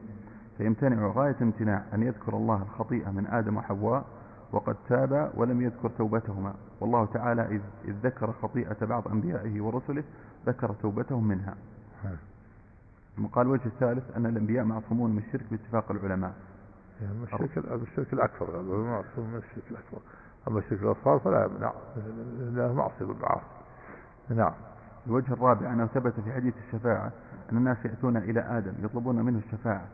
فيمتنع 0.58 1.06
غاية 1.06 1.36
امتناع 1.42 1.82
أن 1.94 2.02
يذكر 2.02 2.36
الله 2.36 2.62
الخطيئة 2.62 3.10
من 3.10 3.26
آدم 3.26 3.56
وحواء 3.56 4.04
وقد 4.52 4.76
تاب 4.88 5.32
ولم 5.34 5.60
يذكر 5.62 5.88
توبتهما 5.98 6.54
والله 6.80 7.06
تعالى 7.06 7.42
إذ, 7.46 7.60
إذ 7.84 7.94
ذكر 8.02 8.32
خطيئة 8.42 8.76
بعض 8.86 9.08
أنبيائه 9.08 9.60
ورسله 9.60 10.04
ذكر 10.46 10.72
توبتهم 10.72 11.28
منها 11.28 11.54
ثم 13.16 13.26
قال 13.26 13.46
وجه 13.48 13.66
الثالث 13.66 14.16
أن 14.16 14.26
الأنبياء 14.26 14.64
معصومون 14.64 15.10
من 15.10 15.18
الشرك 15.26 15.44
باتفاق 15.50 15.90
العلماء 15.90 16.34
يعني 17.02 17.22
الشرك 17.22 17.58
الشرك 17.82 18.12
الأكبر 18.12 18.60
معصوم 18.82 19.30
من 19.30 19.38
الشرك 19.44 19.64
الأكبر 19.70 19.98
أما 20.48 20.58
الشرك 20.58 20.82
الأصغر 20.82 21.18
فلا 21.18 21.44
يمنع 21.44 21.72
لا 22.58 22.72
معصية 22.72 23.04
بالمعاصي 23.04 23.44
نعم 24.28 24.52
الوجه 25.06 25.32
الرابع 25.32 25.72
أنه 25.72 25.86
ثبت 25.86 26.12
في 26.24 26.32
حديث 26.32 26.54
الشفاعة 26.66 27.12
أن 27.52 27.56
الناس 27.56 27.76
يأتون 27.84 28.16
إلى 28.16 28.40
آدم 28.40 28.72
يطلبون 28.84 29.16
منه 29.20 29.38
الشفاعة 29.38 29.86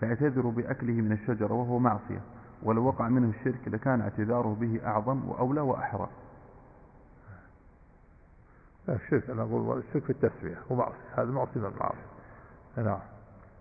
فيعتذر 0.00 0.40
بأكله 0.42 0.92
من 0.94 1.12
الشجرة 1.12 1.52
وهو 1.52 1.78
معصية 1.78 2.20
ولو 2.62 2.84
وقع 2.86 3.08
منه 3.08 3.28
الشرك 3.38 3.68
لكان 3.68 4.00
اعتذاره 4.00 4.56
به 4.60 4.86
أعظم 4.86 5.28
وأولى 5.28 5.60
وأحرى 5.60 6.08
الشرك 8.88 9.30
أنا 9.30 9.42
أقول 9.42 9.78
الشرك 9.78 10.02
في 10.04 10.10
التسمية 10.10 10.56
هو 10.72 10.76
معصية 10.76 10.98
هذا 11.14 11.30
معصي 11.30 11.58
من 11.58 11.64
المعاصي 11.66 12.17
نعم 12.84 12.98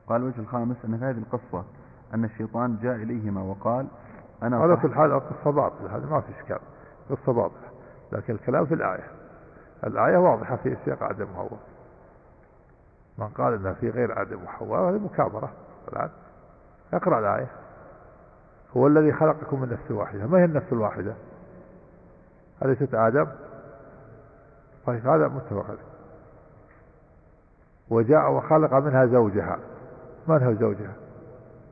قال 0.07 0.21
الوجه 0.21 0.39
الخامس 0.39 0.75
أن 0.85 0.97
في 0.97 1.05
هذه 1.05 1.17
القصة 1.17 1.65
أن 2.13 2.23
الشيطان 2.25 2.77
جاء 2.81 2.95
إليهما 2.95 3.41
وقال 3.41 3.87
أنا 4.43 4.65
هذا 4.65 4.75
في 4.75 4.87
الحال 4.87 5.19
قصة 5.19 5.51
باطلة 5.51 5.95
هذا 5.97 6.05
ما 6.09 6.21
في 6.21 6.31
إشكال 6.41 6.59
قصة 7.09 7.33
باطلة 7.33 7.67
لكن 8.11 8.33
الكلام 8.33 8.65
في 8.65 8.73
الآية 8.73 9.07
الآية 9.83 10.17
واضحة 10.17 10.55
في 10.55 10.77
سياق 10.85 11.03
عدم 11.03 11.27
وحواء 11.31 11.59
من 13.17 13.27
قال 13.27 13.53
أنها 13.53 13.73
في 13.73 13.89
غير 13.89 14.19
عدم 14.19 14.43
وحواء 14.43 14.81
هذه 14.89 14.99
مكابرة 14.99 15.51
الآن 15.93 16.09
اقرأ 16.93 17.19
الآية 17.19 17.47
هو 18.77 18.87
الذي 18.87 19.13
خلقكم 19.13 19.61
من 19.61 19.69
نفس 19.69 19.91
واحدة 19.91 20.27
ما 20.27 20.37
هي 20.39 20.45
النفس 20.45 20.67
الواحدة 20.73 21.15
أليست 22.65 22.93
آدم 22.93 23.27
طيب 24.87 25.07
هذا 25.07 25.27
متفق 25.27 25.65
عليه 25.67 25.86
وجاء 27.89 28.31
وخلق 28.31 28.73
منها 28.73 29.05
زوجها 29.05 29.57
من 30.27 30.43
هو 30.43 30.53
زوجها 30.53 30.91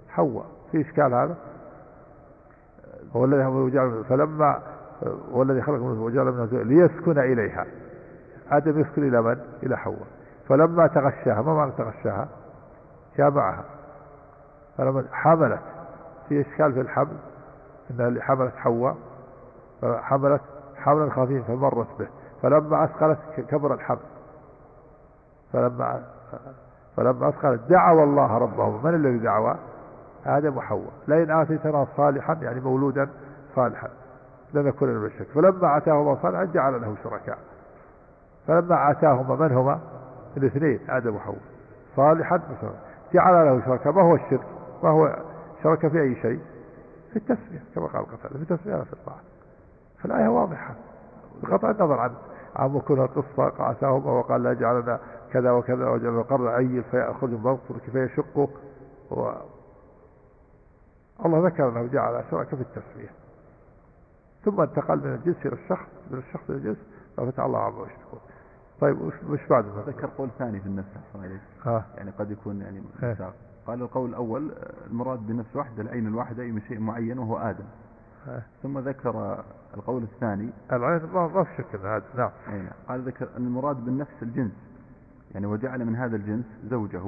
حواء 0.10 0.46
في 0.72 0.82
إشكال 0.82 1.14
هذا 1.14 1.36
هو 3.16 3.26
الذي 3.26 3.64
فلما 4.10 4.60
هو 5.34 5.44
الذي 5.44 5.62
خلق 5.62 5.78
منه 5.80 6.04
وجعل 6.04 6.26
منها 6.26 6.46
زوجها 6.46 6.64
ليسكن 6.64 7.20
إليها 7.20 7.66
آدم 8.52 8.80
يسكن 8.80 9.08
إلى 9.08 9.22
من؟ 9.22 9.38
إلى 9.64 9.78
حواء 9.78 10.08
فلما 10.50 10.88
تغشاها 10.88 11.42
ما 11.42 11.54
معنى 11.54 11.72
تغشاها؟ 11.78 12.28
جامعها 13.18 13.64
فلما 14.78 15.04
حملت 15.12 15.60
في 16.30 16.42
إشكال 16.42 16.74
في 16.74 16.82
الحمل 16.82 17.18
إنها 17.92 18.08
اللي 18.08 18.22
حملت 18.22 18.56
حواء 18.56 18.96
حملت 19.84 20.42
حملا 20.76 21.10
خفيفا 21.12 21.56
فمرت 21.56 21.88
به 22.00 22.08
فلما 22.42 22.84
أثقلت 22.86 23.18
كبر 23.50 23.74
الحمل 23.74 24.00
فلما 25.54 26.02
فلما 26.98 27.30
أثقلت 27.30 27.62
دعوا 27.70 28.04
الله 28.04 28.38
ربهم 28.38 28.86
من 28.88 28.96
الذي 28.96 29.18
دعوا 29.18 29.54
آدم 30.26 30.58
وحواء 30.58 30.90
لئن 31.08 31.32
آتيتنا 31.32 31.88
صالحا 31.98 32.38
يعني 32.42 32.60
مولودا 32.60 33.10
صالحا 33.56 33.88
لنكون 34.54 34.90
من 34.90 35.06
الشرك 35.06 35.28
فلما 35.28 35.78
آتاهما 35.78 36.18
صالحا 36.22 36.44
جعل 36.44 36.74
له 36.82 36.96
شركاء 37.04 37.38
فلما 38.48 38.92
آتاهما 38.92 39.36
من 39.48 39.58
هما 39.58 39.80
الاثنين 40.38 40.80
آدم 40.90 41.16
وحواء 41.16 41.40
صالحا 41.96 42.40
جعل 43.14 43.34
له 43.46 43.62
شركاء 43.66 43.94
ما 43.94 44.02
هو 44.02 44.16
الشرك 44.16 44.42
ما 44.84 44.90
هو 44.90 45.16
شرك 45.64 45.88
في 45.88 46.02
أي 46.02 46.16
شيء 46.16 46.40
في 47.10 47.16
التسمية 47.16 47.62
كما 47.76 47.86
قال 47.88 48.04
قتل 48.06 48.46
في 48.46 48.54
التسمية 48.54 48.76
لا 48.76 48.84
في 48.84 48.94
الطاعة 48.94 49.20
فالآية 50.04 50.28
واضحة 50.28 50.74
بغض 51.44 51.66
النظر 51.66 52.00
عن 52.00 52.12
عن 52.56 52.80
كل 52.88 53.00
القصه 53.00 53.50
قاساهما 53.50 54.12
وقال 54.12 54.44
لا 54.44 54.54
جعلنا 54.54 55.00
كذا 55.36 55.52
وكذا 55.52 55.90
وجعل 55.90 56.18
القرض 56.18 56.48
عيل 56.48 56.84
فيأخذ 56.92 57.34
المنصر 57.34 57.78
كيف 57.86 57.96
يشقه 57.96 58.50
و... 59.12 59.32
الله 61.26 61.48
ذكر 61.48 61.70
أنه 61.70 61.86
جعل 61.92 62.24
شركة 62.32 62.58
في 62.58 62.64
التسمية 62.64 63.10
ثم 64.46 64.62
انتقل 64.62 64.98
من 64.98 65.14
الجنس 65.14 65.36
إلى 65.46 65.54
الشخص 65.54 65.88
من 66.12 66.18
الشخص 66.20 66.50
إلى 66.50 66.58
الجنس 66.58 66.78
ففتح 67.18 67.44
الله 67.44 67.60
عما 67.60 67.78
يشركون 67.86 68.20
طيب 68.82 69.02
وش 69.02 69.14
مش 69.30 69.40
بعد 69.50 69.66
ذكر 69.88 70.10
قول 70.18 70.30
ثاني 70.40 70.60
في 70.60 70.66
النفس 70.66 70.90
أحسن 71.06 71.24
عليك 71.26 71.42
آه. 71.66 71.84
يعني 71.98 72.12
قد 72.12 72.32
يكون 72.32 72.62
يعني 72.62 72.82
آه. 73.04 73.34
قال 73.68 73.82
القول 73.82 74.10
الأول 74.10 74.52
المراد 74.88 75.28
بنفس 75.28 75.56
واحدة 75.56 75.82
العين 75.82 76.08
الواحدة 76.08 76.44
أي 76.44 76.62
شيء 76.68 76.80
معين 76.80 77.20
وهو 77.20 77.38
آدم 77.38 77.66
آه. 78.28 78.42
ثم 78.64 78.80
ذكر 78.80 79.44
القول 79.74 80.04
الثاني 80.04 80.50
العين 80.72 81.02
ما 81.14 81.44
في 81.44 81.50
شك 81.58 81.80
هذا 81.86 82.04
نعم 82.18 82.32
إيه، 82.54 82.72
قال 82.90 83.02
ذكر 83.06 83.28
المراد 83.38 83.86
بالنفس 83.86 84.14
الجنس 84.22 84.52
يعني 85.36 85.48
وجعل 85.48 85.86
من 85.86 85.96
هذا 85.96 86.16
الجنس 86.16 86.46
زوجه 86.70 87.02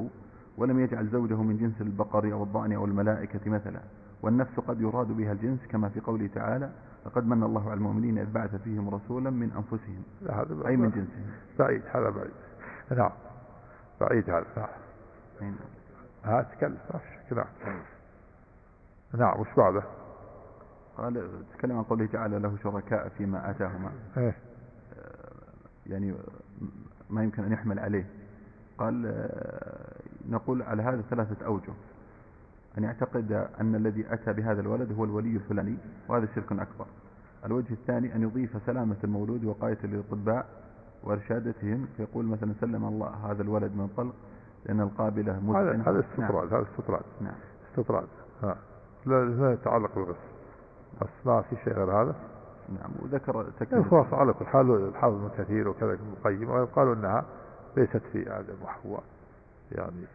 ولم 0.57 0.79
يجعل 0.79 1.07
زوجه 1.07 1.41
من 1.41 1.57
جنس 1.57 1.81
البقر 1.81 2.33
أو 2.33 2.43
الضأن 2.43 2.73
أو 2.73 2.85
الملائكة 2.85 3.49
مثلا 3.51 3.79
والنفس 4.21 4.59
قد 4.59 4.81
يراد 4.81 5.07
بها 5.07 5.31
الجنس 5.31 5.59
كما 5.69 5.89
في 5.89 5.99
قوله 5.99 6.27
تعالى 6.35 6.69
لقد 7.05 7.25
من 7.27 7.43
الله 7.43 7.65
على 7.65 7.73
المؤمنين 7.77 8.17
إذ 8.17 8.31
بعث 8.31 8.55
فيهم 8.55 8.89
رسولا 8.89 9.29
من 9.29 9.51
أنفسهم 9.51 10.01
لا 10.21 10.33
هذا 10.41 10.67
أي 10.67 10.77
من 10.77 10.89
جنسهم 10.89 11.25
بعيد 11.59 11.81
هذا 11.91 12.09
بعيد 12.09 12.31
نعم 12.97 13.11
بعيد 14.01 14.29
هذا 14.29 14.45
نعم, 14.57 14.65
نعم. 15.41 15.55
ها 16.25 16.41
تكلم 16.41 16.77
نعم 17.35 17.45
نعم 19.17 19.39
وش 19.39 19.47
بعده 19.57 19.83
قال 20.97 21.29
تكلم 21.57 21.77
عن 21.77 21.83
قوله 21.83 22.05
تعالى 22.05 22.39
له 22.39 22.55
شركاء 22.63 23.09
فيما 23.09 23.49
آتاهما 23.49 23.91
إيه؟ 24.17 24.35
يعني 25.87 26.13
ما 27.09 27.23
يمكن 27.23 27.43
أن 27.43 27.51
يحمل 27.51 27.79
عليه 27.79 28.05
قال 28.77 29.05
آه، 29.07 30.01
نقول 30.29 30.61
على 30.61 30.83
هذا 30.83 31.01
ثلاثة 31.09 31.45
أوجه 31.45 31.73
أن 32.77 32.83
يعتقد 32.83 33.47
أن 33.61 33.75
الذي 33.75 34.05
أتى 34.13 34.33
بهذا 34.33 34.61
الولد 34.61 34.91
هو 34.97 35.03
الولي 35.03 35.29
الفلاني 35.35 35.77
وهذا 36.09 36.27
شرك 36.35 36.51
أكبر 36.51 36.85
الوجه 37.45 37.73
الثاني 37.73 38.15
أن 38.15 38.21
يضيف 38.21 38.65
سلامة 38.65 38.95
المولود 39.03 39.43
وقاية 39.45 39.77
للأطباء 39.83 40.45
وإرشادتهم 41.03 41.87
فيقول 41.97 42.25
مثلا 42.25 42.53
سلم 42.61 42.85
الله 42.85 43.07
هذا 43.31 43.41
الولد 43.41 43.71
من 43.71 43.89
طلق 43.97 44.15
لأن 44.65 44.81
القابلة 44.81 45.33
هذا 45.33 45.69
هذا 45.71 45.77
نعم. 45.77 45.95
استطراد 45.99 46.53
هذا 46.53 46.65
استطراد 46.71 47.03
نعم 47.21 47.33
استطراد 47.71 48.07
ها 48.43 48.57
لا 49.05 49.25
لا 49.25 49.53
يتعلق 49.53 49.95
بالغسل 49.95 50.19
بس 51.01 51.07
ما 51.25 51.41
في 51.41 51.55
شيء 51.63 51.73
غير 51.73 51.91
هذا 52.01 52.15
نعم 52.69 52.91
وذكر 53.01 53.43
تكليف 53.59 53.93
على 53.93 54.33
كل 54.33 54.45
حال 54.45 54.71
الحافظ 54.71 55.29
كثير 55.37 55.67
وكذا 55.69 55.93
ابن 55.93 56.07
القيم 56.17 56.65
قالوا 56.65 56.93
انها 56.95 57.25
ليست 57.77 58.01
في 58.13 58.23
هذا 58.29 58.55
محفوظة 58.63 59.03
يعني 59.71 60.05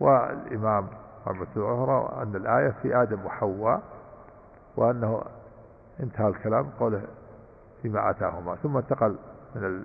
والإمام 0.00 0.88
محمد 1.26 1.46
العمر 1.56 2.22
أن 2.22 2.36
الآية 2.36 2.74
في 2.82 3.02
آدم 3.02 3.26
وحواء 3.26 3.82
وأنه 4.76 5.22
انتهى 6.00 6.28
الكلام 6.28 6.70
قوله 6.80 7.02
فيما 7.82 8.10
آتاهما 8.10 8.54
ثم 8.56 8.76
انتقل 8.76 9.16
من 9.54 9.84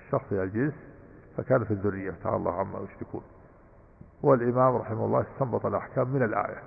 الشخص 0.00 0.24
إلى 0.32 0.42
الجنس 0.42 0.74
فكان 1.36 1.64
في 1.64 1.70
الذرية 1.70 2.14
تعالى 2.22 2.36
الله 2.36 2.52
عما 2.60 2.80
يشركون 2.80 3.22
والإمام 4.22 4.76
رحمه 4.76 5.04
الله 5.04 5.26
استنبط 5.34 5.66
الأحكام 5.66 6.08
من 6.08 6.22
الآية 6.22 6.62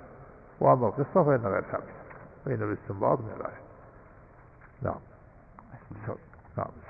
وأما 0.59 0.87
القصة 0.87 1.23
فإن 1.23 1.47
غير 1.51 1.61
ثابتة 1.61 2.05
فإن 2.45 2.61
الاستنباط 2.63 3.19
من 3.19 3.33
الآية 3.39 3.61
نعم 4.81 4.99
نعم 6.09 6.17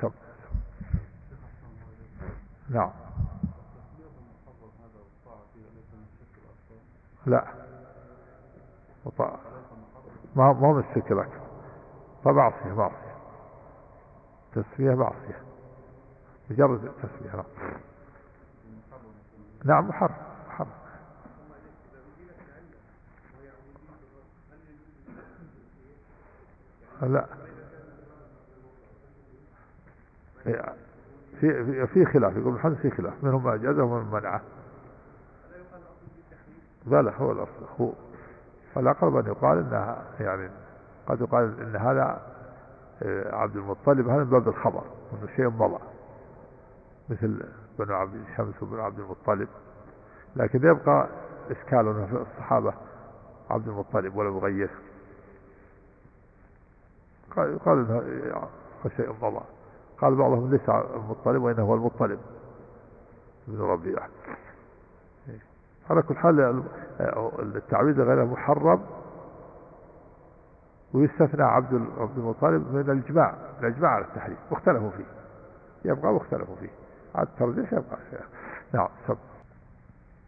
نعم 0.04 0.12
نعم 2.70 2.92
لا 7.26 7.48
وطاعة 9.06 9.40
ما 10.36 10.54
ما 10.54 10.68
هو 10.68 10.80
الشرك 10.80 11.12
الأكبر 11.12 11.42
فمعصية 12.24 12.74
معصية 12.74 13.16
تسمية 14.56 14.96
معصية 14.96 15.42
مجرد 16.50 16.92
تسمية 17.04 17.36
نعم 17.36 17.46
نعم 19.66 19.88
محرم 19.90 20.16
محرم 20.50 20.70
لا 27.14 27.26
إيه، 30.48 30.76
في 31.54 31.88
في 31.88 32.06
خلاف 32.06 32.36
يقول 32.36 32.54
الحدث 32.56 32.78
في 32.82 32.90
خلاف 32.92 33.14
منهم 33.24 33.44
ما 33.44 33.54
أجازه 33.54 33.84
ومنهم 33.84 34.12
منعه 34.14 34.42
بلى 36.86 37.14
هو 37.20 37.32
الأصل 37.32 37.66
هو 37.82 37.92
فالأقرب 38.74 39.16
أن 39.16 39.26
يقال 39.26 39.58
أنها 39.58 40.04
يعني 40.20 40.50
قد 41.08 41.22
يقال 41.22 41.62
أن 41.62 41.76
هذا 41.76 42.22
آه، 43.04 43.36
عبد 43.36 43.56
المطلب 43.56 44.08
هذا 44.10 44.24
من 44.24 44.30
باب 44.30 44.48
الخبر 44.48 44.82
أنه 45.14 45.36
شيء 45.36 45.50
مضى 45.50 45.80
مثل 47.10 47.42
بنو 47.80 47.94
عبد 47.96 48.24
شمس 48.38 48.64
وبنو 48.64 48.82
عبد 48.84 49.00
المطلب 49.00 49.48
لكن 50.36 50.68
يبقى 50.68 51.08
إشكال 51.52 51.80
أنه 51.80 52.06
في 52.06 52.26
الصحابة 52.32 52.74
عبد 53.50 53.68
المطلب 53.68 54.16
ولا 54.16 54.30
مغير 54.30 54.70
قال 57.36 57.60
أنه 57.68 57.98
آه، 58.36 58.50
شيء 58.98 59.16
مضى 59.22 59.42
قال 60.02 60.16
بعضهم 60.16 60.52
ليس 60.52 60.70
المطلب 60.70 61.44
وإنه 61.44 61.64
هو 61.64 61.76
المطلب 61.76 62.20
من 63.48 63.62
ربي 63.62 63.96
على 65.90 66.02
كل 66.02 66.16
حال 66.16 66.64
التعويذ 67.40 68.02
غير 68.02 68.26
محرم 68.26 68.82
ويستثنى 70.94 71.44
عبد 71.44 71.82
عبد 71.98 72.18
المطلب 72.18 72.74
من 72.74 72.80
الإجماع 72.82 73.36
الإجماع 73.60 73.92
على 73.92 74.06
التحريم 74.06 74.38
واختلفوا 74.52 74.90
فيه 74.90 75.06
يبقى 75.92 76.14
واختلفوا 76.14 76.56
فيه 76.56 76.70
على 77.16 77.28
الترجيح 77.28 77.74
يبقى 77.74 77.98
نعم 78.74 78.88
سب 79.08 79.18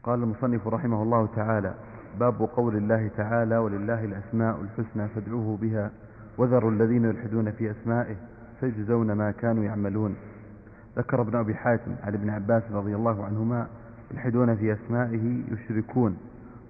قال 0.04 0.20
المصنف 0.24 0.68
رحمه 0.68 1.04
الله 1.04 1.28
تعالى 1.36 1.74
باب 2.20 2.50
قول 2.56 2.76
الله 2.78 3.10
تعالى 3.18 3.58
ولله 3.58 4.04
الأسماء 4.06 4.58
الحسنى 4.62 5.08
فادعوه 5.08 5.58
بها 5.58 5.92
وذروا 6.38 6.72
الذين 6.72 7.06
يلحدون 7.06 7.52
في 7.52 7.72
أسمائه 7.72 8.16
فيجزون 8.60 9.12
ما 9.12 9.32
كانوا 9.32 9.64
يعملون 9.64 10.16
ذكر 10.98 11.22
ابن 11.22 11.36
أبي 11.36 11.56
حاتم 11.56 11.96
عن 12.04 12.14
ابن 12.14 12.30
عباس 12.30 12.64
رضي 12.72 12.96
الله 12.96 13.26
عنهما 13.26 13.68
يلحدون 14.12 14.56
في 14.56 14.74
أسمائه 14.74 15.42
يشركون 15.52 16.18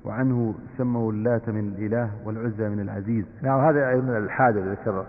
وعنه 0.05 0.55
سموا 0.77 1.11
اللات 1.11 1.49
من 1.49 1.59
الإله 1.67 2.11
والعزى 2.25 2.69
من 2.69 2.79
العزيز 2.79 3.25
نعم 3.41 3.65
هذا 3.65 3.89
أيضا 3.89 4.11
يعني 4.13 4.25
الحاد 4.25 4.57
الذي 4.57 4.69
ذكر 4.69 5.05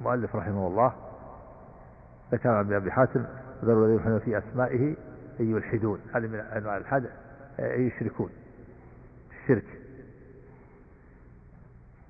المؤلف 0.00 0.36
رحمه 0.36 0.66
الله 0.66 0.92
ذكر 2.32 2.48
عن 2.48 2.72
أبي 2.72 2.92
حاتم 2.92 3.24
ذروا 3.64 3.84
الذين 3.86 3.96
يلحدون 4.00 4.18
في 4.18 4.38
أسمائه 4.38 4.94
أي 5.40 5.50
يلحدون 5.50 5.98
هذا 6.14 6.26
من 6.26 6.34
أنواع 6.40 6.80
أي 7.60 7.86
يشركون 7.86 8.30
الشرك 9.42 9.79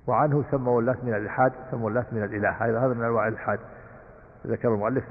وعنه 0.07 0.43
سموا 0.51 0.81
اللات 0.81 1.03
من 1.03 1.13
الإلحاد 1.13 1.53
سموا 1.71 1.89
اللات 1.89 2.13
من 2.13 2.23
الإله 2.23 2.49
هذا 2.49 2.87
من 2.93 3.03
أنواع 3.03 3.27
الإلحاد 3.27 3.59
ذكر 4.47 4.73
المؤلف 4.73 5.05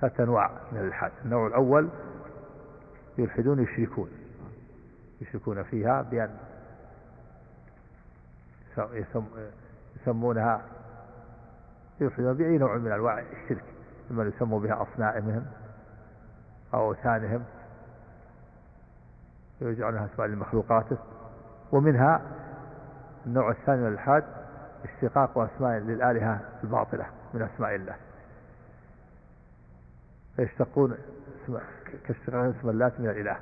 ثلاثة 0.00 0.22
أنواع 0.24 0.50
من 0.72 0.80
الإلحاد 0.80 1.12
النوع 1.24 1.46
الأول 1.46 1.88
يلحدون 3.18 3.62
يشركون 3.62 4.10
يشركون 5.20 5.62
فيها 5.62 6.02
بأن 6.02 6.30
يسمونها 9.98 10.62
يلحدون 12.00 12.34
بأي 12.36 12.58
نوع 12.58 12.76
من 12.76 12.92
أنواع 12.92 13.18
الشرك 13.18 13.64
لما 14.10 14.24
يسموا 14.24 14.60
بها 14.60 14.82
أصنائهم 14.82 15.46
أو 16.74 16.88
أوثانهم 16.88 17.44
ويجعلونها 19.60 20.08
أسماء 20.14 20.28
لمخلوقاته 20.28 20.96
ومنها 21.72 22.22
النوع 23.26 23.50
الثاني 23.50 23.80
من 23.80 23.86
الإلحاد 23.88 24.24
اشتقاق 24.84 25.38
أسماء 25.38 25.78
للآلهة 25.78 26.40
الباطلة 26.64 27.06
من 27.34 27.42
أسماء 27.42 27.74
الله 27.74 27.94
فيشتقون 30.36 30.94
كاشتقاق 32.08 32.40
اسم 32.40 32.70
اللات 32.70 33.00
من 33.00 33.08
الإله 33.10 33.36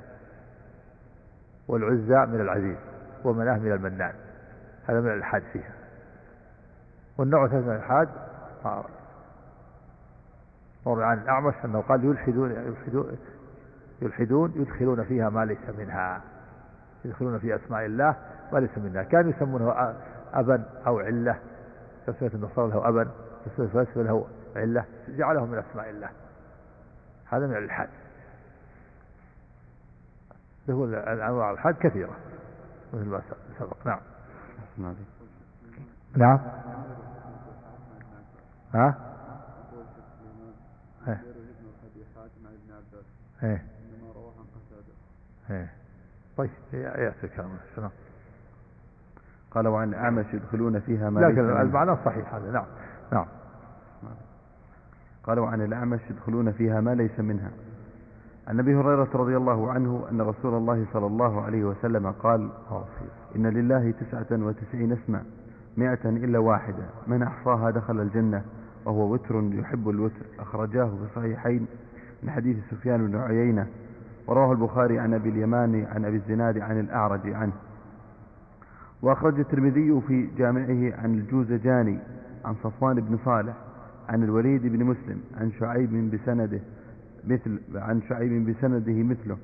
والعزى 1.67 2.25
من 2.31 2.41
العزيز 2.41 2.77
ومناه 3.23 3.57
من 3.57 3.71
المنان 3.71 4.13
هذا 4.87 4.99
من 5.01 5.07
الإلحاد 5.11 5.43
فيها 5.53 5.73
والنوع 7.17 7.45
الثالث 7.45 7.65
من 7.65 7.71
الإلحاد 7.71 8.09
مر 10.85 11.03
عن 11.03 11.17
الأعمش 11.17 11.53
أنه 11.65 11.79
قال 11.81 12.05
يلحدون 12.05 12.51
يلحدون 12.51 13.17
يلحدون 14.01 14.53
يدخلون 14.55 15.03
فيها 15.03 15.29
ما 15.29 15.45
ليس 15.45 15.69
منها 15.77 16.21
يدخلون 17.05 17.39
في 17.39 17.55
أسماء 17.55 17.85
الله 17.85 18.15
وليس 18.51 18.77
منا 18.77 19.03
كانوا 19.03 19.29
يسمونه 19.29 19.95
أبا 20.33 20.63
أو 20.87 20.99
علة 20.99 21.39
تسميه 22.07 22.31
النصارى 22.33 22.69
له 22.71 22.89
أبا 22.89 23.07
تسميه 23.45 23.67
الفلاسفه 23.67 24.01
له 24.01 24.27
علة 24.55 24.85
جعله 25.09 25.45
من 25.45 25.57
أسماء 25.57 25.89
الله 25.89 26.09
هذا 27.25 27.47
من 27.47 27.55
الإلحاد 27.57 27.89
له 30.67 30.85
الأنواع 30.85 31.51
الحاد 31.51 31.75
كثيرة 31.79 32.15
مثل 32.93 33.05
ما 33.05 33.21
سبق 33.59 33.77
نعم 33.87 33.99
نعم 36.15 36.39
ها 38.73 38.95
ايه 43.43 43.63
ايه 45.49 45.78
طيب 46.39 46.49
يعطيك 46.73 47.43
السلام 47.71 47.89
قال 49.51 49.67
وعن 49.67 49.89
الأعمش 49.89 50.25
يدخلون 50.33 50.79
فيها 50.79 51.09
ما 51.09 51.19
لكن 51.19 51.39
المعنى 51.49 51.95
صحيح 52.05 52.33
هذا 52.33 52.51
نعم 52.51 52.65
نعم 54.03 54.15
قال 55.23 55.39
وعن 55.39 55.61
الأعمش 55.61 55.99
يدخلون 56.09 56.51
فيها 56.51 56.81
ما 56.81 56.95
ليس 56.95 57.19
منها 57.19 57.51
عن 58.47 58.59
ابي 58.59 58.75
هريره 58.75 59.09
رضي 59.13 59.37
الله 59.37 59.71
عنه 59.71 60.05
ان 60.11 60.21
رسول 60.21 60.53
الله 60.53 60.85
صلى 60.93 61.05
الله 61.05 61.41
عليه 61.41 61.63
وسلم 61.63 62.11
قال 62.11 62.49
ان 63.35 63.47
لله 63.47 63.91
تسعه 63.91 64.25
وتسعين 64.31 64.91
اسما 64.91 65.23
مائه 65.77 65.99
الا 66.05 66.39
واحده 66.39 66.83
من 67.07 67.23
احصاها 67.23 67.71
دخل 67.71 67.99
الجنه 67.99 68.43
وهو 68.85 69.13
وتر 69.13 69.43
يحب 69.51 69.89
الوتر 69.89 70.21
اخرجاه 70.39 70.85
في 70.85 71.03
الصحيحين 71.11 71.67
من 72.23 72.29
حديث 72.29 72.57
سفيان 72.71 73.07
بن 73.07 73.15
عيينه 73.21 73.67
ورواه 74.29 74.51
البخاري 74.51 74.99
عن 74.99 75.13
أبي 75.13 75.29
اليماني 75.29 75.85
عن 75.85 76.05
أبي 76.05 76.15
الزناد 76.17 76.57
عن 76.57 76.79
الأعرج 76.79 77.29
عنه 77.33 77.53
وأخرج 79.01 79.39
الترمذي 79.39 80.01
في 80.07 80.27
جامعه 80.37 81.01
عن 81.01 81.05
الجوزجاني 81.13 81.99
عن 82.45 82.55
صفوان 82.63 82.95
بن 82.95 83.17
صالح 83.25 83.53
عن 84.09 84.23
الوليد 84.23 84.61
بن 84.61 84.83
مسلم 84.85 85.19
عن 85.37 85.51
شعيب 85.59 86.11
بسنده 86.11 86.59
مثل 87.27 87.59
عن 87.75 88.01
شعيب 88.09 88.49
بسنده 88.49 89.03
مثله 89.03 89.37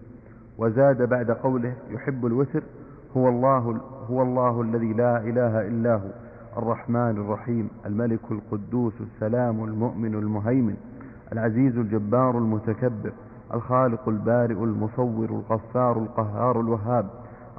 وزاد 0.57 1.09
بعد 1.09 1.31
قوله 1.31 1.73
يحب 1.89 2.25
الوتر 2.25 2.63
هو 3.17 3.29
الله 3.29 3.57
هو 4.09 4.21
الله 4.21 4.61
الذي 4.61 4.93
لا 4.93 5.17
إله 5.17 5.67
إلا 5.67 5.95
هو 5.95 6.09
الرحمن 6.57 7.11
الرحيم 7.17 7.67
الملك 7.85 8.19
القدوس 8.31 8.93
السلام 9.15 9.63
المؤمن 9.63 10.15
المهيمن 10.15 10.75
العزيز 11.33 11.77
الجبار 11.77 12.37
المتكبر 12.37 13.13
الخالق 13.55 14.09
البارئ 14.09 14.53
المصور 14.63 15.29
الغفار 15.29 15.97
القهار 16.01 16.61
الوهاب 16.61 17.09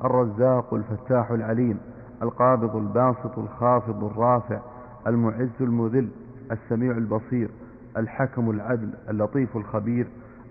الرزاق 0.04 0.74
الفتاح 0.74 1.30
العليم 1.30 1.78
القابض 2.22 2.76
الباسط 2.76 3.38
الخافض 3.38 4.04
الرافع 4.04 4.58
المعز 5.06 5.48
المذل 5.60 6.08
السميع 6.52 6.92
البصير 6.92 7.50
الحكم 7.96 8.50
العدل 8.50 8.90
اللطيف 9.10 9.56
الخبير 9.56 10.06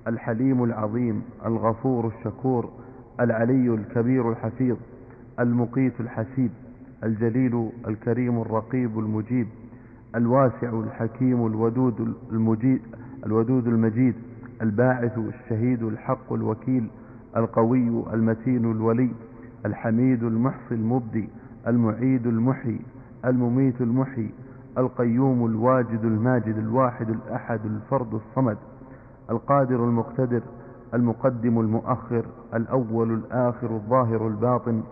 الحليم 0.07 0.63
العظيم 0.63 1.21
الغفور 1.45 2.07
الشكور 2.07 2.69
العلي 3.19 3.69
الكبير 3.73 4.31
الحفيظ 4.31 4.77
المقيت 5.39 5.93
الحسيب 5.99 6.51
الجليل 7.03 7.69
الكريم 7.87 8.41
الرقيب 8.41 8.99
المجيب 8.99 9.47
الواسع 10.15 10.69
الحكيم 10.69 11.47
الودود 11.47 12.13
المجيد 12.31 12.81
الودود 13.25 13.67
المجيد 13.67 14.13
الباعث 14.61 15.17
الشهيد 15.17 15.83
الحق 15.83 16.33
الوكيل 16.33 16.87
القوي 17.37 18.03
المتين 18.13 18.71
الولي 18.71 19.11
الحميد 19.65 20.23
المحصي 20.23 20.75
المبدي 20.75 21.29
المعيد 21.67 22.27
المحيي 22.27 22.79
المميت 23.25 23.81
المحيي 23.81 24.29
القيوم 24.77 25.45
الواجد 25.45 26.03
الماجد 26.05 26.57
الواحد 26.57 27.09
الأحد 27.09 27.59
الفرد 27.65 28.13
الصمد 28.13 28.57
القادر 29.31 29.85
المقتدر 29.85 30.41
المقدم 30.93 31.59
المؤخر 31.59 32.25
الأول 32.53 33.11
الآخر 33.13 33.69
الظاهر 33.75 34.27
الباطن 34.27 34.83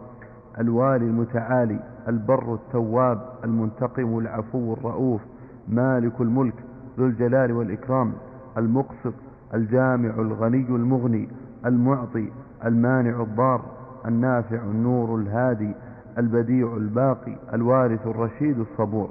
الوالي 0.60 1.06
المتعالي 1.06 1.80
البر 2.08 2.54
التواب 2.54 3.20
المنتقم 3.44 4.18
العفو 4.18 4.74
الرؤوف 4.74 5.22
مالك 5.70 6.22
الملك 6.22 6.56
ذو 7.00 7.06
الجلال 7.06 7.52
والإكرام 7.52 8.12
المقسط 8.58 9.14
الجامع 9.54 10.10
الغني 10.10 10.66
المغني 10.70 11.30
المعطي 11.66 12.30
المانع 12.66 13.22
الضار 13.22 13.66
النافع 14.06 14.56
النور 14.58 15.20
الهادي 15.20 15.74
البديع 16.18 16.74
الباقي 16.78 17.36
الوارث 17.54 18.08
الرشيد 18.08 18.60
الصبور 18.60 19.10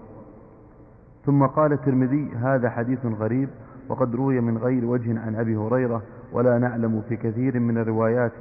ثم 1.27 1.47
قال 1.47 1.73
الترمذي 1.73 2.29
هذا 2.37 2.71
حديث 2.71 2.99
غريب 3.07 3.49
وقد 3.89 4.15
روي 4.15 4.41
من 4.41 4.59
غير 4.59 4.85
وجه 4.85 5.21
عن 5.21 5.35
أبي 5.37 5.57
هريرة 5.57 6.03
ولا 6.33 6.59
نعلم 6.59 7.03
في 7.09 7.17
كثير 7.17 7.61
من 7.61 7.79
الروايات 7.79 8.33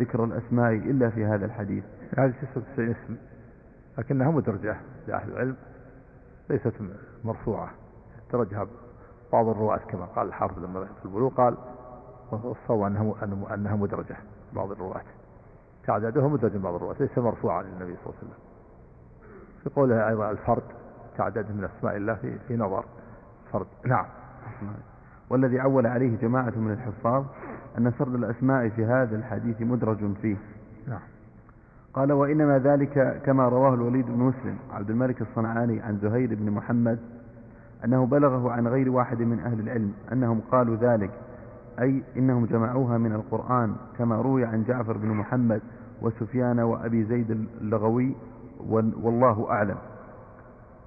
ذكر 0.00 0.24
الأسماء 0.24 0.72
إلا 0.72 1.10
في 1.10 1.24
هذا 1.24 1.44
الحديث 1.46 1.84
هذه 2.18 2.30
99 2.52 2.88
اسم 2.88 3.16
لكنها 3.98 4.30
مدرجة 4.30 4.76
لأهل 5.08 5.30
العلم 5.32 5.56
ليست 6.50 6.72
مرفوعة 7.24 7.70
ترجها 8.32 8.66
بعض 9.32 9.48
الرواة 9.48 9.76
كما 9.88 10.04
قال 10.04 10.26
الحافظ 10.26 10.58
لما 10.64 10.80
ذكر 10.80 10.92
في 10.98 11.04
البلوغ 11.04 11.30
قال 11.34 11.54
والصواب 12.32 12.80
أنها 12.82 13.54
أنها 13.54 13.76
مدرجة 13.76 14.16
بعض 14.52 14.70
الرواة 14.70 15.00
تعدادها 15.86 16.28
مدرجة 16.28 16.58
بعض 16.58 16.74
الرواة 16.74 16.96
ليس 17.00 17.18
مرفوعا 17.18 17.62
للنبي 17.62 17.96
صلى 18.04 18.12
الله 18.12 18.14
عليه 18.16 18.18
وسلم 18.18 18.38
في 19.62 19.70
قولها 19.70 20.08
أيضا 20.08 20.30
الفرد 20.30 20.62
تعداد 21.16 21.50
من 21.50 21.64
أسماء 21.78 21.96
الله 21.96 22.14
في, 22.14 22.38
في 22.48 22.56
نظر 22.56 22.84
فرد 23.52 23.66
نعم 23.86 24.06
والذي 25.30 25.60
عول 25.60 25.86
عليه 25.86 26.16
جماعة 26.16 26.52
من 26.56 26.70
الحفاظ 26.72 27.24
أن 27.78 27.92
سرد 27.98 28.14
الأسماء 28.14 28.68
في 28.68 28.84
هذا 28.84 29.16
الحديث 29.16 29.56
مدرج 29.62 30.14
فيه 30.22 30.36
نعم 30.88 31.00
قال 31.94 32.12
وإنما 32.12 32.58
ذلك 32.58 33.22
كما 33.26 33.48
رواه 33.48 33.74
الوليد 33.74 34.06
بن 34.06 34.16
مسلم 34.18 34.58
عبد 34.72 34.90
الملك 34.90 35.22
الصنعاني 35.22 35.80
عن 35.80 35.98
زهير 35.98 36.34
بن 36.34 36.50
محمد 36.50 36.98
أنه 37.84 38.06
بلغه 38.06 38.50
عن 38.50 38.66
غير 38.68 38.90
واحد 38.90 39.20
من 39.20 39.38
أهل 39.40 39.60
العلم 39.60 39.92
أنهم 40.12 40.40
قالوا 40.52 40.76
ذلك 40.76 41.10
أي 41.80 42.02
إنهم 42.16 42.44
جمعوها 42.46 42.98
من 42.98 43.12
القرآن 43.12 43.74
كما 43.98 44.16
روي 44.20 44.44
عن 44.44 44.64
جعفر 44.64 44.96
بن 44.96 45.08
محمد 45.08 45.62
وسفيان 46.02 46.60
وأبي 46.60 47.04
زيد 47.04 47.46
اللغوي 47.60 48.14
والله 49.04 49.50
أعلم 49.50 49.76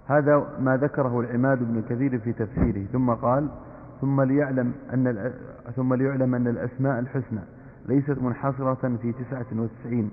هذا 0.07 0.45
ما 0.59 0.77
ذكره 0.77 1.19
العماد 1.19 1.57
بن 1.61 1.81
كثير 1.89 2.19
في 2.19 2.33
تفسيره 2.33 2.85
ثم 2.93 3.09
قال 3.11 3.47
ثم 4.01 4.21
ليعلم 4.21 4.71
أن 4.93 5.31
ثم 5.75 5.93
ليعلم 5.93 6.35
أن 6.35 6.47
الأسماء 6.47 6.99
الحسنى 6.99 7.39
ليست 7.85 8.17
منحصرة 8.21 8.91
في 9.01 9.11
99 9.11 10.09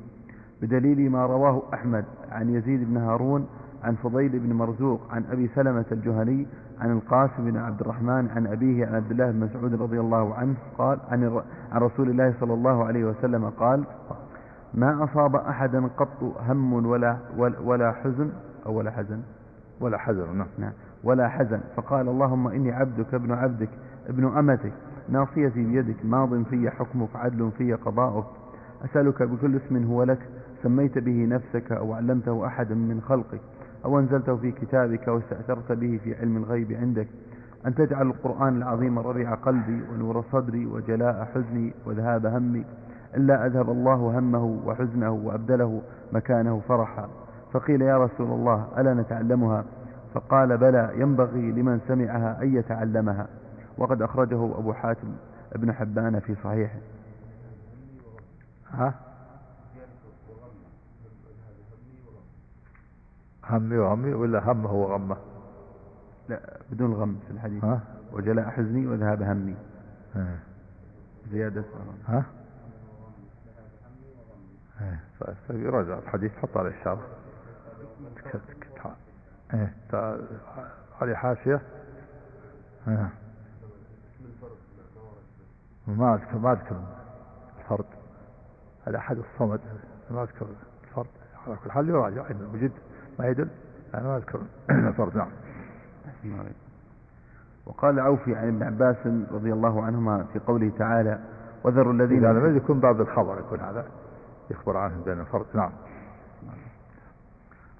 بدليل 0.63 1.11
ما 1.11 1.27
رواه 1.27 1.63
أحمد 1.75 2.05
عن 2.31 2.49
يزيد 2.51 2.85
بن 2.89 2.97
هارون 2.97 3.47
عن 3.85 3.95
فضيل 3.95 4.39
بن 4.39 4.53
مرزوق 4.53 5.01
عن 5.13 5.25
أبي 5.33 5.49
سلمة 5.55 5.85
الجهني 5.93 6.47
عن 6.81 6.91
القاسم 6.93 7.51
بن 7.51 7.57
عبد 7.57 7.81
الرحمن 7.81 8.29
عن 8.37 8.47
أبيه 8.47 8.87
عن 8.87 8.95
عبد 8.95 9.11
الله 9.11 9.31
بن 9.31 9.41
مسعود 9.41 9.75
رضي 9.83 10.01
الله 10.01 10.35
عنه 10.35 10.55
قال 10.79 10.99
عن, 11.09 11.25
عن 11.73 11.81
رسول 11.81 12.11
الله 12.11 12.35
صلى 12.41 12.55
الله 12.55 12.85
عليه 12.85 13.05
وسلم 13.05 13.45
قال 13.45 13.85
ما 14.75 15.05
أصاب 15.05 15.37
أحدا 15.37 15.87
قط 15.87 16.23
هم 16.49 16.73
ولا 16.87 17.17
ولا 17.63 17.93
حزن 17.93 18.31
أو 18.67 18.79
ولا 18.79 18.91
حزن 18.91 19.21
ولا 19.81 19.99
حزن 19.99 20.37
نعم, 20.39 20.47
نعم 20.59 20.73
ولا 21.05 21.29
حزن 21.29 21.61
فقال 21.77 22.09
اللهم 22.09 22.49
إني 22.49 22.73
عبدك 22.73 23.15
ابن 23.15 23.33
عبدك 23.33 23.69
ابن 24.09 24.25
أمتك 24.39 24.73
ناصيتي 25.09 25.65
بيدك 25.67 26.05
ماض 26.05 26.43
في 26.43 26.71
حكمك 26.71 27.09
عدل 27.17 27.51
في 27.59 27.75
قضاؤك 27.75 28.25
أسألك 28.85 29.23
بكل 29.23 29.57
اسم 29.57 29.85
هو 29.87 30.03
لك 30.03 30.19
سميت 30.63 30.99
به 30.99 31.25
نفسك 31.27 31.73
أو 31.73 31.93
علمته 31.93 32.47
أحدا 32.47 32.75
من 32.75 33.01
خلقك 33.09 33.41
أو 33.85 33.99
أنزلته 33.99 34.37
في 34.37 34.51
كتابك 34.53 35.09
واستأثرت 35.09 35.73
به 35.73 36.01
في 36.05 36.19
علم 36.21 36.37
الغيب 36.37 36.73
عندك 36.73 37.07
أن 37.67 37.75
تجعل 37.75 38.07
القرآن 38.07 38.57
العظيم 38.57 38.99
ربيع 38.99 39.35
قلبي 39.35 39.83
ونور 39.93 40.25
صدري 40.33 40.67
وجلاء 40.67 41.29
حزني 41.35 41.75
وذهاب 41.87 42.27
همي 42.27 42.65
إلا 43.17 43.47
أذهب 43.47 43.71
الله 43.71 44.19
همه 44.19 44.45
وحزنه 44.67 45.11
وأبدله 45.11 45.83
مكانه 46.13 46.63
فرحا 46.69 47.09
فقيل 47.53 47.83
يا 47.83 47.99
رسول 47.99 48.27
الله 48.27 48.69
ألا 48.79 48.95
نتعلمها 48.95 49.65
فقال 50.15 50.59
بلى 50.59 50.91
ينبغي 50.97 51.53
لمن 51.53 51.81
سمعها 51.89 52.43
أن 52.43 52.55
يتعلمها 52.57 53.27
وقد 53.79 54.03
أخرجه 54.03 54.45
أبو 54.59 54.73
حاتم 54.73 55.09
ابن 55.53 55.73
حبان 55.73 56.21
في 56.21 56.35
صحيحه 56.35 56.79
ها 58.73 58.95
همي 63.51 63.77
وغمي 63.79 64.15
ولا 64.15 64.41
همه 64.51 64.71
وغمه 64.73 65.17
لا 66.29 66.41
بدون 66.73 66.93
الغم 66.93 67.19
في 67.27 67.33
الحديث 67.33 67.65
ها؟ 67.65 67.81
وجلاء 68.13 68.49
حزني 68.49 68.87
وذهاب 68.87 69.23
همي 69.23 69.57
ها. 70.15 70.39
زيادة 71.31 71.65
ها 72.07 72.25
فيراجع 75.47 75.99
الحديث 75.99 76.33
حط 76.37 76.57
على 76.57 76.69
الشعر 76.69 76.99
علي 81.01 81.17
حاشية 81.17 81.61
ها. 82.87 83.11
ما 85.87 86.15
اذكر 86.15 86.39
ما 86.39 86.53
اذكر 86.53 86.81
الفرد 87.59 87.85
على 88.87 88.99
احد 88.99 89.19
الصمد 89.19 89.61
ما 90.11 90.23
اذكر 90.23 90.47
الفرد 90.85 91.07
على 91.47 91.57
كل 91.65 91.71
حال 91.71 91.89
يراجع 91.89 92.27
بجد 92.53 92.73
ما 93.19 93.27
يدل 93.29 93.49
أنا 93.95 94.03
ما 94.09 94.17
أذكر 94.17 94.41
صرت 94.97 95.17
نعم 95.17 95.31
وقال 97.67 98.01
عوفي 98.01 98.37
عن 98.37 98.49
ابن 98.49 98.63
عباس 98.63 98.97
رضي 99.33 99.53
الله 99.53 99.85
عنهما 99.85 100.25
في 100.33 100.39
قوله 100.39 100.73
تعالى 100.79 101.19
وذروا 101.65 101.93
الذين 101.93 102.25
هذا 102.25 102.41
ما 102.41 102.49
يكون 102.57 102.81
بعض 102.81 103.01
الخبر 103.01 103.39
يكون 103.39 103.61
هذا 103.61 103.85
يخبر 104.51 104.77
عنه 104.77 105.03
بين 105.07 105.21
الفرد 105.21 105.47
نعم 105.55 105.71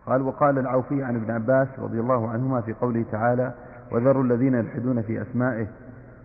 قال 0.07 0.23
وقال 0.23 0.59
العوفي 0.59 1.03
عن 1.05 1.17
ابن 1.17 1.31
عباس 1.31 1.69
رضي 1.79 2.01
الله 2.01 2.31
عنهما 2.31 2.61
في 2.61 2.73
قوله 2.73 3.05
تعالى 3.13 3.53
وذروا 3.93 4.23
الذين 4.25 4.55
يلحدون 4.55 5.03
في 5.03 5.23
أسمائه 5.23 5.67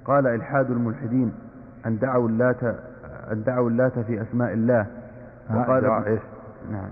قال 0.06 0.28
إلحاد 0.28 0.72
الملحدين 0.72 1.34
أن 1.86 1.98
دعوا 2.00 2.30
اللات 2.30 2.64
أن 3.32 3.44
دعوا 3.44 3.70
اللات 3.70 4.00
في 4.00 4.22
أسماء 4.22 4.54
الله 4.54 4.88
وقال 5.56 5.86
إيش؟ 5.86 6.22
نعم 6.72 6.90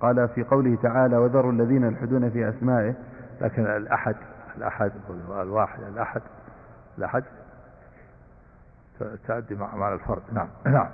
قال 0.00 0.28
في 0.28 0.42
قوله 0.44 0.76
تعالى 0.82 1.16
وذروا 1.16 1.52
الذين 1.52 1.82
يلحدون 1.84 2.30
في 2.30 2.48
أسمائه 2.48 2.94
لكن 3.40 3.66
الأحد 3.76 4.16
الأحد 4.58 4.92
الواحد 5.40 5.82
الأحد 5.82 6.22
الأحد 6.98 7.24
تأدي 9.28 9.54
مع 9.54 9.76
معنى 9.76 9.94
الفرد 9.94 10.22
نعم 10.32 10.46
نعم 10.66 10.88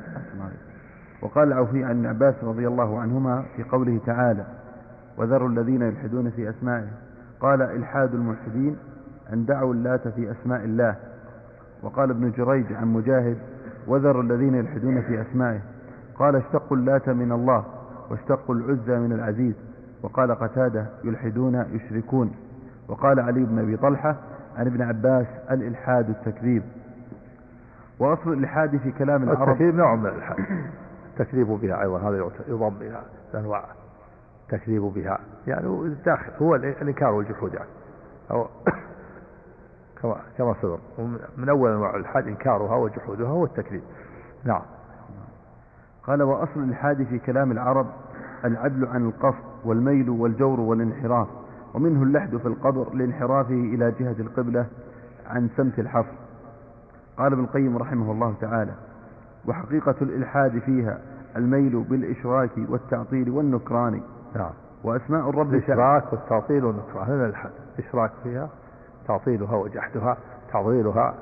وقال 1.22 1.48
العوفي 1.48 1.84
عن 1.84 2.06
عباس 2.06 2.34
رضي 2.42 2.66
الله 2.68 3.00
عنهما 3.00 3.44
في 3.56 3.62
قوله 3.62 4.00
تعالى 4.06 4.44
وذروا 5.16 5.48
الذين 5.48 5.82
يلحدون 5.82 6.30
في 6.30 6.50
أسمائه 6.50 6.88
قال 7.40 7.62
إلحاد 7.62 8.14
الملحدين 8.14 8.76
أن 9.32 9.44
دعوا 9.44 9.74
اللات 9.74 10.08
في 10.08 10.32
أسماء 10.32 10.64
الله 10.64 10.96
وقال 11.82 12.10
ابن 12.10 12.30
جريج 12.36 12.72
عن 12.72 12.86
مجاهد 12.86 13.38
وذروا 13.86 14.22
الذين 14.22 14.54
يلحدون 14.54 15.00
في 15.02 15.22
أسمائه 15.22 15.60
قال 16.20 16.36
اشتقوا 16.36 16.76
اللات 16.76 17.08
من 17.08 17.32
الله 17.32 17.64
واشتقوا 18.10 18.54
العزى 18.54 18.96
من 18.98 19.12
العزيز 19.12 19.54
وقال 20.02 20.32
قتادة 20.34 20.86
يلحدون 21.04 21.66
يشركون 21.72 22.32
وقال 22.88 23.20
علي 23.20 23.44
بن 23.44 23.58
أبي 23.58 23.76
طلحة 23.76 24.16
عن 24.56 24.66
ابن 24.66 24.82
عباس 24.82 25.26
الإلحاد 25.50 26.10
التكذيب 26.10 26.62
وأصل 27.98 28.32
الإلحاد 28.32 28.76
في 28.76 28.92
كلام 28.92 29.22
العرب 29.22 29.48
التكذيب 29.52 29.74
نوع 29.74 29.94
من 29.94 30.06
الإلحاد 30.06 30.38
التكذيب 31.12 31.46
بها 31.48 31.82
أيضا 31.82 31.98
هذا 32.10 32.16
يضم 32.48 32.76
إلى 32.80 33.00
أنواع 33.34 33.64
التكذيب 34.44 34.82
بها 34.82 35.18
يعني 35.46 35.66
الداخل 35.68 36.32
هو 36.42 36.54
الإنكار 36.54 37.12
والجحود 37.12 37.54
يعني 37.54 37.68
أو 38.30 38.46
كما 40.02 40.16
كما 40.38 40.54
سبق 40.62 40.78
من 41.36 41.48
أول 41.48 41.70
أنواع 41.70 41.90
الإلحاد 41.94 42.28
إنكارها 42.28 42.76
وجحودها 42.76 43.28
هو 43.28 43.44
التكذيب 43.44 43.82
نعم 44.44 44.62
قال 46.06 46.22
وأصل 46.22 46.62
الحاد 46.70 47.02
في 47.02 47.18
كلام 47.18 47.52
العرب 47.52 47.86
العدل 48.44 48.86
عن 48.86 49.06
القصد 49.08 49.44
والميل 49.64 50.10
والجور 50.10 50.60
والانحراف 50.60 51.28
ومنه 51.74 52.02
اللحد 52.02 52.36
في 52.36 52.46
القبر 52.48 52.94
لانحرافه 52.94 53.54
إلى 53.54 53.92
جهة 54.00 54.16
القبلة 54.20 54.66
عن 55.30 55.48
سمت 55.56 55.78
الحفر 55.78 56.12
قال 57.18 57.32
ابن 57.32 57.44
القيم 57.44 57.78
رحمه 57.78 58.12
الله 58.12 58.34
تعالى 58.40 58.72
وحقيقة 59.48 59.94
الإلحاد 60.02 60.58
فيها 60.58 60.98
الميل 61.36 61.80
بالإشراك 61.90 62.50
والتعطيل 62.68 63.30
والنكران 63.30 64.00
نعم 64.36 64.50
وأسماء 64.84 65.30
الرب 65.30 65.54
الإشراك 65.54 66.12
والتعطيل 66.12 66.64
والنكران 66.64 67.04
هذا 67.06 67.26
الحد 67.26 67.50
إشراك 67.78 68.10
فيها 68.24 68.48
تعطيلها 69.08 69.56
وجحدها 69.56 70.16
تعطيلها 70.52 71.14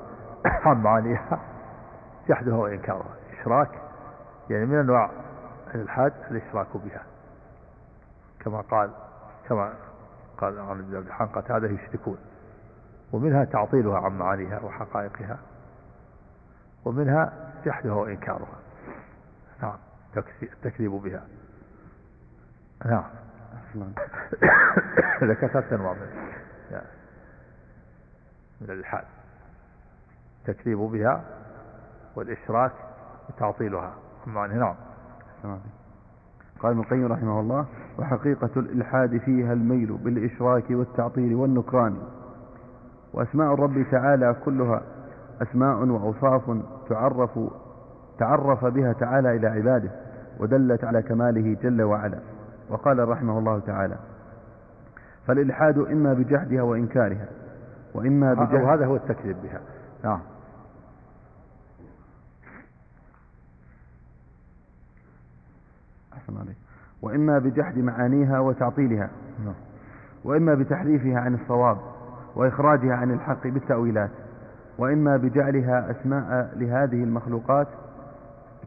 عن 0.45 0.81
معانيها 0.83 1.39
جحدها 2.29 2.55
وإنكارها 2.55 3.07
إشراك 3.41 3.69
يعني 4.49 4.65
من 4.65 4.79
أنواع 4.79 5.11
الإلحاد 5.75 6.13
الإشراك 6.31 6.77
بها 6.77 7.03
كما 8.39 8.61
قال 8.61 8.91
كما 9.47 9.73
قال 10.37 10.59
عن 10.59 10.79
ابن 10.79 11.11
عبد 11.11 11.51
هذا 11.51 11.67
يشركون 11.71 12.17
ومنها 13.11 13.43
تعطيلها 13.45 13.99
عن 13.99 14.17
معانيها 14.17 14.61
وحقائقها 14.61 15.37
ومنها 16.85 17.53
جحدها 17.65 17.93
وإنكارها 17.93 18.59
نعم 19.61 19.77
التكذيب 20.43 20.91
بها 20.91 21.23
نعم. 22.85 23.03
نعم 23.75 23.93
لك 25.21 25.45
ثلاثة 25.47 25.75
أنواع 25.75 25.93
من 25.93 26.29
يعني 26.71 26.85
من 28.61 28.69
الإلحاد 28.71 29.03
التكذيب 30.47 30.77
بها 30.79 31.23
والإشراك 32.15 32.71
وتعطيلها 33.29 33.93
المحكوم 34.29 34.37
عنه 34.37 34.75
نعم 35.43 35.59
قال 36.59 36.71
ابن 36.71 36.79
القيم 36.81 37.05
رحمه 37.11 37.39
الله 37.39 37.65
وحقيقة 37.99 38.49
الإلحاد 38.57 39.17
فيها 39.17 39.53
الميل 39.53 39.97
بالإشراك 40.03 40.63
والتعطيل 40.69 41.35
والنكران 41.35 41.95
وأسماء 43.13 43.53
الرب 43.53 43.85
تعالى 43.91 44.35
كلها 44.45 44.81
أسماء 45.41 45.77
وأوصاف 45.85 46.57
تعرف 46.89 47.39
تعرف 48.19 48.65
بها 48.65 48.93
تعالى 48.93 49.35
إلى 49.35 49.47
عباده 49.47 49.91
ودلت 50.39 50.83
على 50.83 51.01
كماله 51.01 51.57
جل 51.63 51.81
وعلا 51.83 52.19
وقال 52.69 53.09
رحمه 53.09 53.39
الله 53.39 53.59
تعالى 53.59 53.95
فالإلحاد 55.27 55.77
إما 55.77 56.13
بجحدها 56.13 56.61
وإنكارها 56.61 57.25
وإما 57.95 58.33
بجحد 58.33 58.55
هذا 58.57 58.85
هو 58.85 58.95
التكذيب 58.95 59.37
بها 59.43 59.61
نعم 60.03 60.19
أحسن 66.29 66.39
عليك 66.41 66.57
وإما 67.01 67.39
بجحد 67.39 67.77
معانيها 67.77 68.39
وتعطيلها 68.39 69.09
نعم. 69.45 69.53
وإما 70.23 70.53
بتحريفها 70.53 71.19
عن 71.19 71.33
الصواب 71.35 71.77
وإخراجها 72.35 72.93
عن 72.95 73.11
الحق 73.11 73.47
بالتأويلات 73.47 74.09
وإما 74.77 75.17
بجعلها 75.17 75.91
أسماء 75.91 76.53
لهذه 76.55 77.03
المخلوقات 77.03 77.67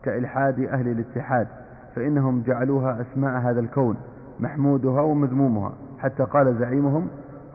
كإلحاد 0.02 0.60
أهل 0.60 0.88
الاتحاد 0.88 1.48
فإنهم 1.96 2.40
جعلوها 2.42 3.00
أسماء 3.00 3.40
هذا 3.40 3.60
الكون 3.60 3.96
محمودها 4.40 5.00
ومذمومها 5.00 5.72
حتى 5.98 6.22
قال 6.24 6.56
زعيمهم 6.58 7.08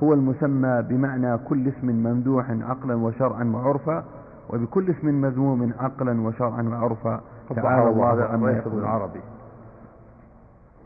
هو 0.04 0.14
المسمى 0.14 0.82
بمعنى 0.90 1.38
كل 1.38 1.68
اسم 1.68 1.88
ممدوح 2.04 2.46
عقلا 2.52 2.96
وشرعا 2.96 3.44
وعرفا 3.44 4.04
وبكل 4.50 4.90
اسم 4.90 5.08
مذموم 5.22 5.74
عقلا 5.80 6.22
وشرعا 6.22 6.62
وعرفا 6.62 7.22
تعالى 7.56 7.90
الله 7.90 8.24
عما 8.24 8.52
يقول 8.52 8.80
العربي 8.80 9.20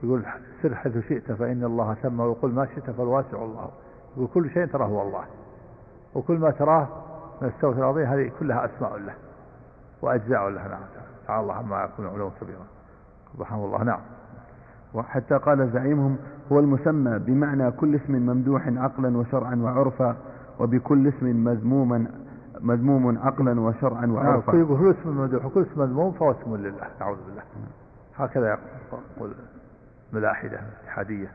يقول 0.03 0.23
سر 0.61 0.75
حيث 0.75 0.97
شئت 1.07 1.31
فإن 1.31 1.63
الله 1.63 1.93
ثم 1.93 2.19
وقل 2.19 2.51
ما 2.51 2.65
شئت 2.65 2.89
فالواسع 2.89 3.37
الله 3.41 3.69
يقول 4.17 4.27
كل 4.33 4.49
شيء 4.49 4.65
تراه 4.65 4.85
هو 4.85 5.01
الله 5.01 5.25
وكل 6.15 6.37
ما 6.39 6.51
تراه 6.51 6.87
من 7.41 7.47
السوء 7.47 7.71
العظيم 7.77 8.05
هذه 8.07 8.31
كلها 8.39 8.65
أسماء 8.65 8.97
له 8.97 9.13
وأجزاء 10.01 10.49
له 10.49 10.67
نعم 10.67 10.79
تعالى 11.27 11.41
الله 11.41 11.53
عما 11.53 11.83
يكون 11.83 12.07
علوا 12.07 12.29
كبيرا 12.41 12.65
سبحان 13.37 13.59
الله 13.59 13.83
نعم 13.83 13.99
وحتى 14.93 15.37
قال 15.37 15.69
زعيمهم 15.73 16.17
هو 16.51 16.59
المسمى 16.59 17.19
بمعنى 17.19 17.71
كل 17.71 17.95
اسم 17.95 18.13
ممدوح 18.13 18.67
عقلا 18.67 19.17
وشرعا 19.17 19.55
وعرفا 19.55 20.15
وبكل 20.59 21.07
اسم 21.07 21.25
مذموما 21.43 22.05
مذموم 22.61 23.17
عقلا 23.17 23.61
وشرعا 23.61 24.05
نعم، 24.05 24.15
وعرفا 24.15 24.51
كل 24.51 24.95
اسم 25.01 25.09
ممدوح 25.09 25.45
وكل 25.45 25.61
اسم 25.61 25.81
مذموم 25.81 26.11
فهو 26.11 26.31
اسم 26.31 26.55
لله 26.55 26.87
نعوذ 27.01 27.17
بالله 27.27 27.43
هكذا 28.17 28.57
يقول 29.17 29.33
ملاحدة 30.13 30.59
حادية 30.87 31.27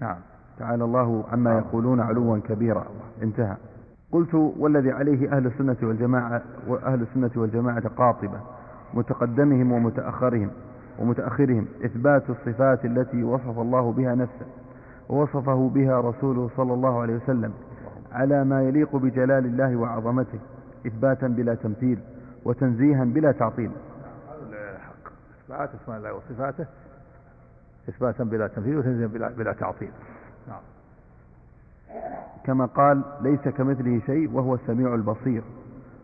نعم 0.00 0.16
تعالى 0.58 0.84
الله 0.84 1.24
عما 1.32 1.50
نعم. 1.50 1.58
يقولون 1.58 2.00
علوا 2.00 2.38
كبيرا 2.38 2.86
انتهى 3.22 3.56
قلت 4.12 4.34
والذي 4.34 4.90
عليه 4.92 5.36
أهل 5.36 5.46
السنة 5.46 5.76
والجماعة 5.82 6.42
وأهل 6.68 7.02
السنة 7.02 7.30
والجماعة 7.36 7.88
قاطبة 7.88 8.40
متقدمهم 8.94 9.72
ومتأخرهم 9.72 10.50
ومتأخرهم 10.98 11.66
إثبات 11.84 12.22
الصفات 12.30 12.84
التي 12.84 13.22
وصف 13.24 13.58
الله 13.58 13.92
بها 13.92 14.14
نفسه 14.14 14.46
ووصفه 15.08 15.70
بها 15.74 16.00
رسوله 16.00 16.50
صلى 16.56 16.74
الله 16.74 17.00
عليه 17.02 17.16
وسلم 17.16 17.52
على 18.12 18.44
ما 18.44 18.62
يليق 18.62 18.96
بجلال 18.96 19.46
الله 19.46 19.76
وعظمته 19.76 20.38
إثباتا 20.86 21.26
بلا 21.26 21.54
تمثيل 21.54 21.98
وتنزيها 22.44 23.04
بلا 23.04 23.32
تعطيل 23.32 23.70
هذا 23.70 24.72
الحق 24.76 25.12
إثبات 25.44 25.70
أسماء 25.82 25.98
الله 25.98 26.14
وصفاته 26.14 26.66
إثباتا 27.88 28.24
بلا 28.24 28.46
تنفيذ 28.46 28.74
وتنزيلا 28.76 29.06
بلا, 29.06 29.28
بلا 29.28 29.52
تعطيل 29.52 29.90
نعم. 30.48 30.60
كما 32.44 32.64
قال 32.66 33.02
ليس 33.20 33.40
كمثله 33.48 34.00
شيء 34.06 34.30
وهو 34.32 34.54
السميع 34.54 34.94
البصير 34.94 35.42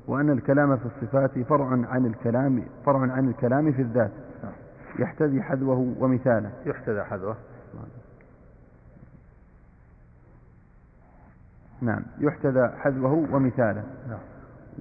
وأن 0.07 0.31
الكلام 0.31 0.77
في 0.77 0.87
الصفات 0.87 1.39
فرع 1.47 1.67
عن 1.67 2.07
الكلام 2.07 2.63
فرع 2.87 2.99
عن 3.13 3.29
الكلام 3.29 3.73
في 3.73 3.83
الذات 3.83 4.11
نعم. 4.45 4.53
يحتذي 4.99 5.43
حذوه 5.43 5.95
ومثاله 5.99 6.53
يحتذى 6.67 7.05
حذوه 7.05 7.37
نعم 11.83 12.03
يحتذى 12.19 12.69
حذوه 12.79 13.13
ومثاله 13.13 13.85
نعم. 14.09 14.19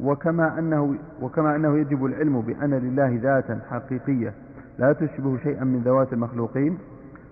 وكما 0.01 0.59
أنه, 0.59 0.95
وكما 1.21 1.55
أنه 1.55 1.77
يجب 1.77 2.05
العلم 2.05 2.41
بأن 2.41 2.73
لله 2.73 3.19
ذاتا 3.21 3.59
حقيقية 3.69 4.33
لا 4.79 4.93
تشبه 4.93 5.37
شيئا 5.37 5.63
من 5.63 5.79
ذوات 5.79 6.13
المخلوقين 6.13 6.77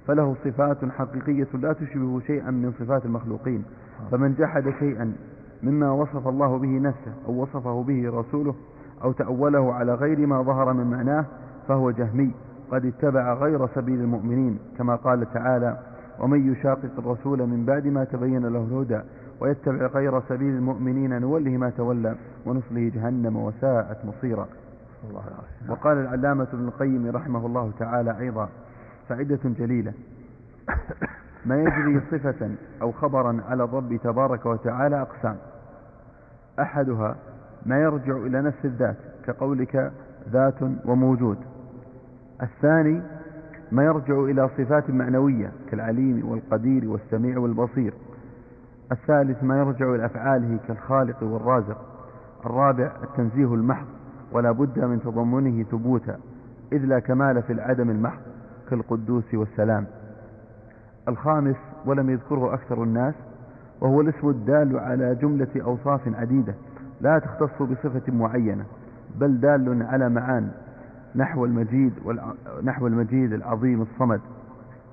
فله 0.08 0.36
صفات 0.46 0.78
حقيقية 0.92 1.48
لا 1.54 1.74
تشبه 1.74 2.20
شيئا 2.20 2.52
من 2.52 2.72
صفات 2.80 3.06
المخلوقين 3.06 3.64
فمن 4.12 4.34
جحد 4.34 4.70
شيئا 4.80 5.14
مما 5.64 5.92
وصف 5.92 6.28
الله 6.28 6.58
به 6.58 6.80
نفسه 6.80 7.12
أو 7.28 7.42
وصفه 7.42 7.84
به 7.84 8.10
رسوله 8.20 8.56
أو 9.04 9.12
تأوله 9.12 9.74
على 9.74 9.94
غير 9.94 10.28
ما 10.28 10.42
ظهر 10.42 10.74
من 10.74 10.88
معناه 10.92 11.26
فهو 11.68 11.92
جهمي 11.92 12.32
قد 12.72 12.86
اتبع 12.86 13.34
غير 13.34 13.68
سبيل 13.68 14.00
المؤمنين 14.02 14.60
كما 14.78 14.96
قال 14.96 15.34
تعالى 15.34 15.78
ومن 16.20 16.52
يشاقق 16.52 16.92
الرسول 16.98 17.48
من 17.48 17.66
بعد 17.66 17.88
ما 17.88 18.04
تبين 18.04 18.42
له 18.46 18.68
الهدى 18.72 19.02
ويتبع 19.42 19.86
غير 19.88 20.22
سبيل 20.22 20.56
المؤمنين 20.56 21.22
نوله 21.22 21.58
ما 21.58 21.70
تولى 21.70 22.16
ونصله 22.46 22.92
جهنم 22.96 23.36
وساءت 23.38 23.98
مصيرا 24.06 24.48
الله 25.10 25.24
وقال 25.70 25.98
العلامة 25.98 26.48
ابن 26.54 26.68
القيم 26.68 27.12
رحمه 27.16 27.46
الله 27.46 27.72
تعالى 27.80 28.20
أيضا 28.20 28.50
فعدة 29.10 29.40
جليلة 29.46 29.94
ما 31.46 31.62
يجري 31.62 32.02
صفة 32.12 32.52
أو 32.82 32.92
خبرا 32.92 33.42
على 33.50 33.64
الرب 33.64 34.00
تبارك 34.04 34.46
وتعالى 34.46 35.02
أقسام 35.02 35.38
أحدها 36.60 37.16
ما 37.66 37.80
يرجع 37.82 38.18
إلى 38.18 38.42
نفس 38.42 38.66
الذات 38.66 38.96
كقولك 39.28 39.92
ذات 40.32 40.56
وموجود 40.86 41.38
الثاني 42.44 43.02
ما 43.72 43.84
يرجع 43.84 44.20
إلى 44.20 44.50
صفات 44.58 44.90
معنوية 44.90 45.52
كالعليم 45.72 46.30
والقدير 46.30 46.88
والسميع 46.90 47.38
والبصير 47.38 47.94
الثالث 48.92 49.44
ما 49.44 49.58
يرجع 49.60 49.96
إلى 49.96 50.06
أفعاله 50.06 50.58
كالخالق 50.68 51.24
والرازق 51.24 51.78
الرابع 52.46 52.92
التنزيه 53.04 53.54
المحض 53.54 53.86
ولا 54.36 54.52
بد 54.52 54.80
من 54.80 55.02
تضمنه 55.02 55.64
ثبوتا 55.64 56.20
إذ 56.74 56.78
لا 56.86 57.00
كمال 57.00 57.44
في 57.44 57.54
العدم 57.54 57.90
المحض 57.90 58.20
كالقدوس 58.70 59.34
والسلام 59.34 59.86
الخامس 61.08 61.56
ولم 61.86 62.10
يذكره 62.10 62.54
أكثر 62.54 62.84
الناس 62.84 63.14
وهو 63.82 64.02
الاسم 64.02 64.30
الدال 64.30 64.80
على 64.80 65.16
جملة 65.16 65.62
أوصاف 65.64 66.02
عديدة 66.20 66.54
لا 67.02 67.20
تختص 67.20 67.62
بصفة 67.62 68.14
معينة 68.14 68.66
بل 69.20 69.40
دال 69.40 69.84
على 69.84 70.10
معان 70.10 70.52
نحو 71.16 71.46
المجيد 71.46 71.94
نحو 72.64 72.88
المجيد 72.88 73.34
العظيم 73.34 73.82
الصمد 73.82 74.22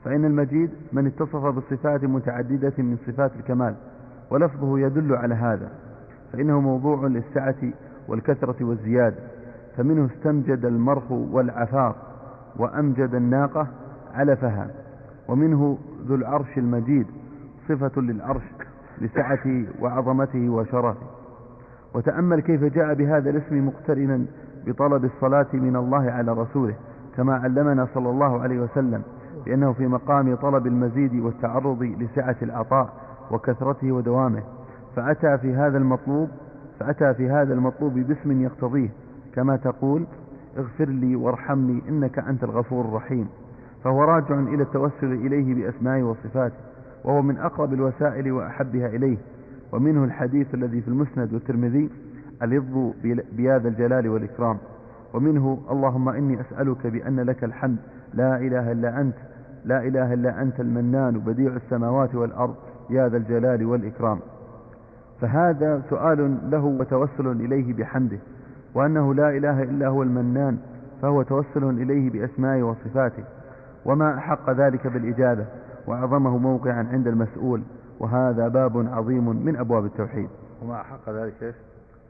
فإن 0.04 0.24
المجيد 0.24 0.70
من 0.92 1.06
اتصف 1.06 1.46
بصفات 1.46 2.04
متعددة 2.04 2.72
من 2.78 2.96
صفات 3.06 3.30
الكمال 3.40 3.74
ولفظه 4.30 4.78
يدل 4.78 5.14
على 5.16 5.34
هذا 5.34 5.70
فإنه 6.32 6.60
موضوع 6.60 7.06
للسعة 7.06 7.56
والكثرة 8.12 8.64
والزيادة 8.64 9.16
فمنه 9.76 10.06
استمجد 10.06 10.64
المرخ 10.64 11.10
والعفاق 11.12 11.96
وأمجد 12.58 13.14
الناقة 13.14 13.66
علفها 14.14 14.66
ومنه 15.28 15.78
ذو 16.06 16.14
العرش 16.14 16.58
المجيد 16.58 17.06
صفة 17.68 18.00
للعرش 18.00 18.42
لسعته 19.00 19.66
وعظمته 19.80 20.48
وشرفه 20.50 21.00
وتأمل 21.94 22.40
كيف 22.40 22.64
جاء 22.64 22.94
بهذا 22.94 23.30
الاسم 23.30 23.66
مقترنا 23.66 24.24
بطلب 24.66 25.04
الصلاة 25.04 25.46
من 25.52 25.76
الله 25.76 26.10
على 26.10 26.32
رسوله 26.32 26.74
كما 27.16 27.34
علمنا 27.34 27.88
صلى 27.94 28.10
الله 28.10 28.40
عليه 28.40 28.60
وسلم 28.60 29.02
لأنه 29.46 29.72
في 29.72 29.86
مقام 29.86 30.34
طلب 30.36 30.66
المزيد 30.66 31.14
والتعرض 31.14 31.82
لسعة 31.82 32.36
العطاء 32.42 32.88
وكثرته 33.30 33.92
ودوامه 33.92 34.42
فأتى 34.96 35.38
في 35.38 35.54
هذا 35.54 35.78
المطلوب 35.78 36.28
فأتى 36.82 37.14
في 37.14 37.30
هذا 37.30 37.54
المطلوب 37.54 37.94
باسم 37.94 38.42
يقتضيه 38.42 38.88
كما 39.34 39.56
تقول 39.56 40.06
اغفر 40.58 40.88
لي 40.88 41.16
وارحمني 41.16 41.82
إنك 41.88 42.18
أنت 42.18 42.44
الغفور 42.44 42.84
الرحيم 42.84 43.28
فهو 43.84 44.04
راجع 44.04 44.38
إلى 44.40 44.62
التوسل 44.62 45.12
إليه 45.12 45.54
بأسمائه 45.54 46.02
وصفاته 46.02 46.54
وهو 47.04 47.22
من 47.22 47.36
أقرب 47.38 47.72
الوسائل 47.72 48.32
وأحبها 48.32 48.86
إليه 48.86 49.16
ومنه 49.72 50.04
الحديث 50.04 50.54
الذي 50.54 50.80
في 50.80 50.88
المسند 50.88 51.32
والترمذي 51.34 51.90
اليض 52.42 52.94
بيا 53.32 53.58
ذا 53.58 53.68
الجلال 53.68 54.08
والإكرام 54.08 54.58
ومنه 55.14 55.58
اللهم 55.70 56.08
إني 56.08 56.40
أسألك 56.40 56.86
بأن 56.86 57.20
لك 57.20 57.44
الحمد 57.44 57.76
لا 58.14 58.36
إله 58.36 58.72
إلا 58.72 59.00
أنت 59.02 59.14
لا 59.64 59.80
إله 59.88 60.12
إلا 60.12 60.42
أنت 60.42 60.60
المنان 60.60 61.18
بديع 61.18 61.52
السماوات 61.56 62.14
والأرض 62.14 62.54
يا 62.90 63.08
ذا 63.08 63.16
الجلال 63.16 63.66
والإكرام 63.66 64.18
فهذا 65.22 65.82
سؤال 65.90 66.38
له 66.50 66.64
وتوسل 66.64 67.26
إليه 67.26 67.74
بحمده 67.74 68.18
وأنه 68.74 69.14
لا 69.14 69.28
إله 69.30 69.62
إلا 69.62 69.86
هو 69.88 70.02
المنان 70.02 70.58
فهو 71.02 71.22
توسل 71.22 71.64
إليه 71.64 72.10
بأسمائه 72.10 72.62
وصفاته 72.62 73.24
وما 73.84 74.14
أحق 74.18 74.50
ذلك 74.50 74.86
بالإجابة 74.86 75.44
وأعظمه 75.86 76.36
موقعا 76.38 76.86
عند 76.92 77.06
المسؤول 77.06 77.62
وهذا 78.00 78.48
باب 78.48 78.88
عظيم 78.92 79.28
من 79.46 79.56
أبواب 79.56 79.84
التوحيد 79.84 80.28
وما 80.62 80.80
أحق 80.80 81.08
ذلك 81.08 81.42
إيش؟ 81.42 81.56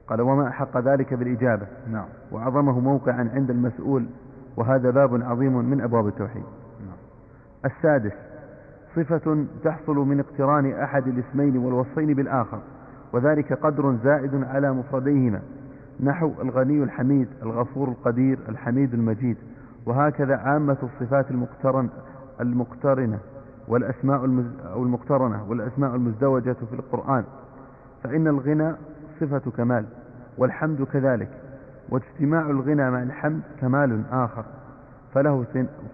قال 0.09 0.21
وما 0.21 0.49
أحق 0.49 0.79
ذلك 0.79 1.15
بالإجابة 1.15 1.67
نعم 1.93 2.07
وأعظمه 2.33 2.81
موقعا 2.81 3.31
عند 3.35 3.51
المسؤول 3.51 4.07
وهذا 4.57 4.91
باب 4.91 5.23
عظيم 5.23 5.59
من 5.71 5.81
أبواب 5.81 6.07
التوحيد 6.07 6.43
نعم. 6.87 6.97
السادس 7.73 8.13
صفة 8.97 9.45
تحصل 9.65 9.97
من 9.97 10.21
اقتران 10.21 10.73
أحد 10.73 11.07
الاسمين 11.09 11.57
والوصفين 11.57 12.15
بالآخر 12.15 12.59
وذلك 13.13 13.53
قدر 13.53 13.97
زائد 14.05 14.45
على 14.45 14.73
مفرديهما 14.73 15.41
نحو 16.01 16.33
الغني 16.43 16.83
الحميد 16.83 17.29
الغفور 17.43 17.89
القدير 17.89 18.39
الحميد 18.49 18.95
المجيد 18.95 19.37
وهكذا 19.87 20.37
عامة 20.37 20.77
الصفات 20.83 21.31
المقترن 21.31 21.89
المقترنة 22.41 23.19
والأسماء 23.69 24.19
أو 24.73 24.83
المقترنة 24.83 25.45
والأسماء 25.51 25.95
المزدوجة 25.97 26.53
في 26.71 26.73
القرآن 26.73 27.25
فإن 28.05 28.27
الغنى 28.29 28.73
صفة 29.21 29.51
كمال 29.57 29.85
والحمد 30.39 30.83
كذلك 30.93 31.29
واجتماع 31.89 32.51
الغنى 32.51 32.91
مع 32.91 33.03
الحمد 33.03 33.41
كمال 33.61 34.03
آخر 34.13 34.45
فله, 35.15 35.47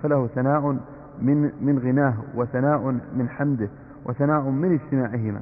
فله 0.03 0.27
ثناء 0.27 0.77
من, 1.23 1.51
من 1.61 1.79
غناه 1.79 2.15
وثناء 2.35 2.79
من 3.17 3.29
حمده 3.29 3.69
وثناء 4.07 4.41
من 4.43 4.73
اجتماعهما 4.73 5.41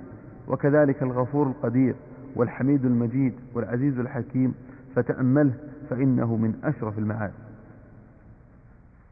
وكذلك 0.48 1.02
الغفور 1.02 1.46
القدير 1.46 1.94
والحميد 2.36 2.84
المجيد 2.84 3.34
والعزيز 3.54 3.98
الحكيم 3.98 4.54
فتأمله 4.94 5.52
فإنه 5.90 6.36
من 6.36 6.54
أشرف 6.64 6.98
المعاد 6.98 7.32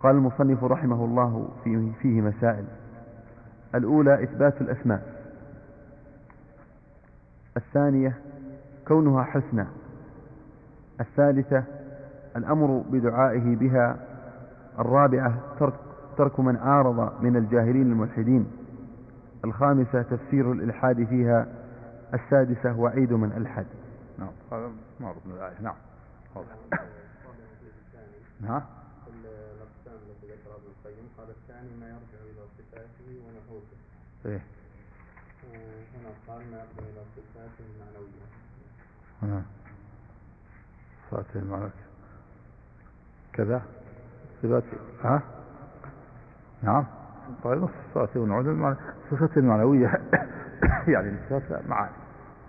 قال 0.00 0.16
المصنف 0.16 0.64
رحمه 0.64 1.04
الله 1.04 1.48
فيه, 1.64 1.92
فيه 2.02 2.20
مسائل 2.20 2.64
الأولى 3.74 4.22
إثبات 4.22 4.60
الأسماء 4.60 5.14
الثانية 7.56 8.14
كونها 8.88 9.22
حسنى 9.22 9.66
الثالثة 11.00 11.64
الأمر 12.36 12.84
بدعائه 12.90 13.56
بها 13.56 13.96
الرابعة 14.78 15.38
ترك, 15.60 15.74
ترك 16.18 16.40
من 16.40 16.56
عارض 16.56 17.12
من 17.22 17.36
الجاهلين 17.36 17.82
الملحدين 17.92 18.46
الخامسة 19.44 20.02
تفسير 20.02 20.52
الإلحاد 20.52 21.04
فيها 21.04 21.46
السادسة 22.14 22.78
وعيد 22.80 23.12
من 23.12 23.32
ألحد 23.32 23.66
نعم 24.18 24.30
هذا 24.52 24.70
ما 25.00 25.14
من 25.24 25.32
الآية 25.34 25.60
نعم 25.62 25.74
واضح 26.34 26.48
نعم 28.40 28.62
الأقسام 29.08 30.02
التي 30.08 30.26
ذكرها 30.30 30.56
ابن 30.56 30.66
القيم 30.66 31.04
قال 31.18 31.28
الثاني 31.30 31.68
ما 31.80 31.88
يرجع 31.88 32.20
إلى 32.24 32.40
صفاته 32.58 33.18
ونحوته 33.26 33.76
إيه 34.26 34.42
هنا 35.94 36.10
قال 36.28 36.38
ما 36.50 36.56
يرجع 36.56 36.88
إلى 36.90 37.02
صفاته 37.16 37.64
المعنوية 37.74 38.26
هنا 39.22 39.42
صفاته 41.10 41.38
المعنوية 41.38 41.72
كذا 43.32 43.62
صفات 44.42 44.62
ها 45.04 45.22
نعم 46.62 46.86
طيب 47.44 47.64
الصفات 47.64 48.16
والعلم 48.16 48.76
صفات 49.10 49.36
المعنوية 49.36 49.88
يعني 50.94 51.18
صفات 51.30 51.66
معاني 51.68 51.92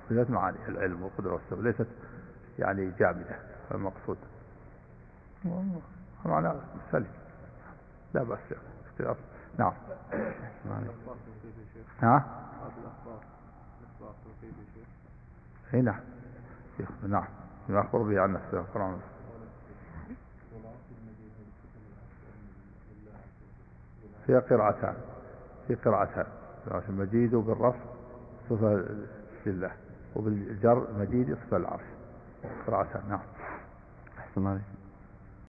صفات 0.10 0.30
معاني 0.30 0.58
العلم 0.68 1.02
والقدرة 1.04 1.34
والسبب 1.34 1.62
ليست 1.64 1.88
يعني 2.60 2.92
جامدة 3.00 3.36
المقصود 3.72 4.18
معناها 6.26 6.60
سليم 6.92 7.08
لا 8.14 8.24
بأس 8.24 8.40
اختلاف 8.86 9.18
نعم 9.60 9.74
ها؟ 12.02 12.26
هنا 15.74 16.00
إيه، 16.80 16.86
نعم 17.08 17.26
نعم 17.70 17.80
أخبر 17.86 18.02
به 18.02 18.22
عن 18.22 18.34
نفسه 18.34 18.60
القرآن 18.60 18.98
فيها 24.26 24.40
قراءتان 24.40 24.94
في 25.68 25.76
قراءتان 25.76 26.26
قراءة 26.70 26.84
المجيد 26.90 27.34
وبالرفع 27.34 27.80
صفة 28.50 28.84
لله 29.46 29.72
وبالجر 30.16 30.88
مجيد 31.00 31.36
صفة 31.36 31.58
العرش 31.58 31.84
قراءتان 32.68 33.02
نعم 33.10 33.20
أحسن 34.20 34.38
الله 34.38 34.85